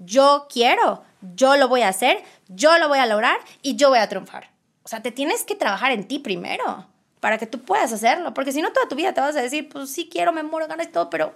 yo 0.00 0.48
quiero, 0.50 1.04
yo 1.36 1.56
lo 1.56 1.68
voy 1.68 1.82
a 1.82 1.88
hacer, 1.88 2.22
yo 2.48 2.76
lo 2.78 2.88
voy 2.88 2.98
a 2.98 3.06
lograr 3.06 3.38
y 3.62 3.76
yo 3.76 3.90
voy 3.90 3.98
a 3.98 4.08
triunfar. 4.08 4.50
O 4.82 4.88
sea, 4.88 5.02
te 5.02 5.12
tienes 5.12 5.44
que 5.44 5.54
trabajar 5.54 5.92
en 5.92 6.08
ti 6.08 6.18
primero 6.18 6.86
para 7.20 7.38
que 7.38 7.46
tú 7.46 7.60
puedas 7.60 7.92
hacerlo, 7.92 8.34
porque 8.34 8.50
si 8.50 8.62
no 8.62 8.72
toda 8.72 8.88
tu 8.88 8.96
vida 8.96 9.12
te 9.12 9.20
vas 9.20 9.36
a 9.36 9.42
decir, 9.42 9.68
pues 9.68 9.90
sí 9.90 10.08
quiero, 10.10 10.32
me 10.32 10.42
muero, 10.42 10.66
ganas 10.66 10.86
y 10.88 10.90
todo, 10.90 11.10
pero 11.10 11.34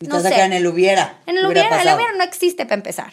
Y 0.00 0.06
no 0.06 0.18
sé. 0.18 0.40
en 0.40 0.54
el 0.54 0.66
hubiera. 0.66 1.18
En 1.26 1.36
el 1.36 1.44
hubiera, 1.46 1.64
el 1.64 1.68
pasado. 1.68 1.96
hubiera 1.96 2.12
no 2.14 2.24
existe 2.24 2.64
para 2.64 2.76
empezar. 2.76 3.12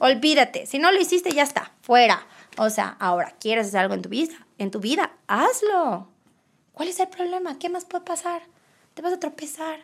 Olvídate. 0.00 0.66
Si 0.66 0.78
no 0.78 0.92
lo 0.92 1.00
hiciste, 1.00 1.30
ya 1.32 1.42
está. 1.42 1.72
Fuera. 1.80 2.26
O 2.58 2.68
sea, 2.68 2.96
ahora, 3.00 3.34
¿quieres 3.40 3.68
hacer 3.68 3.80
algo 3.80 3.94
en 3.94 4.02
tu 4.02 4.10
vida? 4.10 4.34
En 4.58 4.70
tu 4.70 4.80
vida, 4.80 5.12
hazlo. 5.28 6.08
¿Cuál 6.72 6.88
es 6.88 7.00
el 7.00 7.08
problema? 7.08 7.58
¿Qué 7.58 7.70
más 7.70 7.86
puede 7.86 8.04
pasar? 8.04 8.42
Te 8.92 9.00
vas 9.00 9.14
a 9.14 9.18
tropezar. 9.18 9.80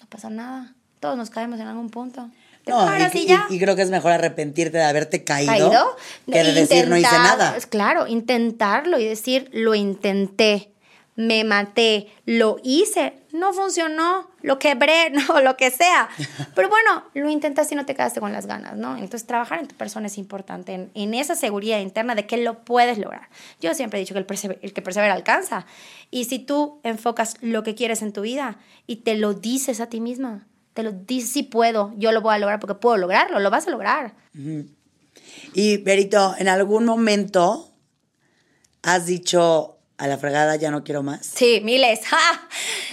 No 0.00 0.06
pasa 0.06 0.30
nada. 0.30 0.74
Todos 1.00 1.18
nos 1.18 1.28
caemos 1.28 1.60
en 1.60 1.66
algún 1.66 1.90
punto. 1.90 2.30
Te 2.64 2.70
No, 2.70 2.78
paras 2.86 3.14
y, 3.14 3.18
y, 3.18 3.22
y- 3.22 3.26
ya. 3.26 3.46
y 3.50 3.58
creo 3.58 3.74
que 3.76 3.82
es 3.82 3.90
mejor 3.90 4.12
arrepentirte 4.12 4.78
de 4.78 4.84
haberte 4.84 5.24
caído, 5.24 5.52
caído. 5.52 5.96
que 6.30 6.44
de 6.44 6.52
decir 6.52 6.88
no 6.88 6.96
hice 6.96 7.10
nada. 7.10 7.56
Claro, 7.68 8.06
intentarlo 8.06 8.98
y 9.00 9.04
decir, 9.04 9.50
lo 9.52 9.74
intenté, 9.74 10.70
me 11.16 11.42
maté, 11.44 12.06
lo 12.24 12.58
hice, 12.62 13.14
no 13.32 13.52
funcionó, 13.52 14.30
lo 14.42 14.58
quebré, 14.58 15.10
no, 15.28 15.40
lo 15.40 15.56
que 15.56 15.70
sea. 15.72 16.08
Pero 16.54 16.68
bueno, 16.68 17.02
lo 17.14 17.28
intentaste 17.28 17.74
y 17.74 17.76
no 17.76 17.84
te 17.84 17.94
quedaste 17.94 18.20
con 18.20 18.32
las 18.32 18.46
ganas, 18.46 18.76
¿no? 18.76 18.94
Entonces, 18.94 19.26
trabajar 19.26 19.58
en 19.60 19.66
tu 19.66 19.74
persona 19.74 20.06
es 20.06 20.16
importante, 20.16 20.72
en, 20.72 20.90
en 20.94 21.14
esa 21.14 21.34
seguridad 21.34 21.80
interna 21.80 22.14
de 22.14 22.26
que 22.26 22.36
lo 22.38 22.60
puedes 22.64 22.96
lograr. 22.96 23.28
Yo 23.60 23.74
siempre 23.74 23.98
he 23.98 24.02
dicho 24.02 24.14
que 24.14 24.20
el, 24.20 24.26
persever- 24.26 24.58
el 24.62 24.72
que 24.72 24.82
persevera 24.82 25.12
alcanza. 25.14 25.66
Y 26.12 26.24
si 26.26 26.38
tú 26.38 26.80
enfocas 26.84 27.34
lo 27.40 27.62
que 27.64 27.74
quieres 27.74 28.02
en 28.02 28.12
tu 28.12 28.20
vida 28.22 28.56
y 28.86 28.96
te 28.96 29.16
lo 29.16 29.34
dices 29.34 29.80
a 29.80 29.86
ti 29.88 30.00
misma, 30.00 30.46
te 30.74 30.82
lo 30.82 30.92
dices, 30.92 31.30
sí 31.30 31.42
puedo, 31.42 31.92
yo 31.96 32.12
lo 32.12 32.20
voy 32.20 32.34
a 32.34 32.38
lograr 32.38 32.58
porque 32.60 32.74
puedo 32.74 32.96
lograrlo, 32.96 33.38
lo 33.40 33.50
vas 33.50 33.66
a 33.66 33.70
lograr. 33.70 34.14
Y 35.54 35.76
Berito, 35.78 36.34
¿en 36.38 36.48
algún 36.48 36.84
momento 36.84 37.70
has 38.82 39.06
dicho 39.06 39.78
a 39.98 40.06
la 40.06 40.18
fregada 40.18 40.56
ya 40.56 40.70
no 40.70 40.82
quiero 40.82 41.02
más? 41.02 41.26
Sí, 41.26 41.60
miles, 41.62 42.00
¡ja! 42.06 42.48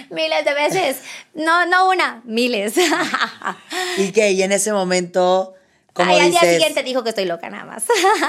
miles 0.10 0.46
de 0.46 0.54
veces. 0.54 0.98
No, 1.34 1.66
no 1.66 1.90
una, 1.90 2.22
miles. 2.26 2.76
¿Y 3.98 4.12
qué? 4.12 4.32
Y 4.32 4.44
en 4.44 4.52
ese 4.52 4.74
momento, 4.74 5.54
como 5.94 6.12
Ay, 6.12 6.20
al 6.20 6.26
dices, 6.28 6.42
día 6.42 6.52
siguiente 6.52 6.84
dijo 6.84 7.04
que 7.04 7.10
estoy 7.10 7.26
loca 7.26 7.50
nada 7.50 7.66
más. 7.66 7.86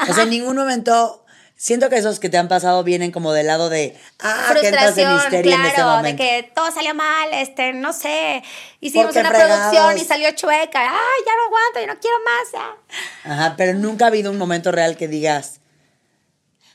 o 0.09 0.15
sea, 0.15 0.25
en 0.25 0.31
ningún 0.31 0.57
momento 0.57 1.20
siento 1.61 1.91
que 1.91 1.99
esos 1.99 2.21
que 2.21 2.31
te 2.31 2.39
han 2.39 2.49
pasado 2.49 2.83
vienen 2.85 3.13
como 3.13 3.35
del 3.35 3.47
lado 3.47 3.69
de 3.69 3.95
ah, 4.21 4.55
que 4.59 4.69
entras 4.69 4.97
en 4.97 5.05
Frustración, 5.05 5.17
histeria 5.19 5.55
en 5.57 5.61
ese 5.67 5.75
claro, 5.75 6.03
de 6.03 6.17
que 6.17 6.51
todo 6.55 6.73
salió 6.73 6.95
mal, 6.95 7.29
este, 7.35 7.75
no 7.75 7.93
sé, 7.93 8.43
hicimos 8.81 9.09
¿Por 9.09 9.15
qué 9.15 9.21
una 9.21 9.29
fregados? 9.29 9.69
producción 9.69 9.99
y 9.99 10.09
salió 10.09 10.31
chueca, 10.31 10.81
ay, 10.81 11.25
ya 11.27 11.33
no 11.37 11.45
aguanto, 11.47 11.81
yo 11.81 11.87
no 11.87 12.01
quiero 12.01 12.17
más, 12.25 12.53
ya. 12.53 13.31
Ajá, 13.31 13.55
pero 13.59 13.75
nunca 13.75 14.07
ha 14.07 14.09
habido 14.09 14.31
un 14.31 14.39
momento 14.39 14.73
real 14.73 14.97
que 14.97 15.07
digas 15.07 15.61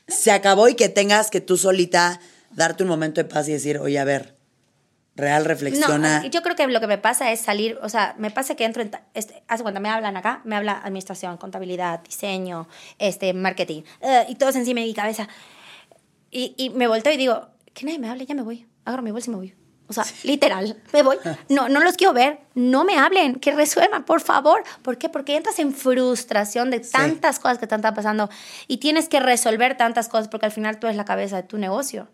se 0.06 0.30
acabó 0.30 0.68
y 0.68 0.76
que 0.76 0.88
tengas 0.88 1.30
que 1.30 1.40
tú 1.40 1.56
solita 1.56 2.20
darte 2.52 2.84
un 2.84 2.88
momento 2.88 3.20
de 3.20 3.28
paz 3.28 3.48
y 3.48 3.52
decir, 3.54 3.78
oye, 3.78 3.98
a 3.98 4.04
ver, 4.04 4.35
real 5.16 5.44
reflexiona. 5.44 6.20
No, 6.20 6.28
yo 6.28 6.42
creo 6.42 6.54
que 6.54 6.66
lo 6.66 6.80
que 6.80 6.86
me 6.86 6.98
pasa 6.98 7.32
es 7.32 7.40
salir, 7.40 7.78
o 7.82 7.88
sea, 7.88 8.14
me 8.18 8.30
pasa 8.30 8.54
que 8.54 8.64
entro 8.64 8.82
en, 8.82 8.90
este, 9.14 9.42
hace 9.48 9.62
cuando 9.62 9.80
me 9.80 9.88
hablan 9.88 10.16
acá, 10.16 10.42
me 10.44 10.56
habla 10.56 10.72
administración, 10.72 11.36
contabilidad, 11.38 12.00
diseño, 12.00 12.68
este, 12.98 13.32
marketing, 13.32 13.82
eh, 14.02 14.26
y 14.28 14.34
todo 14.36 14.50
es 14.50 14.56
encima 14.56 14.80
de 14.80 14.86
mi 14.86 14.94
cabeza. 14.94 15.28
Y, 16.30 16.54
y 16.56 16.70
me 16.70 16.86
volteo 16.86 17.12
y 17.12 17.16
digo, 17.16 17.48
que 17.72 17.86
nadie 17.86 17.98
me 17.98 18.08
hable, 18.08 18.26
ya 18.26 18.34
me 18.34 18.42
voy, 18.42 18.66
agarro 18.84 19.02
mi 19.02 19.10
bolsa 19.10 19.30
y 19.30 19.32
me 19.32 19.36
voy. 19.36 19.54
O 19.88 19.92
sea, 19.92 20.04
literal, 20.24 20.82
me 20.92 21.02
voy. 21.02 21.16
No, 21.48 21.68
no 21.68 21.80
los 21.80 21.94
quiero 21.94 22.12
ver, 22.12 22.40
no 22.54 22.84
me 22.84 22.98
hablen, 22.98 23.36
que 23.36 23.52
resuelvan, 23.52 24.04
por 24.04 24.20
favor. 24.20 24.64
¿Por 24.82 24.98
qué? 24.98 25.08
Porque 25.08 25.36
entras 25.36 25.58
en 25.60 25.72
frustración 25.72 26.70
de 26.70 26.80
tantas 26.80 27.38
cosas 27.38 27.58
que 27.58 27.66
te 27.66 27.74
están 27.74 27.94
pasando 27.94 28.28
y 28.66 28.78
tienes 28.78 29.08
que 29.08 29.20
resolver 29.20 29.76
tantas 29.76 30.08
cosas 30.08 30.28
porque 30.28 30.46
al 30.46 30.52
final 30.52 30.78
tú 30.78 30.88
eres 30.88 30.96
la 30.96 31.04
cabeza 31.04 31.36
de 31.36 31.42
tu 31.44 31.56
negocio 31.56 32.08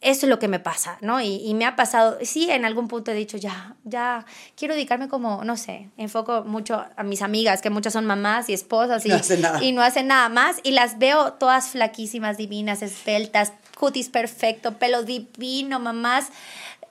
eso 0.00 0.26
es 0.26 0.30
lo 0.30 0.38
que 0.38 0.46
me 0.46 0.60
pasa, 0.60 0.96
¿no? 1.00 1.20
Y, 1.20 1.42
y 1.44 1.54
me 1.54 1.64
ha 1.64 1.74
pasado, 1.74 2.18
sí, 2.22 2.48
en 2.50 2.64
algún 2.64 2.86
punto 2.86 3.10
he 3.10 3.14
dicho, 3.14 3.36
ya, 3.36 3.74
ya, 3.82 4.24
quiero 4.56 4.74
dedicarme 4.74 5.08
como, 5.08 5.42
no 5.44 5.56
sé, 5.56 5.88
enfoco 5.96 6.44
mucho 6.44 6.84
a 6.96 7.02
mis 7.02 7.20
amigas, 7.20 7.62
que 7.62 7.70
muchas 7.70 7.94
son 7.94 8.06
mamás 8.06 8.48
y 8.48 8.52
esposas 8.52 9.04
y 9.06 9.08
No 9.08 9.16
hacen 9.16 9.40
nada. 9.40 9.64
y 9.64 9.72
no 9.72 9.82
hacen 9.82 10.06
nada 10.06 10.28
más, 10.28 10.58
y 10.62 10.70
las 10.70 10.98
veo 10.98 11.32
todas 11.32 11.70
flaquísimas, 11.70 12.36
divinas, 12.36 12.82
esbeltas, 12.82 13.52
cutis 13.76 14.08
perfecto, 14.08 14.74
pelo 14.78 15.02
divino, 15.02 15.80
mamás. 15.80 16.28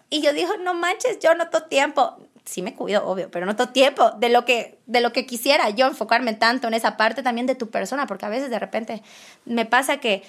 Y 0.10 0.22
yo 0.22 0.34
digo, 0.34 0.58
no 0.58 0.74
manches, 0.74 1.20
yo 1.20 1.34
no 1.36 1.48
tengo 1.48 1.65
tiempo. 1.65 2.17
Sí 2.43 2.62
me 2.62 2.74
cuido, 2.74 3.06
obvio, 3.06 3.30
pero 3.30 3.46
no 3.46 3.56
tengo 3.58 3.72
tiempo 3.72 4.12
de 4.12 4.30
lo 4.30 4.46
que 4.46 4.78
de 4.86 5.02
lo 5.02 5.12
que 5.12 5.26
quisiera 5.26 5.70
yo 5.70 5.86
enfocarme 5.86 6.32
tanto 6.34 6.67
en 6.70 6.74
esa 6.74 6.96
parte 6.96 7.22
también 7.22 7.46
de 7.46 7.56
tu 7.56 7.70
persona, 7.70 8.08
porque 8.08 8.26
a 8.26 8.30
veces 8.30 8.50
de 8.50 8.58
repente 8.58 9.04
me 9.43 9.65
pasa 9.65 9.98
que 9.98 10.24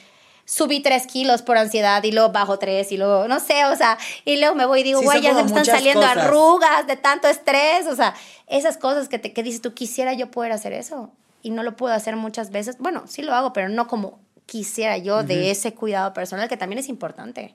subí 0.48 0.80
tres 0.80 1.06
kilos 1.06 1.42
por 1.42 1.58
ansiedad 1.58 2.02
y 2.02 2.10
luego 2.10 2.30
bajo 2.30 2.58
tres 2.58 2.90
y 2.90 2.96
luego, 2.96 3.28
no 3.28 3.38
sé, 3.38 3.66
o 3.66 3.76
sea, 3.76 3.98
y 4.24 4.38
luego 4.38 4.54
me 4.54 4.64
voy 4.64 4.80
y 4.80 4.82
digo, 4.82 5.00
Sí, 5.00 5.04
güey, 5.04 5.18
son 5.18 5.24
ya 5.24 5.34
se 5.34 5.42
me 5.42 5.46
están 5.46 5.64
saliendo 5.66 6.00
cosas. 6.00 6.16
arrugas 6.16 6.86
de 6.86 6.96
tanto 6.96 7.28
estrés, 7.28 7.86
o 7.86 7.94
sea, 7.94 8.14
esas 8.46 8.78
cosas 8.78 9.10
que, 9.10 9.18
te, 9.18 9.34
que 9.34 9.42
dices 9.42 9.60
tú, 9.60 9.74
quisiera 9.74 10.14
yo 10.14 10.30
poder 10.30 10.52
hacer 10.52 10.72
eso 10.72 11.10
y 11.42 11.50
no 11.50 11.62
lo 11.62 11.76
puedo 11.76 11.92
hacer 11.92 12.16
muchas 12.16 12.50
veces. 12.50 12.78
Bueno, 12.78 13.02
sí 13.06 13.20
lo 13.20 13.34
hago, 13.34 13.52
pero 13.52 13.68
no 13.68 13.88
como 13.88 14.20
quisiera 14.46 14.96
yo 14.96 15.22
de 15.22 15.50
ese 15.50 15.74
cuidado 15.74 16.14
personal 16.14 16.48
que 16.48 16.56
también 16.56 16.78
es 16.78 16.88
importante, 16.88 17.54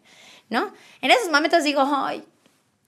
¿no? 0.52 0.72
En 1.02 1.10
esos 1.10 1.32
momentos 1.32 1.64
digo, 1.64 1.84
ay, 1.88 2.24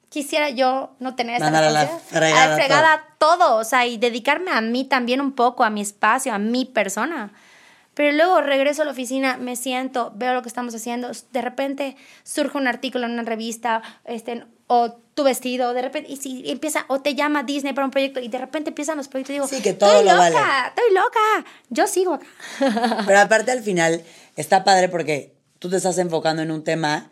quisiera 0.10 0.52
yo 0.52 0.92
no 1.00 1.16
tener 1.16 1.38
esa 1.38 1.48
a 1.48 1.72
la 1.72 1.88
fregada 1.88 2.44
A 2.44 2.48
la 2.50 2.56
fregada 2.56 3.06
todo, 3.18 3.56
o 3.56 3.64
sea, 3.64 3.88
y 3.88 3.98
dedicarme 3.98 4.52
a 4.52 4.62
mí 4.62 4.86
también 4.86 5.20
un 5.20 5.32
poco, 5.32 5.64
a 5.64 5.72
mi 5.72 5.82
espacio, 5.82 6.32
a 6.32 6.38
mi 6.38 6.66
persona. 6.66 7.34
Pero 7.96 8.12
luego 8.12 8.42
regreso 8.42 8.84
a 8.84 8.86
la 8.86 8.92
oficina, 8.92 9.38
me 9.38 9.56
siento, 9.56 10.12
veo 10.16 10.34
lo 10.34 10.42
que 10.42 10.50
estamos 10.50 10.76
haciendo, 10.76 11.10
de 11.32 11.42
repente 11.42 11.96
surge 12.24 12.58
un 12.58 12.68
artículo 12.68 13.06
en 13.06 13.14
una 13.14 13.24
revista, 13.24 13.82
este, 14.04 14.44
o 14.68 14.92
tu 15.14 15.24
vestido, 15.24 15.74
de 15.74 15.82
repente, 15.82 16.12
y 16.12 16.18
si 16.18 16.44
empieza, 16.52 16.86
o 16.90 17.00
te 17.00 17.16
llama 17.16 17.44
Disney 17.44 17.74
para 17.74 17.86
un 17.86 17.92
proyecto, 17.92 18.20
y 18.20 18.28
de 18.28 18.38
repente 18.38 18.70
empiezan 18.70 18.98
los 18.98 19.08
proyectos, 19.08 19.32
y 19.32 19.34
digo, 19.34 19.48
sí, 19.48 19.62
que 19.62 19.74
todo 19.74 19.90
estoy 19.90 20.06
lo 20.06 20.12
loca, 20.12 20.30
vale. 20.30 20.68
estoy 20.68 20.94
loca, 20.94 21.50
yo 21.70 21.88
sigo 21.88 22.14
acá. 22.16 22.26
Pero 23.08 23.20
aparte 23.20 23.52
al 23.52 23.64
final 23.64 24.04
está 24.36 24.64
padre 24.66 24.90
porque 24.90 25.34
tú 25.60 25.70
te 25.70 25.78
estás 25.78 25.98
enfocando 25.98 26.42
en 26.42 26.52
un 26.52 26.64
tema 26.64 27.10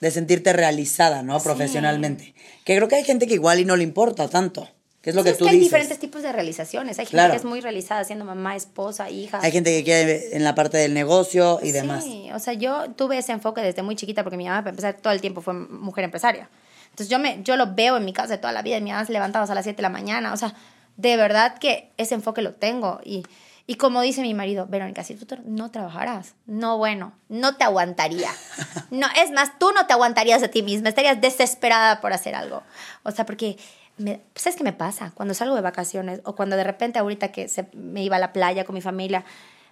de 0.00 0.10
sentirte 0.10 0.54
realizada, 0.54 1.22
¿no? 1.22 1.38
Profesionalmente. 1.40 2.34
Que 2.64 2.74
creo 2.74 2.88
que 2.88 2.96
hay 2.96 3.04
gente 3.04 3.26
que 3.26 3.34
igual 3.34 3.60
y 3.60 3.66
no 3.66 3.76
le 3.76 3.84
importa 3.84 4.28
tanto. 4.28 4.66
Que 5.02 5.10
es 5.10 5.16
lo 5.16 5.22
que 5.22 5.30
es 5.30 5.38
tú 5.38 5.46
hay 5.46 5.58
diferentes 5.58 5.98
tipos 5.98 6.09
de 6.22 6.32
realizaciones. 6.32 6.98
Hay 6.98 7.06
gente 7.06 7.16
Claro. 7.16 7.32
que 7.32 7.36
es 7.38 7.44
muy 7.44 7.60
realizada 7.60 8.04
siendo 8.04 8.24
mamá, 8.24 8.56
esposa, 8.56 9.10
hija. 9.10 9.38
Hay 9.42 9.52
gente 9.52 9.70
que 9.76 9.84
quiere 9.84 10.36
en 10.36 10.44
la 10.44 10.54
parte 10.54 10.76
del 10.78 10.94
negocio 10.94 11.58
y 11.62 11.72
demás. 11.72 12.04
Sí, 12.04 12.30
o 12.34 12.38
sea, 12.38 12.52
yo 12.54 12.90
tuve 12.96 13.18
ese 13.18 13.32
enfoque 13.32 13.60
desde 13.60 13.82
muy 13.82 13.96
chiquita 13.96 14.22
porque 14.22 14.36
mi 14.36 14.44
mamá, 14.46 14.60
para 14.60 14.70
empezar, 14.70 14.94
todo 14.94 15.12
el 15.12 15.20
tiempo 15.20 15.40
fue 15.40 15.54
mujer 15.54 16.04
empresaria. 16.04 16.48
Entonces 16.90 17.08
yo, 17.08 17.18
me, 17.18 17.42
yo 17.42 17.56
lo 17.56 17.74
veo 17.74 17.96
en 17.96 18.04
mi 18.04 18.12
casa 18.12 18.28
de 18.34 18.38
toda 18.38 18.52
la 18.52 18.62
vida. 18.62 18.80
Mi 18.80 18.90
mamá 18.90 19.04
se 19.04 19.12
levantaba 19.12 19.44
a 19.50 19.54
las 19.54 19.64
7 19.64 19.76
de 19.76 19.82
la 19.82 19.88
mañana. 19.90 20.32
O 20.32 20.36
sea, 20.36 20.54
de 20.96 21.16
verdad 21.16 21.58
que 21.58 21.90
ese 21.96 22.14
enfoque 22.14 22.42
lo 22.42 22.52
tengo. 22.54 23.00
Y, 23.04 23.22
y 23.66 23.76
como 23.76 24.00
dice 24.02 24.22
mi 24.22 24.34
marido, 24.34 24.66
Verónica, 24.66 25.04
si 25.04 25.14
tú 25.14 25.36
no 25.44 25.70
trabajaras, 25.70 26.34
no 26.46 26.76
bueno, 26.78 27.12
no 27.28 27.56
te 27.56 27.64
aguantaría. 27.64 28.30
No, 28.90 29.06
es 29.22 29.30
más, 29.30 29.56
tú 29.60 29.70
no 29.70 29.86
te 29.86 29.92
aguantarías 29.92 30.42
a 30.42 30.48
ti 30.48 30.64
misma, 30.64 30.88
estarías 30.88 31.20
desesperada 31.20 32.00
por 32.00 32.12
hacer 32.12 32.34
algo. 32.34 32.64
O 33.04 33.12
sea, 33.12 33.24
porque, 33.24 33.56
me, 34.00 34.20
¿sabes 34.34 34.56
qué 34.56 34.64
me 34.64 34.72
pasa? 34.72 35.12
Cuando 35.14 35.34
salgo 35.34 35.54
de 35.54 35.60
vacaciones 35.60 36.20
o 36.24 36.34
cuando 36.34 36.56
de 36.56 36.64
repente 36.64 36.98
ahorita 36.98 37.28
que 37.32 37.48
se, 37.48 37.66
me 37.74 38.02
iba 38.02 38.16
a 38.16 38.18
la 38.18 38.32
playa 38.32 38.64
con 38.64 38.74
mi 38.74 38.80
familia, 38.80 39.24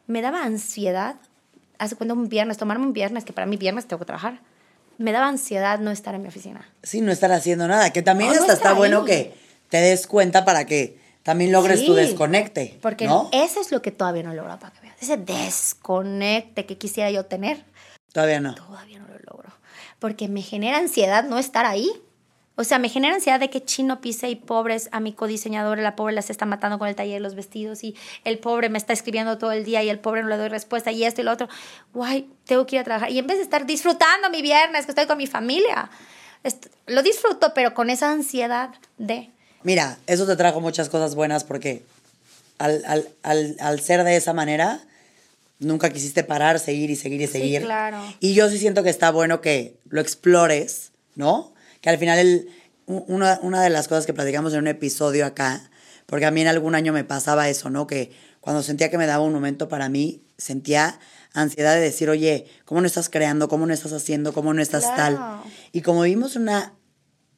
me 0.06 0.22
daba 0.22 0.42
ansiedad 0.44 1.16
hace 1.78 1.96
cuando 1.96 2.14
un 2.14 2.28
viernes, 2.28 2.58
tomarme 2.58 2.84
un 2.86 2.92
viernes, 2.92 3.24
que 3.24 3.32
para 3.32 3.46
mí 3.46 3.56
viernes 3.56 3.86
tengo 3.86 4.00
que 4.00 4.06
trabajar, 4.06 4.40
me 4.98 5.12
daba 5.12 5.28
ansiedad 5.28 5.78
no 5.78 5.90
estar 5.90 6.14
en 6.14 6.22
mi 6.22 6.28
oficina. 6.28 6.68
Sí, 6.82 7.00
no 7.00 7.12
estar 7.12 7.30
haciendo 7.32 7.68
nada. 7.68 7.92
Que 7.92 8.02
también 8.02 8.32
No, 8.34 8.46
no 8.46 8.52
está 8.52 8.72
bueno 8.74 9.04
que 9.04 9.34
te 9.68 9.78
des 9.78 10.06
cuenta 10.06 10.44
para 10.44 10.64
que 10.66 10.98
también 11.22 11.52
logres 11.52 11.84
tu 11.84 11.94
Sí, 11.94 12.00
desconecte. 12.00 12.78
Porque 12.82 13.06
¿no? 13.06 13.28
eso 13.32 13.60
es 13.60 13.70
lo 13.70 13.80
que 13.80 13.92
todavía 13.92 14.22
no 14.24 14.32
he 14.32 14.34
logrado 14.36 14.58
para 14.58 14.72
que 14.74 14.80
veas. 14.80 14.96
Ese 15.00 15.16
desconecte 15.16 16.66
que 16.66 16.76
quisiera 16.78 17.10
yo 17.10 17.24
tener, 17.26 17.64
Todavía 18.12 18.40
no. 18.40 18.54
todavía 18.54 18.98
no 18.98 19.06
lo 19.06 19.18
logro. 19.30 19.50
Porque 19.98 20.28
me 20.28 20.42
genera 20.42 20.78
ansiedad 20.78 21.24
no 21.24 21.38
estar 21.38 21.64
ahí. 21.66 21.90
O 22.60 22.64
sea, 22.64 22.80
me 22.80 22.88
genera 22.88 23.14
ansiedad 23.14 23.38
de 23.38 23.50
que 23.50 23.64
chino 23.64 24.00
pise 24.00 24.28
y 24.28 24.34
pobres 24.34 24.88
a 24.90 24.98
mi 24.98 25.12
codiseñadora, 25.12 25.80
la 25.80 25.94
pobre 25.94 26.12
la 26.12 26.22
se 26.22 26.32
está 26.32 26.44
matando 26.44 26.76
con 26.78 26.88
el 26.88 26.96
taller 26.96 27.14
de 27.14 27.20
los 27.20 27.36
vestidos 27.36 27.84
y 27.84 27.94
el 28.24 28.38
pobre 28.38 28.68
me 28.68 28.78
está 28.78 28.92
escribiendo 28.92 29.38
todo 29.38 29.52
el 29.52 29.64
día 29.64 29.82
y 29.84 29.88
el 29.88 30.00
pobre 30.00 30.22
no 30.22 30.28
le 30.28 30.36
doy 30.36 30.48
respuesta 30.48 30.90
y 30.90 31.04
esto 31.04 31.20
y 31.20 31.24
lo 31.24 31.30
otro. 31.32 31.48
Guay, 31.94 32.28
tengo 32.46 32.66
que 32.66 32.74
ir 32.76 32.80
a 32.80 32.84
trabajar. 32.84 33.10
Y 33.12 33.18
en 33.18 33.28
vez 33.28 33.36
de 33.36 33.44
estar 33.44 33.64
disfrutando 33.64 34.28
mi 34.30 34.42
viernes, 34.42 34.86
que 34.86 34.90
estoy 34.90 35.06
con 35.06 35.18
mi 35.18 35.28
familia, 35.28 35.88
lo 36.88 37.02
disfruto, 37.04 37.52
pero 37.54 37.74
con 37.74 37.90
esa 37.90 38.10
ansiedad 38.10 38.70
de... 38.96 39.30
Mira, 39.62 39.98
eso 40.08 40.26
te 40.26 40.34
trajo 40.34 40.60
muchas 40.60 40.88
cosas 40.88 41.14
buenas 41.14 41.44
porque 41.44 41.82
al, 42.58 42.82
al, 42.86 43.08
al, 43.22 43.56
al 43.60 43.80
ser 43.80 44.02
de 44.02 44.16
esa 44.16 44.32
manera, 44.32 44.80
nunca 45.60 45.90
quisiste 45.90 46.24
parar, 46.24 46.58
seguir 46.58 46.90
y 46.90 46.96
seguir 46.96 47.20
y 47.20 47.26
Sí, 47.26 47.32
seguir. 47.34 47.62
claro. 47.62 47.98
Y 48.18 48.34
yo 48.34 48.48
sí 48.50 48.58
siento 48.58 48.82
que 48.82 48.90
está 48.90 49.10
bueno 49.12 49.40
que 49.40 49.76
lo 49.90 50.00
explores, 50.00 50.90
¿no? 51.14 51.52
Que 51.80 51.90
al 51.90 51.98
final 51.98 52.18
el, 52.18 52.48
una, 52.86 53.38
una 53.42 53.62
de 53.62 53.70
las 53.70 53.88
cosas 53.88 54.06
que 54.06 54.12
platicamos 54.14 54.52
en 54.52 54.60
un 54.60 54.68
episodio 54.68 55.26
acá, 55.26 55.70
porque 56.06 56.26
a 56.26 56.30
mí 56.30 56.40
en 56.40 56.48
algún 56.48 56.74
año 56.74 56.92
me 56.92 57.04
pasaba 57.04 57.48
eso, 57.48 57.70
¿no? 57.70 57.86
Que 57.86 58.12
cuando 58.40 58.62
sentía 58.62 58.90
que 58.90 58.98
me 58.98 59.06
daba 59.06 59.24
un 59.24 59.32
momento 59.32 59.68
para 59.68 59.88
mí, 59.88 60.22
sentía 60.38 60.98
ansiedad 61.34 61.74
de 61.74 61.80
decir, 61.80 62.08
oye, 62.08 62.46
¿cómo 62.64 62.80
no 62.80 62.86
estás 62.86 63.08
creando? 63.10 63.48
¿Cómo 63.48 63.66
no 63.66 63.74
estás 63.74 63.92
haciendo? 63.92 64.32
¿Cómo 64.32 64.54
no 64.54 64.62
estás 64.62 64.84
Claro. 64.84 64.96
tal? 65.42 65.50
Y 65.72 65.82
como 65.82 66.02
vivimos 66.02 66.34
una 66.36 66.72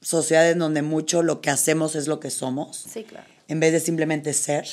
sociedad 0.00 0.48
en 0.50 0.58
donde 0.58 0.82
mucho 0.82 1.22
lo 1.22 1.40
que 1.40 1.50
hacemos 1.50 1.94
es 1.96 2.06
lo 2.06 2.20
que 2.20 2.30
somos, 2.30 2.86
Sí, 2.92 3.04
claro. 3.04 3.26
en 3.48 3.60
vez 3.60 3.72
de 3.72 3.80
simplemente 3.80 4.32
ser, 4.32 4.66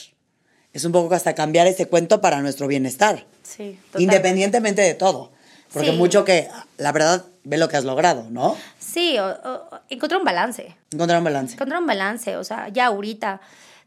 es 0.74 0.86
un 0.86 0.92
poco 0.92 1.14
hasta 1.16 1.34
cambiar 1.36 1.68
ese 1.68 1.88
cuento 1.88 2.22
para 2.22 2.42
nuestro 2.42 2.68
bienestar, 2.68 3.26
Sí, 3.44 3.78
totalmente. 3.88 4.04
independientemente 4.04 4.82
de 4.84 4.94
todo. 4.94 5.32
Porque 5.74 5.92
Sí. 5.92 5.98
mucho 5.98 6.24
que, 6.24 6.48
la 6.78 6.92
verdad, 6.94 7.26
ve 7.50 7.58
lo 7.58 7.68
que 7.70 7.78
has 7.78 7.86
logrado, 7.86 8.28
¿no? 8.30 8.56
Sí, 8.78 9.18
o, 9.20 9.26
o- 9.28 9.80
encontrar 9.90 10.20
un 10.20 10.26
balance. 10.26 10.76
Encontrar 10.92 11.20
un 11.20 11.24
balance. 11.24 11.54
Encontrar 11.54 11.80
un 11.82 11.88
balance, 11.88 12.36
o 12.38 12.44
sea, 12.44 12.68
ya 12.70 12.88
ahorita, 12.88 13.40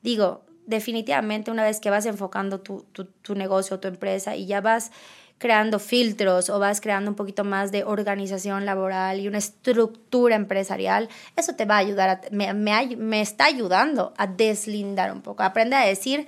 digo, 0.02 0.42
definitivamente 0.66 1.50
una 1.50 1.62
vez 1.64 1.80
que 1.80 1.90
vas 1.90 2.06
enfocando 2.06 2.60
tu, 2.60 2.84
tu, 2.92 3.04
tu 3.04 3.34
negocio, 3.34 3.78
tu 3.80 3.88
empresa 3.88 4.34
y 4.36 4.46
ya 4.46 4.60
vas 4.60 4.90
creando 5.38 5.78
filtros 5.78 6.50
o 6.50 6.58
vas 6.58 6.80
creando 6.80 7.10
un 7.10 7.16
poquito 7.16 7.44
más 7.44 7.72
de 7.72 7.82
organización 7.84 8.66
laboral 8.66 9.20
y 9.20 9.26
una 9.28 9.38
estructura 9.38 10.36
empresarial, 10.36 11.08
eso 11.36 11.54
te 11.54 11.64
va 11.64 11.76
a 11.76 11.78
ayudar, 11.78 12.08
a, 12.10 12.20
me, 12.30 12.52
me, 12.54 12.96
me 12.96 13.20
está 13.22 13.46
ayudando 13.46 14.12
a 14.18 14.26
deslindar 14.26 15.12
un 15.12 15.22
poco, 15.22 15.42
a 15.42 15.46
aprender 15.46 15.78
a 15.80 15.86
decir, 15.86 16.26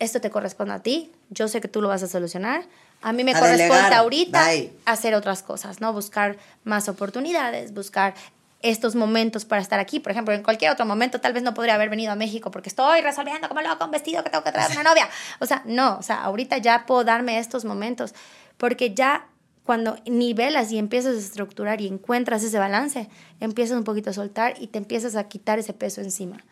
esto 0.00 0.20
te 0.20 0.30
corresponde 0.30 0.74
a 0.74 0.82
ti, 0.82 1.12
yo 1.30 1.46
sé 1.48 1.60
que 1.60 1.68
tú 1.68 1.80
lo 1.80 1.88
vas 1.88 2.02
a 2.02 2.08
solucionar, 2.08 2.64
a 3.04 3.12
mí 3.12 3.22
me 3.22 3.32
A 3.32 3.38
corresponde 3.38 3.64
delegar, 3.64 3.92
ahorita 3.92 4.46
bye. 4.46 4.72
hacer 4.86 5.14
otras 5.14 5.42
cosas, 5.42 5.80
¿no? 5.80 5.92
Buscar 5.92 6.38
más 6.64 6.88
oportunidades, 6.88 7.74
buscar 7.74 8.14
estos 8.62 8.94
momentos 8.94 9.44
para 9.44 9.60
estar 9.60 9.78
aquí. 9.78 10.00
Por 10.00 10.10
ejemplo, 10.10 10.32
en 10.32 10.42
cualquier 10.42 10.70
otro 10.70 10.86
momento 10.86 11.20
tal 11.20 11.34
vez 11.34 11.42
no 11.42 11.52
podría 11.52 11.74
haber 11.74 11.90
venido 11.90 12.12
a 12.12 12.16
México 12.16 12.50
porque 12.50 12.70
estoy 12.70 13.02
resolviendo 13.02 13.46
como 13.46 13.60
loca 13.60 13.84
un 13.84 13.90
vestido 13.90 14.24
que 14.24 14.30
tengo 14.30 14.42
que 14.42 14.52
traer 14.52 14.70
a 14.70 14.80
una 14.80 14.82
novia. 14.90 15.06
O 15.38 15.44
sea, 15.44 15.62
no, 15.66 15.98
o 15.98 16.02
sea, 16.02 16.22
ahorita 16.24 16.56
ya 16.58 16.86
puedo 16.86 17.04
darme 17.04 17.38
estos 17.38 17.66
momentos 17.66 18.14
porque 18.56 18.94
ya 18.94 19.26
cuando 19.64 19.98
nivelas 20.06 20.72
y 20.72 20.78
empiezas 20.78 21.14
a 21.14 21.18
estructurar 21.18 21.82
y 21.82 21.86
encuentras 21.88 22.42
ese 22.42 22.58
balance, 22.58 23.08
empiezas 23.38 23.76
un 23.76 23.84
poquito 23.84 24.10
a 24.10 24.12
soltar 24.14 24.54
y 24.58 24.68
te 24.68 24.78
empiezas 24.78 25.14
a 25.14 25.24
quitar 25.28 25.58
ese 25.58 25.74
peso 25.74 26.00
encima. 26.00 26.42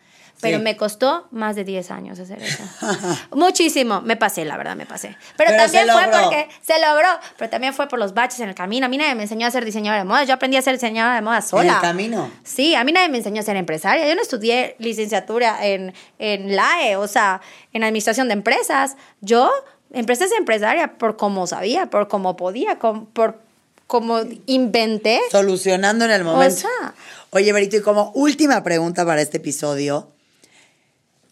Pero 0.41 0.57
Sí. 0.57 0.63
me 0.63 0.75
costó 0.75 1.27
más 1.31 1.55
de 1.55 1.63
10 1.63 1.89
años 1.91 2.19
hacer 2.19 2.41
eso. 2.43 2.63
Muchísimo. 3.31 4.01
Me 4.01 4.17
pasé, 4.17 4.43
la 4.45 4.57
verdad, 4.57 4.75
me 4.75 4.85
pasé. 4.85 5.15
Pero, 5.37 5.51
Pero 5.51 5.63
también 5.63 5.87
fue 5.89 6.03
porque 6.21 6.49
se 6.61 6.73
logró. 6.81 7.07
Pero 7.37 7.49
también 7.49 7.73
fue 7.73 7.87
por 7.87 7.99
los 7.99 8.13
baches 8.13 8.39
en 8.41 8.49
el 8.49 8.55
camino. 8.55 8.85
A 8.85 8.89
mí 8.89 8.97
nadie 8.97 9.15
me 9.15 9.23
enseñó 9.23 9.47
a 9.47 9.51
ser 9.51 9.63
diseñadora 9.63 9.99
de 9.99 10.05
moda. 10.07 10.23
Yo 10.25 10.33
aprendí 10.33 10.57
a 10.57 10.61
ser 10.61 10.73
diseñadora 10.73 11.15
de 11.15 11.21
moda 11.21 11.41
sola. 11.41 11.63
En 11.69 11.75
el 11.75 11.81
camino. 11.81 12.31
Sí, 12.43 12.75
a 12.75 12.83
mí 12.83 12.91
nadie 12.91 13.09
me 13.09 13.17
enseñó 13.19 13.39
a 13.39 13.43
ser 13.43 13.55
empresaria. 13.55 14.07
Yo 14.07 14.15
no 14.15 14.21
estudié 14.21 14.75
licenciatura 14.79 15.65
en, 15.65 15.93
en 16.19 16.55
LAE, 16.55 16.97
o 16.97 17.07
sea, 17.07 17.39
en 17.71 17.83
administración 17.83 18.27
de 18.27 18.33
empresas. 18.33 18.97
Yo 19.21 19.49
empecé 19.93 20.25
a 20.25 20.27
ser 20.27 20.39
empresaria 20.39 20.93
por 20.97 21.15
cómo 21.15 21.47
sabía, 21.47 21.85
por 21.87 22.07
cómo 22.09 22.35
podía, 22.35 22.79
com- 22.79 23.05
por 23.05 23.39
cómo 23.87 24.19
inventé. 24.45 25.21
Solucionando 25.31 26.05
en 26.05 26.11
el 26.11 26.23
momento. 26.23 26.55
sea. 26.57 26.93
Oye, 27.29 27.53
Berito, 27.53 27.77
y 27.77 27.81
como 27.81 28.11
última 28.13 28.61
pregunta 28.63 29.05
para 29.05 29.21
este 29.21 29.37
episodio, 29.37 30.09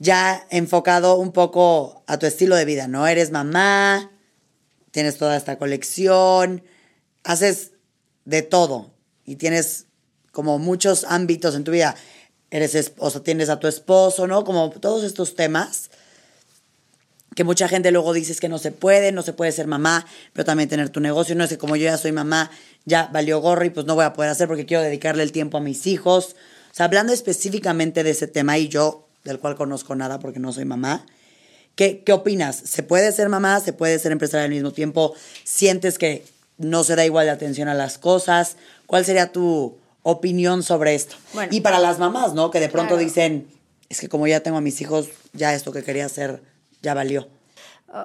ya 0.01 0.47
enfocado 0.49 1.17
un 1.17 1.31
poco 1.31 2.03
a 2.07 2.17
tu 2.17 2.25
estilo 2.25 2.55
de 2.55 2.65
vida, 2.65 2.87
¿no? 2.87 3.05
Eres 3.05 3.29
mamá, 3.29 4.09
tienes 4.89 5.17
toda 5.17 5.37
esta 5.37 5.59
colección, 5.59 6.63
haces 7.23 7.73
de 8.25 8.41
todo 8.41 8.95
y 9.25 9.35
tienes 9.35 9.85
como 10.31 10.57
muchos 10.57 11.05
ámbitos 11.07 11.53
en 11.53 11.63
tu 11.63 11.69
vida. 11.69 11.95
Eres 12.49 12.73
esposa, 12.73 13.21
tienes 13.21 13.49
a 13.49 13.59
tu 13.59 13.67
esposo, 13.67 14.25
¿no? 14.25 14.43
Como 14.43 14.71
todos 14.71 15.03
estos 15.03 15.35
temas 15.35 15.91
que 17.35 17.43
mucha 17.43 17.67
gente 17.67 17.91
luego 17.91 18.11
dice 18.11 18.31
es 18.31 18.39
que 18.39 18.49
no 18.49 18.57
se 18.57 18.71
puede, 18.71 19.11
no 19.11 19.21
se 19.21 19.33
puede 19.33 19.51
ser 19.51 19.67
mamá, 19.67 20.07
pero 20.33 20.45
también 20.45 20.67
tener 20.67 20.89
tu 20.89 20.99
negocio. 20.99 21.35
No 21.35 21.43
es 21.43 21.51
que 21.51 21.59
como 21.59 21.75
yo 21.75 21.83
ya 21.83 21.99
soy 21.99 22.11
mamá, 22.11 22.49
ya 22.85 23.07
valió 23.13 23.39
gorro 23.39 23.65
y 23.65 23.69
pues 23.69 23.85
no 23.85 23.93
voy 23.93 24.05
a 24.05 24.13
poder 24.13 24.31
hacer 24.31 24.47
porque 24.47 24.65
quiero 24.65 24.81
dedicarle 24.81 25.21
el 25.21 25.31
tiempo 25.31 25.59
a 25.59 25.61
mis 25.61 25.85
hijos. 25.85 26.35
O 26.71 26.73
sea, 26.73 26.87
hablando 26.87 27.13
específicamente 27.13 28.03
de 28.03 28.09
ese 28.09 28.25
tema 28.25 28.57
y 28.57 28.67
yo, 28.67 29.10
del 29.23 29.39
cual 29.39 29.55
conozco 29.55 29.95
nada 29.95 30.19
porque 30.19 30.39
no 30.39 30.51
soy 30.53 30.65
mamá, 30.65 31.05
¿qué, 31.75 32.03
qué 32.03 32.13
opinas? 32.13 32.55
¿Se 32.55 32.83
puede 32.83 33.11
ser 33.11 33.29
mamá? 33.29 33.59
¿Se 33.59 33.73
puede 33.73 33.97
ser 33.99 34.11
empresaria 34.11 34.45
al 34.45 34.51
mismo 34.51 34.71
tiempo? 34.71 35.13
¿Sientes 35.43 35.97
que 35.97 36.23
no 36.57 36.83
se 36.83 36.95
da 36.95 37.05
igual 37.05 37.25
de 37.25 37.31
atención 37.31 37.67
a 37.67 37.73
las 37.73 37.97
cosas? 37.97 38.57
¿Cuál 38.87 39.05
sería 39.05 39.31
tu 39.31 39.77
opinión 40.03 40.63
sobre 40.63 40.95
esto? 40.95 41.15
Bueno. 41.33 41.53
y 41.55 41.61
para 41.61 41.79
las 41.79 41.99
mamás, 41.99 42.33
¿no? 42.33 42.49
Que 42.51 42.59
de 42.59 42.69
pronto 42.69 42.95
Claro. 42.95 43.03
dicen, 43.03 43.47
es 43.89 43.99
que 43.99 44.09
como 44.09 44.25
ya 44.27 44.39
tengo 44.41 44.57
a 44.57 44.61
mis 44.61 44.81
hijos, 44.81 45.09
ya 45.33 45.53
esto 45.53 45.71
que 45.71 45.83
quería 45.83 46.05
hacer 46.05 46.41
ya 46.81 46.93
valió. 46.93 47.27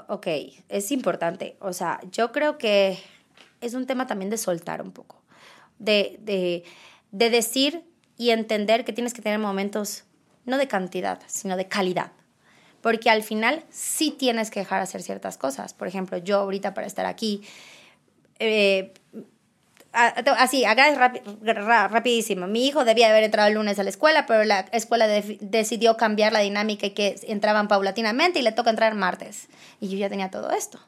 Ok, 0.09 0.27
es 0.69 0.91
importante. 0.91 1.57
O 1.61 1.73
sea, 1.73 2.01
yo 2.11 2.33
creo 2.33 2.59
que 2.59 2.99
es 3.61 3.73
un 3.75 3.87
tema 3.87 4.07
también 4.07 4.31
de 4.31 4.37
soltar 4.37 4.83
un 4.83 4.91
poco. 4.93 5.23
De, 5.79 6.19
de, 6.21 6.65
de 7.13 7.31
decir 7.31 7.85
y 8.19 8.31
entender 8.31 8.85
que 8.85 8.93
tienes 8.93 9.15
que 9.15 9.23
tener 9.23 9.39
momentos 9.39 10.03
no 10.47 10.57
de 10.59 10.67
cantidad, 10.69 11.21
sino 11.27 11.57
de 11.57 11.69
calidad. 11.69 12.13
Porque 12.81 13.11
al 13.11 13.23
final 13.23 13.65
sí 13.71 14.11
tienes 14.13 14.51
que 14.51 14.61
dejar 14.61 14.81
hacer 14.81 15.03
ciertas 15.03 15.37
cosas. 15.37 15.75
Por 15.75 15.89
ejemplo, 15.89 16.19
yo 16.19 16.39
ahorita 16.39 16.73
para 16.73 16.87
estar 16.87 17.05
aquí, 17.07 17.43
eh, 18.39 18.93
así, 19.93 20.65
acá 20.65 20.89
es 20.89 20.99
rapi- 20.99 21.23
ra- 21.43 21.89
rapidísimo. 21.89 22.47
Mi 22.47 22.67
hijo 22.67 22.85
debía 22.85 23.09
haber 23.09 23.25
entrado 23.25 23.49
el 23.49 23.55
lunes 23.55 23.79
a 23.79 23.83
la 23.83 23.91
escuela, 23.91 24.27
pero 24.27 24.45
la 24.45 24.61
escuela 24.73 25.07
de- 25.07 25.39
decidió 25.41 25.97
cambiar 25.97 26.33
la 26.33 26.41
dinámica 26.41 26.87
y 26.87 26.91
que 26.91 27.19
entraban 27.27 27.67
paulatinamente 27.69 28.39
y 28.39 28.43
le 28.43 28.53
toca 28.53 28.71
entrar 28.71 28.95
martes. 28.95 29.49
Y 29.81 29.89
yo 29.89 29.97
ya 29.97 30.09
tenía 30.09 30.31
todo 30.31 30.51
esto. 30.51 30.79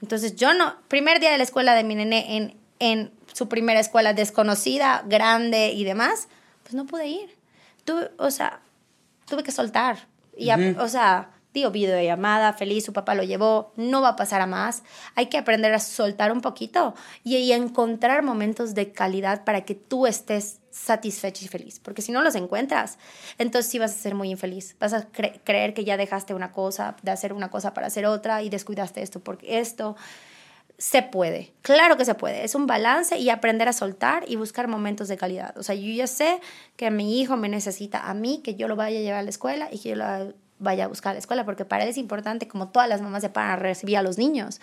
Entonces 0.00 0.36
yo 0.36 0.54
no, 0.54 0.76
primer 0.86 1.18
día 1.18 1.32
de 1.32 1.38
la 1.38 1.44
escuela 1.44 1.74
de 1.74 1.82
mi 1.82 1.96
nene 1.96 2.36
en, 2.36 2.56
en 2.78 3.10
su 3.32 3.48
primera 3.48 3.80
escuela 3.80 4.12
desconocida, 4.14 5.02
grande 5.06 5.70
y 5.72 5.82
demás, 5.84 6.28
pues 6.62 6.74
no 6.74 6.86
pude 6.86 7.08
ir. 7.08 7.36
Tuve, 7.84 8.10
o 8.18 8.30
sea, 8.30 8.60
tuve 9.28 9.42
que 9.42 9.52
soltar. 9.52 10.08
Y, 10.36 10.50
o 10.50 10.88
sea, 10.88 11.30
digo, 11.52 11.70
videollamada, 11.70 12.52
feliz, 12.52 12.84
su 12.84 12.92
papá 12.92 13.14
lo 13.14 13.22
llevó, 13.22 13.72
no 13.76 14.00
va 14.00 14.10
a 14.10 14.16
pasar 14.16 14.40
a 14.40 14.46
más. 14.46 14.82
Hay 15.14 15.26
que 15.26 15.38
aprender 15.38 15.74
a 15.74 15.80
soltar 15.80 16.32
un 16.32 16.40
poquito 16.40 16.94
y, 17.24 17.36
y 17.36 17.52
encontrar 17.52 18.22
momentos 18.22 18.74
de 18.74 18.92
calidad 18.92 19.44
para 19.44 19.62
que 19.62 19.74
tú 19.74 20.06
estés 20.06 20.60
satisfecho 20.70 21.44
y 21.44 21.48
feliz, 21.48 21.80
porque 21.80 22.02
si 22.02 22.12
no 22.12 22.22
los 22.22 22.36
encuentras, 22.36 22.98
entonces 23.38 23.70
sí 23.70 23.78
vas 23.78 23.90
a 23.90 23.98
ser 23.98 24.14
muy 24.14 24.30
infeliz. 24.30 24.76
Vas 24.78 24.92
a 24.92 25.08
creer 25.08 25.74
que 25.74 25.84
ya 25.84 25.96
dejaste 25.96 26.34
una 26.34 26.52
cosa, 26.52 26.96
de 27.02 27.10
hacer 27.10 27.32
una 27.32 27.50
cosa 27.50 27.74
para 27.74 27.88
hacer 27.88 28.06
otra 28.06 28.42
y 28.42 28.48
descuidaste 28.48 29.02
esto 29.02 29.20
porque 29.20 29.58
esto 29.58 29.96
se 30.78 31.02
puede, 31.02 31.52
claro 31.62 31.96
que 31.96 32.04
se 32.04 32.14
puede, 32.14 32.44
es 32.44 32.54
un 32.54 32.68
balance 32.68 33.18
y 33.18 33.30
aprender 33.30 33.68
a 33.68 33.72
soltar 33.72 34.24
y 34.28 34.36
buscar 34.36 34.68
momentos 34.68 35.08
de 35.08 35.16
calidad. 35.16 35.58
O 35.58 35.64
sea, 35.64 35.74
yo 35.74 35.92
ya 35.92 36.06
sé 36.06 36.40
que 36.76 36.90
mi 36.92 37.20
hijo 37.20 37.36
me 37.36 37.48
necesita 37.48 38.08
a 38.08 38.14
mí, 38.14 38.40
que 38.44 38.54
yo 38.54 38.68
lo 38.68 38.76
vaya 38.76 39.00
a 39.00 39.02
llevar 39.02 39.18
a 39.18 39.22
la 39.24 39.30
escuela 39.30 39.68
y 39.72 39.80
que 39.80 39.90
yo 39.90 39.96
lo 39.96 40.34
vaya 40.60 40.84
a 40.84 40.88
buscar 40.88 41.10
a 41.10 41.14
la 41.14 41.18
escuela, 41.18 41.44
porque 41.44 41.64
para 41.64 41.82
él 41.82 41.90
es 41.90 41.98
importante, 41.98 42.46
como 42.46 42.68
todas 42.68 42.88
las 42.88 43.00
mamás 43.00 43.22
se 43.22 43.28
paran 43.28 43.52
a 43.52 43.56
recibir 43.56 43.96
a 43.96 44.02
los 44.02 44.18
niños, 44.18 44.60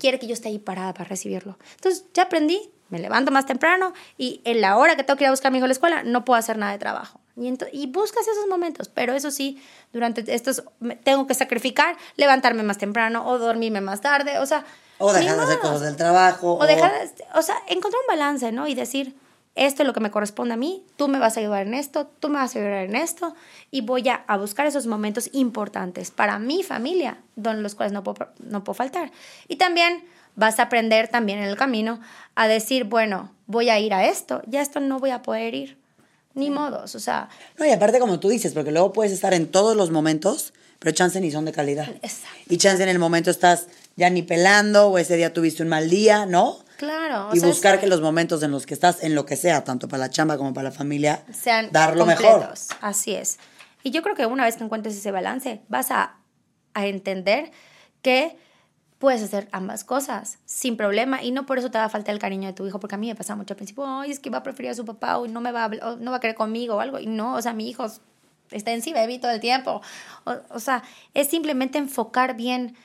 quiere 0.00 0.18
que 0.18 0.26
yo 0.26 0.32
esté 0.32 0.48
ahí 0.48 0.58
parada 0.58 0.94
para 0.94 1.08
recibirlo. 1.08 1.56
Entonces, 1.76 2.06
ya 2.12 2.24
aprendí, 2.24 2.60
me 2.88 2.98
levanto 2.98 3.30
más 3.30 3.46
temprano 3.46 3.92
y 4.18 4.40
en 4.44 4.60
la 4.60 4.76
hora 4.76 4.96
que 4.96 5.04
tengo 5.04 5.16
que 5.16 5.24
ir 5.24 5.28
a 5.28 5.32
buscar 5.32 5.48
a 5.48 5.52
mi 5.52 5.58
hijo 5.58 5.64
a 5.64 5.68
la 5.68 5.72
escuela 5.72 6.02
no 6.02 6.24
puedo 6.24 6.38
hacer 6.38 6.58
nada 6.58 6.72
de 6.72 6.78
trabajo. 6.78 7.20
Y, 7.36 7.54
y 7.72 7.86
buscas 7.86 8.26
esos 8.26 8.48
momentos, 8.48 8.88
pero 8.88 9.14
eso 9.14 9.30
sí, 9.30 9.62
durante 9.92 10.34
estos 10.34 10.64
tengo 11.04 11.26
que 11.28 11.34
sacrificar, 11.34 11.96
levantarme 12.16 12.64
más 12.64 12.78
temprano 12.78 13.26
o 13.26 13.38
dormirme 13.38 13.80
más 13.80 14.00
tarde, 14.00 14.38
o 14.38 14.44
sea, 14.44 14.64
o 15.02 15.12
dejar 15.12 15.36
de 15.36 15.42
hacer 15.42 15.58
cosas 15.58 15.80
del 15.82 15.96
trabajo. 15.96 16.54
O, 16.54 16.66
dejar, 16.66 16.92
o 17.34 17.42
sea, 17.42 17.56
encontrar 17.68 18.00
un 18.08 18.16
balance, 18.16 18.52
¿no? 18.52 18.68
Y 18.68 18.74
decir, 18.74 19.14
esto 19.54 19.82
es 19.82 19.86
lo 19.86 19.92
que 19.92 20.00
me 20.00 20.10
corresponde 20.10 20.54
a 20.54 20.56
mí, 20.56 20.84
tú 20.96 21.08
me 21.08 21.18
vas 21.18 21.36
a 21.36 21.40
ayudar 21.40 21.66
en 21.66 21.74
esto, 21.74 22.06
tú 22.20 22.28
me 22.28 22.36
vas 22.36 22.56
a 22.56 22.58
ayudar 22.58 22.84
en 22.84 22.96
esto, 22.96 23.34
y 23.70 23.82
voy 23.82 24.08
a, 24.08 24.24
a 24.26 24.38
buscar 24.38 24.66
esos 24.66 24.86
momentos 24.86 25.28
importantes 25.32 26.10
para 26.10 26.38
mi 26.38 26.62
familia, 26.62 27.18
donde 27.36 27.62
los 27.62 27.74
cuales 27.74 27.92
no 27.92 28.02
puedo, 28.02 28.28
no 28.40 28.64
puedo 28.64 28.74
faltar. 28.74 29.12
Y 29.48 29.56
también 29.56 30.04
vas 30.36 30.58
a 30.58 30.64
aprender 30.64 31.08
también 31.08 31.38
en 31.38 31.44
el 31.44 31.56
camino 31.56 32.00
a 32.34 32.48
decir, 32.48 32.84
bueno, 32.84 33.30
voy 33.46 33.68
a 33.68 33.78
ir 33.78 33.92
a 33.92 34.06
esto, 34.06 34.42
ya 34.46 34.62
esto 34.62 34.80
no 34.80 34.98
voy 34.98 35.10
a 35.10 35.22
poder 35.22 35.54
ir, 35.54 35.78
ni 36.34 36.48
modos, 36.48 36.94
o 36.94 37.00
sea. 37.00 37.28
No, 37.58 37.66
y 37.66 37.70
aparte 37.70 37.98
como 37.98 38.20
tú 38.20 38.30
dices, 38.30 38.54
porque 38.54 38.72
luego 38.72 38.92
puedes 38.92 39.12
estar 39.12 39.34
en 39.34 39.48
todos 39.48 39.76
los 39.76 39.90
momentos, 39.90 40.54
pero 40.78 40.94
chance 40.94 41.20
ni 41.20 41.30
son 41.30 41.44
de 41.44 41.52
calidad. 41.52 41.88
Exacto. 42.02 42.38
Y 42.48 42.56
chance 42.56 42.82
en 42.82 42.88
el 42.88 42.98
momento 42.98 43.30
estás 43.30 43.66
ya 43.96 44.10
ni 44.10 44.22
pelando 44.22 44.88
o 44.88 44.98
ese 44.98 45.16
día 45.16 45.32
tuviste 45.32 45.62
un 45.62 45.68
mal 45.68 45.90
día, 45.90 46.26
¿no? 46.26 46.58
Claro. 46.78 47.28
y 47.32 47.38
buscar 47.38 47.78
que 47.78 47.86
los 47.86 48.00
momentos 48.00 48.42
en 48.42 48.50
los 48.50 48.66
que 48.66 48.74
estás, 48.74 49.04
en 49.04 49.14
lo 49.14 49.24
que 49.24 49.36
sea, 49.36 49.62
tanto 49.62 49.86
para 49.86 50.00
la 50.00 50.10
chamba 50.10 50.36
como 50.36 50.52
para 50.52 50.70
la 50.70 50.74
familia, 50.74 51.22
sean 51.32 51.70
dar 51.70 51.96
lo 51.96 52.06
mejor. 52.06 52.52
Así 52.80 53.14
es. 53.14 53.38
Y 53.84 53.92
yo 53.92 54.02
creo 54.02 54.16
que 54.16 54.26
una 54.26 54.44
vez 54.44 54.56
que 54.56 54.64
encuentres 54.64 54.96
ese 54.96 55.12
balance, 55.12 55.60
vas 55.68 55.92
a, 55.92 56.16
a 56.74 56.86
entender 56.86 57.52
que 58.00 58.36
puedes 58.98 59.22
hacer 59.22 59.48
ambas 59.52 59.84
cosas 59.84 60.38
sin 60.44 60.76
problema 60.76 61.22
y 61.22 61.32
no 61.32 61.46
por 61.46 61.58
eso 61.58 61.70
te 61.70 61.78
va 61.78 61.84
a 61.84 61.88
faltar 61.88 62.14
el 62.14 62.20
cariño 62.20 62.48
de 62.48 62.52
tu 62.52 62.66
hijo, 62.66 62.80
porque 62.80 62.94
a 62.94 62.98
mí 62.98 63.08
me 63.08 63.14
pasa 63.14 63.36
mucho 63.36 63.54
al 63.54 63.56
principio, 63.56 63.84
ay, 63.86 64.10
es 64.10 64.20
que 64.20 64.30
va 64.30 64.38
a 64.38 64.42
preferir 64.42 64.70
a 64.70 64.74
su 64.74 64.84
papá 64.84 65.18
o 65.18 65.26
no 65.26 65.40
me 65.40 65.52
va 65.52 65.64
a, 65.64 65.88
o 65.88 65.96
no 65.96 66.10
va 66.10 66.16
a 66.16 66.20
querer 66.20 66.36
conmigo 66.36 66.76
o 66.76 66.80
algo. 66.80 66.98
Y 66.98 67.06
no, 67.06 67.34
o 67.34 67.42
sea, 67.42 67.52
mi 67.52 67.68
hijo 67.68 67.86
está 68.50 68.72
en 68.72 68.82
sí, 68.82 68.92
baby, 68.92 69.18
todo 69.18 69.30
el 69.30 69.40
tiempo. 69.40 69.82
O, 70.24 70.34
o 70.50 70.58
sea, 70.60 70.82
es 71.14 71.28
simplemente 71.28 71.78
enfocar 71.78 72.36
bien 72.36 72.76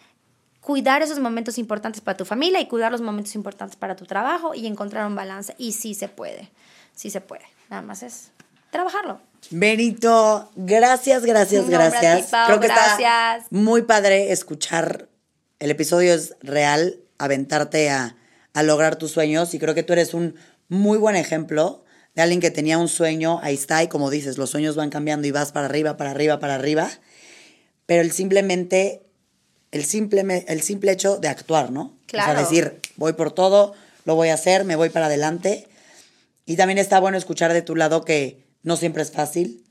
cuidar 0.68 1.02
esos 1.02 1.20
momentos 1.20 1.58
importantes 1.58 2.02
para 2.02 2.18
tu 2.18 2.26
familia 2.26 2.60
y 2.60 2.68
cuidar 2.68 2.92
los 2.92 3.00
momentos 3.00 3.36
importantes 3.36 3.78
para 3.78 3.96
tu 3.96 4.06
trabajo 4.06 4.54
y 4.54 4.68
encontrar 4.68 5.08
un 5.08 5.16
balance. 5.16 5.56
Y 5.58 5.72
sí 5.72 5.94
se 5.94 6.10
puede, 6.10 6.50
sí 6.94 7.10
se 7.10 7.22
puede. 7.22 7.46
Nada 7.70 7.82
más 7.82 8.04
es 8.04 8.32
trabajarlo. 8.70 9.22
Benito, 9.50 10.52
gracias, 10.58 11.24
gracias, 11.24 11.62
No, 11.62 11.68
ti, 11.70 11.74
gracias. 11.74 12.32
Creo 12.48 12.60
que 12.60 12.68
gracias. 12.68 13.44
está 13.44 13.48
muy 13.50 13.84
padre 13.84 14.34
escuchar. 14.34 15.08
El 15.60 15.72
episodio 15.72 16.14
es 16.14 16.36
real, 16.42 17.00
aventarte 17.18 17.90
a, 17.90 18.18
a 18.54 18.62
lograr 18.62 18.98
tus 18.98 19.12
sueños 19.12 19.54
y 19.54 19.60
creo 19.60 19.74
que 19.74 19.84
tú 19.84 19.94
eres 19.94 20.14
un 20.14 20.36
muy 20.68 20.98
buen 20.98 21.16
ejemplo 21.16 21.86
de 22.14 22.24
alguien 22.24 22.42
que 22.42 22.52
tenía 22.52 22.78
un 22.78 22.90
sueño, 22.90 23.40
ahí 23.42 23.54
está, 23.54 23.84
y 23.84 23.88
como 23.88 24.10
dices, 24.10 24.38
los 24.38 24.50
sueños 24.50 24.76
van 24.76 24.90
cambiando 24.90 25.28
y 25.28 25.32
vas 25.32 25.54
para 25.54 25.68
arriba, 25.68 25.96
para 25.96 26.12
arriba, 26.12 26.40
para 26.40 26.56
arriba, 26.56 26.90
pero 27.86 28.02
el 28.02 28.12
simplemente, 28.12 29.07
el 29.72 29.86
simple, 29.86 30.24
me- 30.24 30.46
el 30.48 30.62
simple 30.62 30.92
hecho 30.92 31.18
de 31.18 31.28
actuar, 31.28 31.72
¿no? 31.72 31.82
O 31.82 31.94
Claro. 32.08 32.32
sea, 32.34 32.42
decir, 32.42 32.80
voy 32.96 33.14
por 33.14 33.32
todo, 33.32 33.74
lo 34.06 34.16
voy 34.16 34.30
a 34.30 34.34
hacer, 34.36 34.64
me 34.64 34.76
voy 34.76 34.90
para 34.90 35.08
adelante. 35.08 35.68
Y 36.46 36.56
también 36.56 36.78
está 36.78 37.00
bueno 37.00 37.18
escuchar 37.18 37.52
de 37.54 37.62
tu 37.62 37.76
lado 37.76 38.06
que 38.06 38.42
no 38.64 38.78
siempre 38.78 39.04
es 39.04 39.12
fácil. 39.12 39.64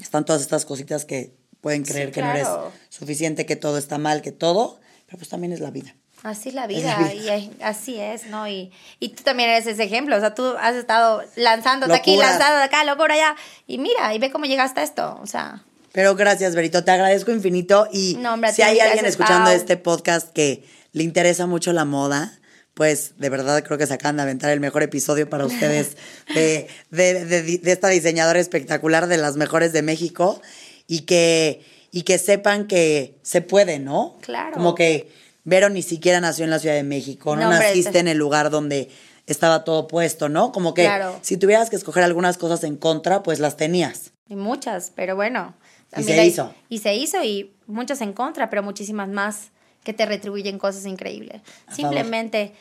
Están 0.00 0.24
todas 0.24 0.42
estas 0.42 0.64
cositas 0.64 1.04
que 1.04 1.32
pueden 1.60 1.82
creer 1.84 2.12
que 2.12 2.22
no 2.22 2.30
eres 2.30 2.46
suficiente, 2.90 3.46
que 3.46 3.56
todo 3.56 3.78
está 3.78 3.98
mal, 3.98 4.22
que 4.22 4.30
todo, 4.30 4.78
pero 5.06 5.18
pues 5.18 5.28
también 5.28 5.52
es 5.52 5.60
la 5.60 5.70
vida. 5.70 5.94
Así 6.22 6.48
es 6.48 6.54
la 6.54 6.62
la 6.62 6.66
vida, 6.68 7.12
y 7.14 7.50
así 7.62 7.98
es, 8.00 8.26
¿no? 8.26 8.48
Y, 8.48 8.72
y 9.00 9.10
tú 9.10 9.22
también 9.22 9.50
eres 9.50 9.66
ese 9.66 9.84
ejemplo, 9.84 10.16
o 10.16 10.20
sea, 10.20 10.34
tú 10.34 10.44
has 10.58 10.74
estado 10.74 11.22
lanzándote 11.36 11.92
aquí, 11.94 12.12
Locuras. 12.12 12.32
lanzándote 12.38 12.64
acá, 12.64 12.84
locura 12.84 13.14
allá, 13.14 13.36
y 13.66 13.78
mira, 13.78 14.12
y 14.14 14.18
ve 14.18 14.30
cómo 14.30 14.46
llegaste 14.46 14.80
a 14.80 14.82
esto, 14.82 15.18
o 15.22 15.26
sea, 15.26 15.62
Pero 15.96 16.14
gracias, 16.14 16.54
Berito, 16.54 16.84
te 16.84 16.90
agradezco 16.90 17.32
infinito. 17.32 17.88
Y 17.90 18.16
No, 18.20 18.34
hombre, 18.34 18.50
a 18.50 18.52
si 18.52 18.60
hay 18.60 18.78
alguien 18.80 18.88
gracias, 18.98 19.12
escuchando 19.12 19.46
Pau. 19.46 19.56
este 19.56 19.78
podcast 19.78 20.30
que 20.30 20.62
le 20.92 21.02
interesa 21.02 21.46
mucho 21.46 21.72
la 21.72 21.86
moda, 21.86 22.38
pues 22.74 23.14
de 23.16 23.30
verdad 23.30 23.64
creo 23.64 23.78
que 23.78 23.86
se 23.86 23.94
acaban 23.94 24.16
de 24.16 24.22
aventar 24.24 24.50
el 24.50 24.60
mejor 24.60 24.82
episodio 24.82 25.30
para 25.30 25.46
ustedes 25.46 25.96
de, 26.34 26.68
de, 26.90 27.24
de- 27.24 27.42
de 27.58 27.72
esta 27.72 27.88
diseñadora 27.88 28.38
espectacular 28.38 29.06
de 29.06 29.16
las 29.16 29.36
mejores 29.36 29.72
de 29.72 29.80
México 29.80 30.42
y 30.86 31.00
que, 31.06 31.64
y 31.92 32.02
que 32.02 32.18
sepan 32.18 32.66
que 32.66 33.16
se 33.22 33.40
puede, 33.40 33.78
¿no? 33.78 34.18
Claro. 34.20 34.52
Como 34.52 34.74
que 34.74 35.10
Vero 35.44 35.70
ni 35.70 35.80
siquiera 35.80 36.20
nació 36.20 36.44
en 36.44 36.50
la 36.50 36.58
Ciudad 36.58 36.74
de 36.74 36.82
México, 36.82 37.36
no, 37.36 37.48
naciste 37.48 37.92
te- 37.92 37.98
en 38.00 38.08
el 38.08 38.18
lugar 38.18 38.50
donde 38.50 38.90
estaba 39.26 39.64
todo 39.64 39.88
puesto, 39.88 40.28
¿no? 40.28 40.52
Como 40.52 40.74
que 40.74 40.82
Claro. 40.82 41.18
si 41.22 41.38
tuvieras 41.38 41.70
que 41.70 41.76
escoger 41.76 42.02
algunas 42.02 42.36
cosas 42.36 42.64
en 42.64 42.76
contra, 42.76 43.22
pues 43.22 43.38
las 43.38 43.56
tenías. 43.56 44.10
y 44.28 44.36
muchas, 44.36 44.92
pero 44.94 45.16
bueno. 45.16 45.54
Y 45.96 46.02
se 46.02 46.18
hay- 46.20 46.28
hizo. 46.28 46.54
Y 46.68 46.78
se 46.78 46.94
hizo, 46.94 47.22
y 47.22 47.52
muchas 47.66 48.00
en 48.00 48.12
contra, 48.12 48.50
pero 48.50 48.62
muchísimas 48.62 49.08
más 49.08 49.50
que 49.84 49.92
te 49.92 50.04
retribuyen 50.06 50.58
cosas 50.58 50.84
increíbles. 50.86 51.36
A 51.36 51.40
favor. 51.42 51.74
Simplemente, 51.76 52.54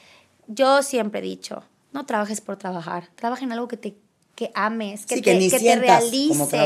yo 0.47 0.83
siempre 0.83 1.19
he 1.21 1.23
dicho, 1.23 1.63
no 1.91 2.05
trabajes 2.05 2.41
por 2.41 2.57
trabajar, 2.57 3.09
trabaja 3.15 3.43
en 3.43 3.51
algo 3.51 3.67
que 3.67 3.77
te 3.77 3.95
que 4.35 4.51
ames, 4.53 5.05
que, 5.05 5.15
Sí, 5.15 5.21
te, 5.21 5.31
que 5.31 5.37
ni 5.39 5.49
que 5.49 5.59
te 5.59 5.75
realice. 5.77 6.57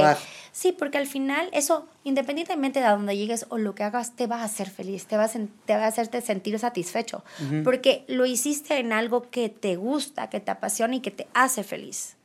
Sí, 0.52 0.72
porque 0.72 0.98
al 0.98 1.06
final 1.06 1.50
eso, 1.54 1.86
independientemente 2.04 2.80
de 2.80 2.88
a 2.88 2.94
dónde 2.94 3.16
llegues 3.16 3.46
o 3.50 3.60
lo 3.60 3.76
que 3.76 3.84
hagas, 3.84 4.16
te 4.16 4.26
va 4.26 4.42
a 4.42 4.44
hacer 4.46 4.72
feliz, 4.72 5.06
te 5.06 5.16
va 5.18 5.26
a, 5.26 5.30
te 5.30 5.76
va 5.76 5.84
a 5.84 5.88
hacerte 5.88 6.20
sentir 6.22 6.58
satisfecho, 6.58 7.24
porque 7.64 8.06
lo 8.08 8.26
hiciste 8.26 8.80
en 8.80 8.92
algo 8.92 9.30
que 9.30 9.50
te 9.50 9.76
gusta, 9.76 10.32
que 10.32 10.40
te 10.40 10.50
apasiona 10.50 10.96
y 10.96 11.00
que 11.02 11.12
te 11.12 11.28
hace 11.36 11.64
feliz. 11.64 12.16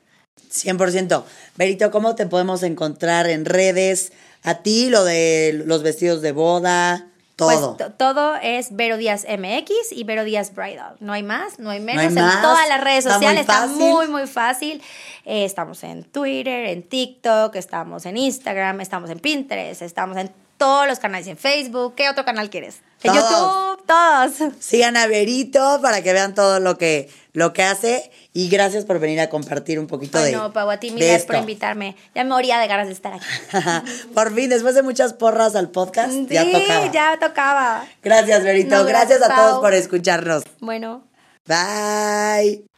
100%. 0.50 1.24
Berito, 1.56 1.90
¿cómo 1.90 2.14
te 2.14 2.26
podemos 2.26 2.62
encontrar 2.62 3.26
en 3.28 3.44
redes? 3.44 4.12
A 4.42 4.56
ti, 4.62 4.88
lo 4.90 5.04
de 5.04 5.62
los 5.64 5.82
vestidos 5.82 6.20
de 6.20 6.32
boda, 6.32 7.06
todo. 7.36 7.76
Pues 7.76 7.88
to- 7.88 7.94
todo 7.96 8.36
es 8.36 8.76
Vero 8.76 8.96
Díaz 8.98 9.24
MX 9.26 9.90
y 9.92 10.04
Vero 10.04 10.22
Díaz 10.24 10.54
Bridal. 10.54 10.96
No 11.00 11.12
hay 11.14 11.22
más, 11.22 11.58
no 11.58 11.70
hay 11.70 11.80
menos. 11.80 12.02
hay 12.02 12.08
en 12.08 12.14
más, 12.14 12.42
todas 12.42 12.68
las 12.68 12.80
redes 12.84 12.98
está 13.06 13.18
muy 13.18 13.24
sociales 13.26 13.40
está 13.40 13.52
fácil. 13.62 13.76
muy, 13.76 14.06
muy 14.08 14.26
fácil. 14.26 14.82
Eh, 15.24 15.44
estamos 15.46 15.82
en 15.82 16.04
Twitter, 16.04 16.66
en 16.66 16.82
TikTok, 16.82 17.56
estamos 17.56 18.04
en 18.06 18.16
Instagram, 18.18 18.80
estamos 18.82 19.08
en 19.10 19.18
Pinterest, 19.18 19.80
estamos 19.82 20.16
en 20.18 20.30
todos 20.58 20.86
los 20.86 20.98
canales, 21.00 21.26
en 21.26 21.36
Facebook. 21.38 21.94
¿Qué 21.96 22.08
otro 22.10 22.24
canal 22.24 22.50
quieres? 22.50 22.76
En 23.02 23.12
Todos. 23.14 23.30
YouTube, 23.30 23.86
todos. 23.86 24.52
Sigan 24.60 24.96
a 24.96 25.06
Berito 25.06 25.80
para 25.82 26.02
que 26.02 26.12
vean 26.12 26.34
todo 26.34 26.60
lo 26.60 26.78
que, 26.78 27.10
lo 27.32 27.52
que 27.52 27.62
hace. 27.64 28.10
Y 28.36 28.48
gracias 28.48 28.84
por 28.84 28.98
venir 28.98 29.20
a 29.20 29.30
compartir 29.30 29.78
un 29.78 29.86
poquito 29.86 30.18
de. 30.18 30.26
Ay, 30.26 30.32
no, 30.32 30.52
Pau, 30.52 30.68
a 30.68 30.80
ti 30.80 30.90
mil 30.90 30.98
de 30.98 31.06
gracias 31.06 31.24
por 31.24 31.36
invitarme. 31.36 31.94
Ya 32.16 32.24
me 32.24 32.30
moría 32.30 32.58
de 32.58 32.66
ganas 32.66 32.88
de 32.88 32.92
estar 32.92 33.14
aquí. 33.14 33.24
por 34.14 34.34
fin, 34.34 34.50
después 34.50 34.74
de 34.74 34.82
muchas 34.82 35.14
porras 35.14 35.54
al 35.54 35.70
podcast, 35.70 36.12
ya 36.28 36.42
sí, 36.42 36.52
tocaba. 36.52 36.92
ya 36.92 37.18
tocaba. 37.20 37.86
Gracias, 38.02 38.42
Berito. 38.42 38.74
No, 38.74 38.84
gracias, 38.84 39.20
gracias, 39.20 39.30
a 39.30 39.36
todos 39.36 39.60
por 39.60 39.72
escucharnos. 39.72 40.42
Bueno. 40.58 41.04
Bye. 41.46 42.73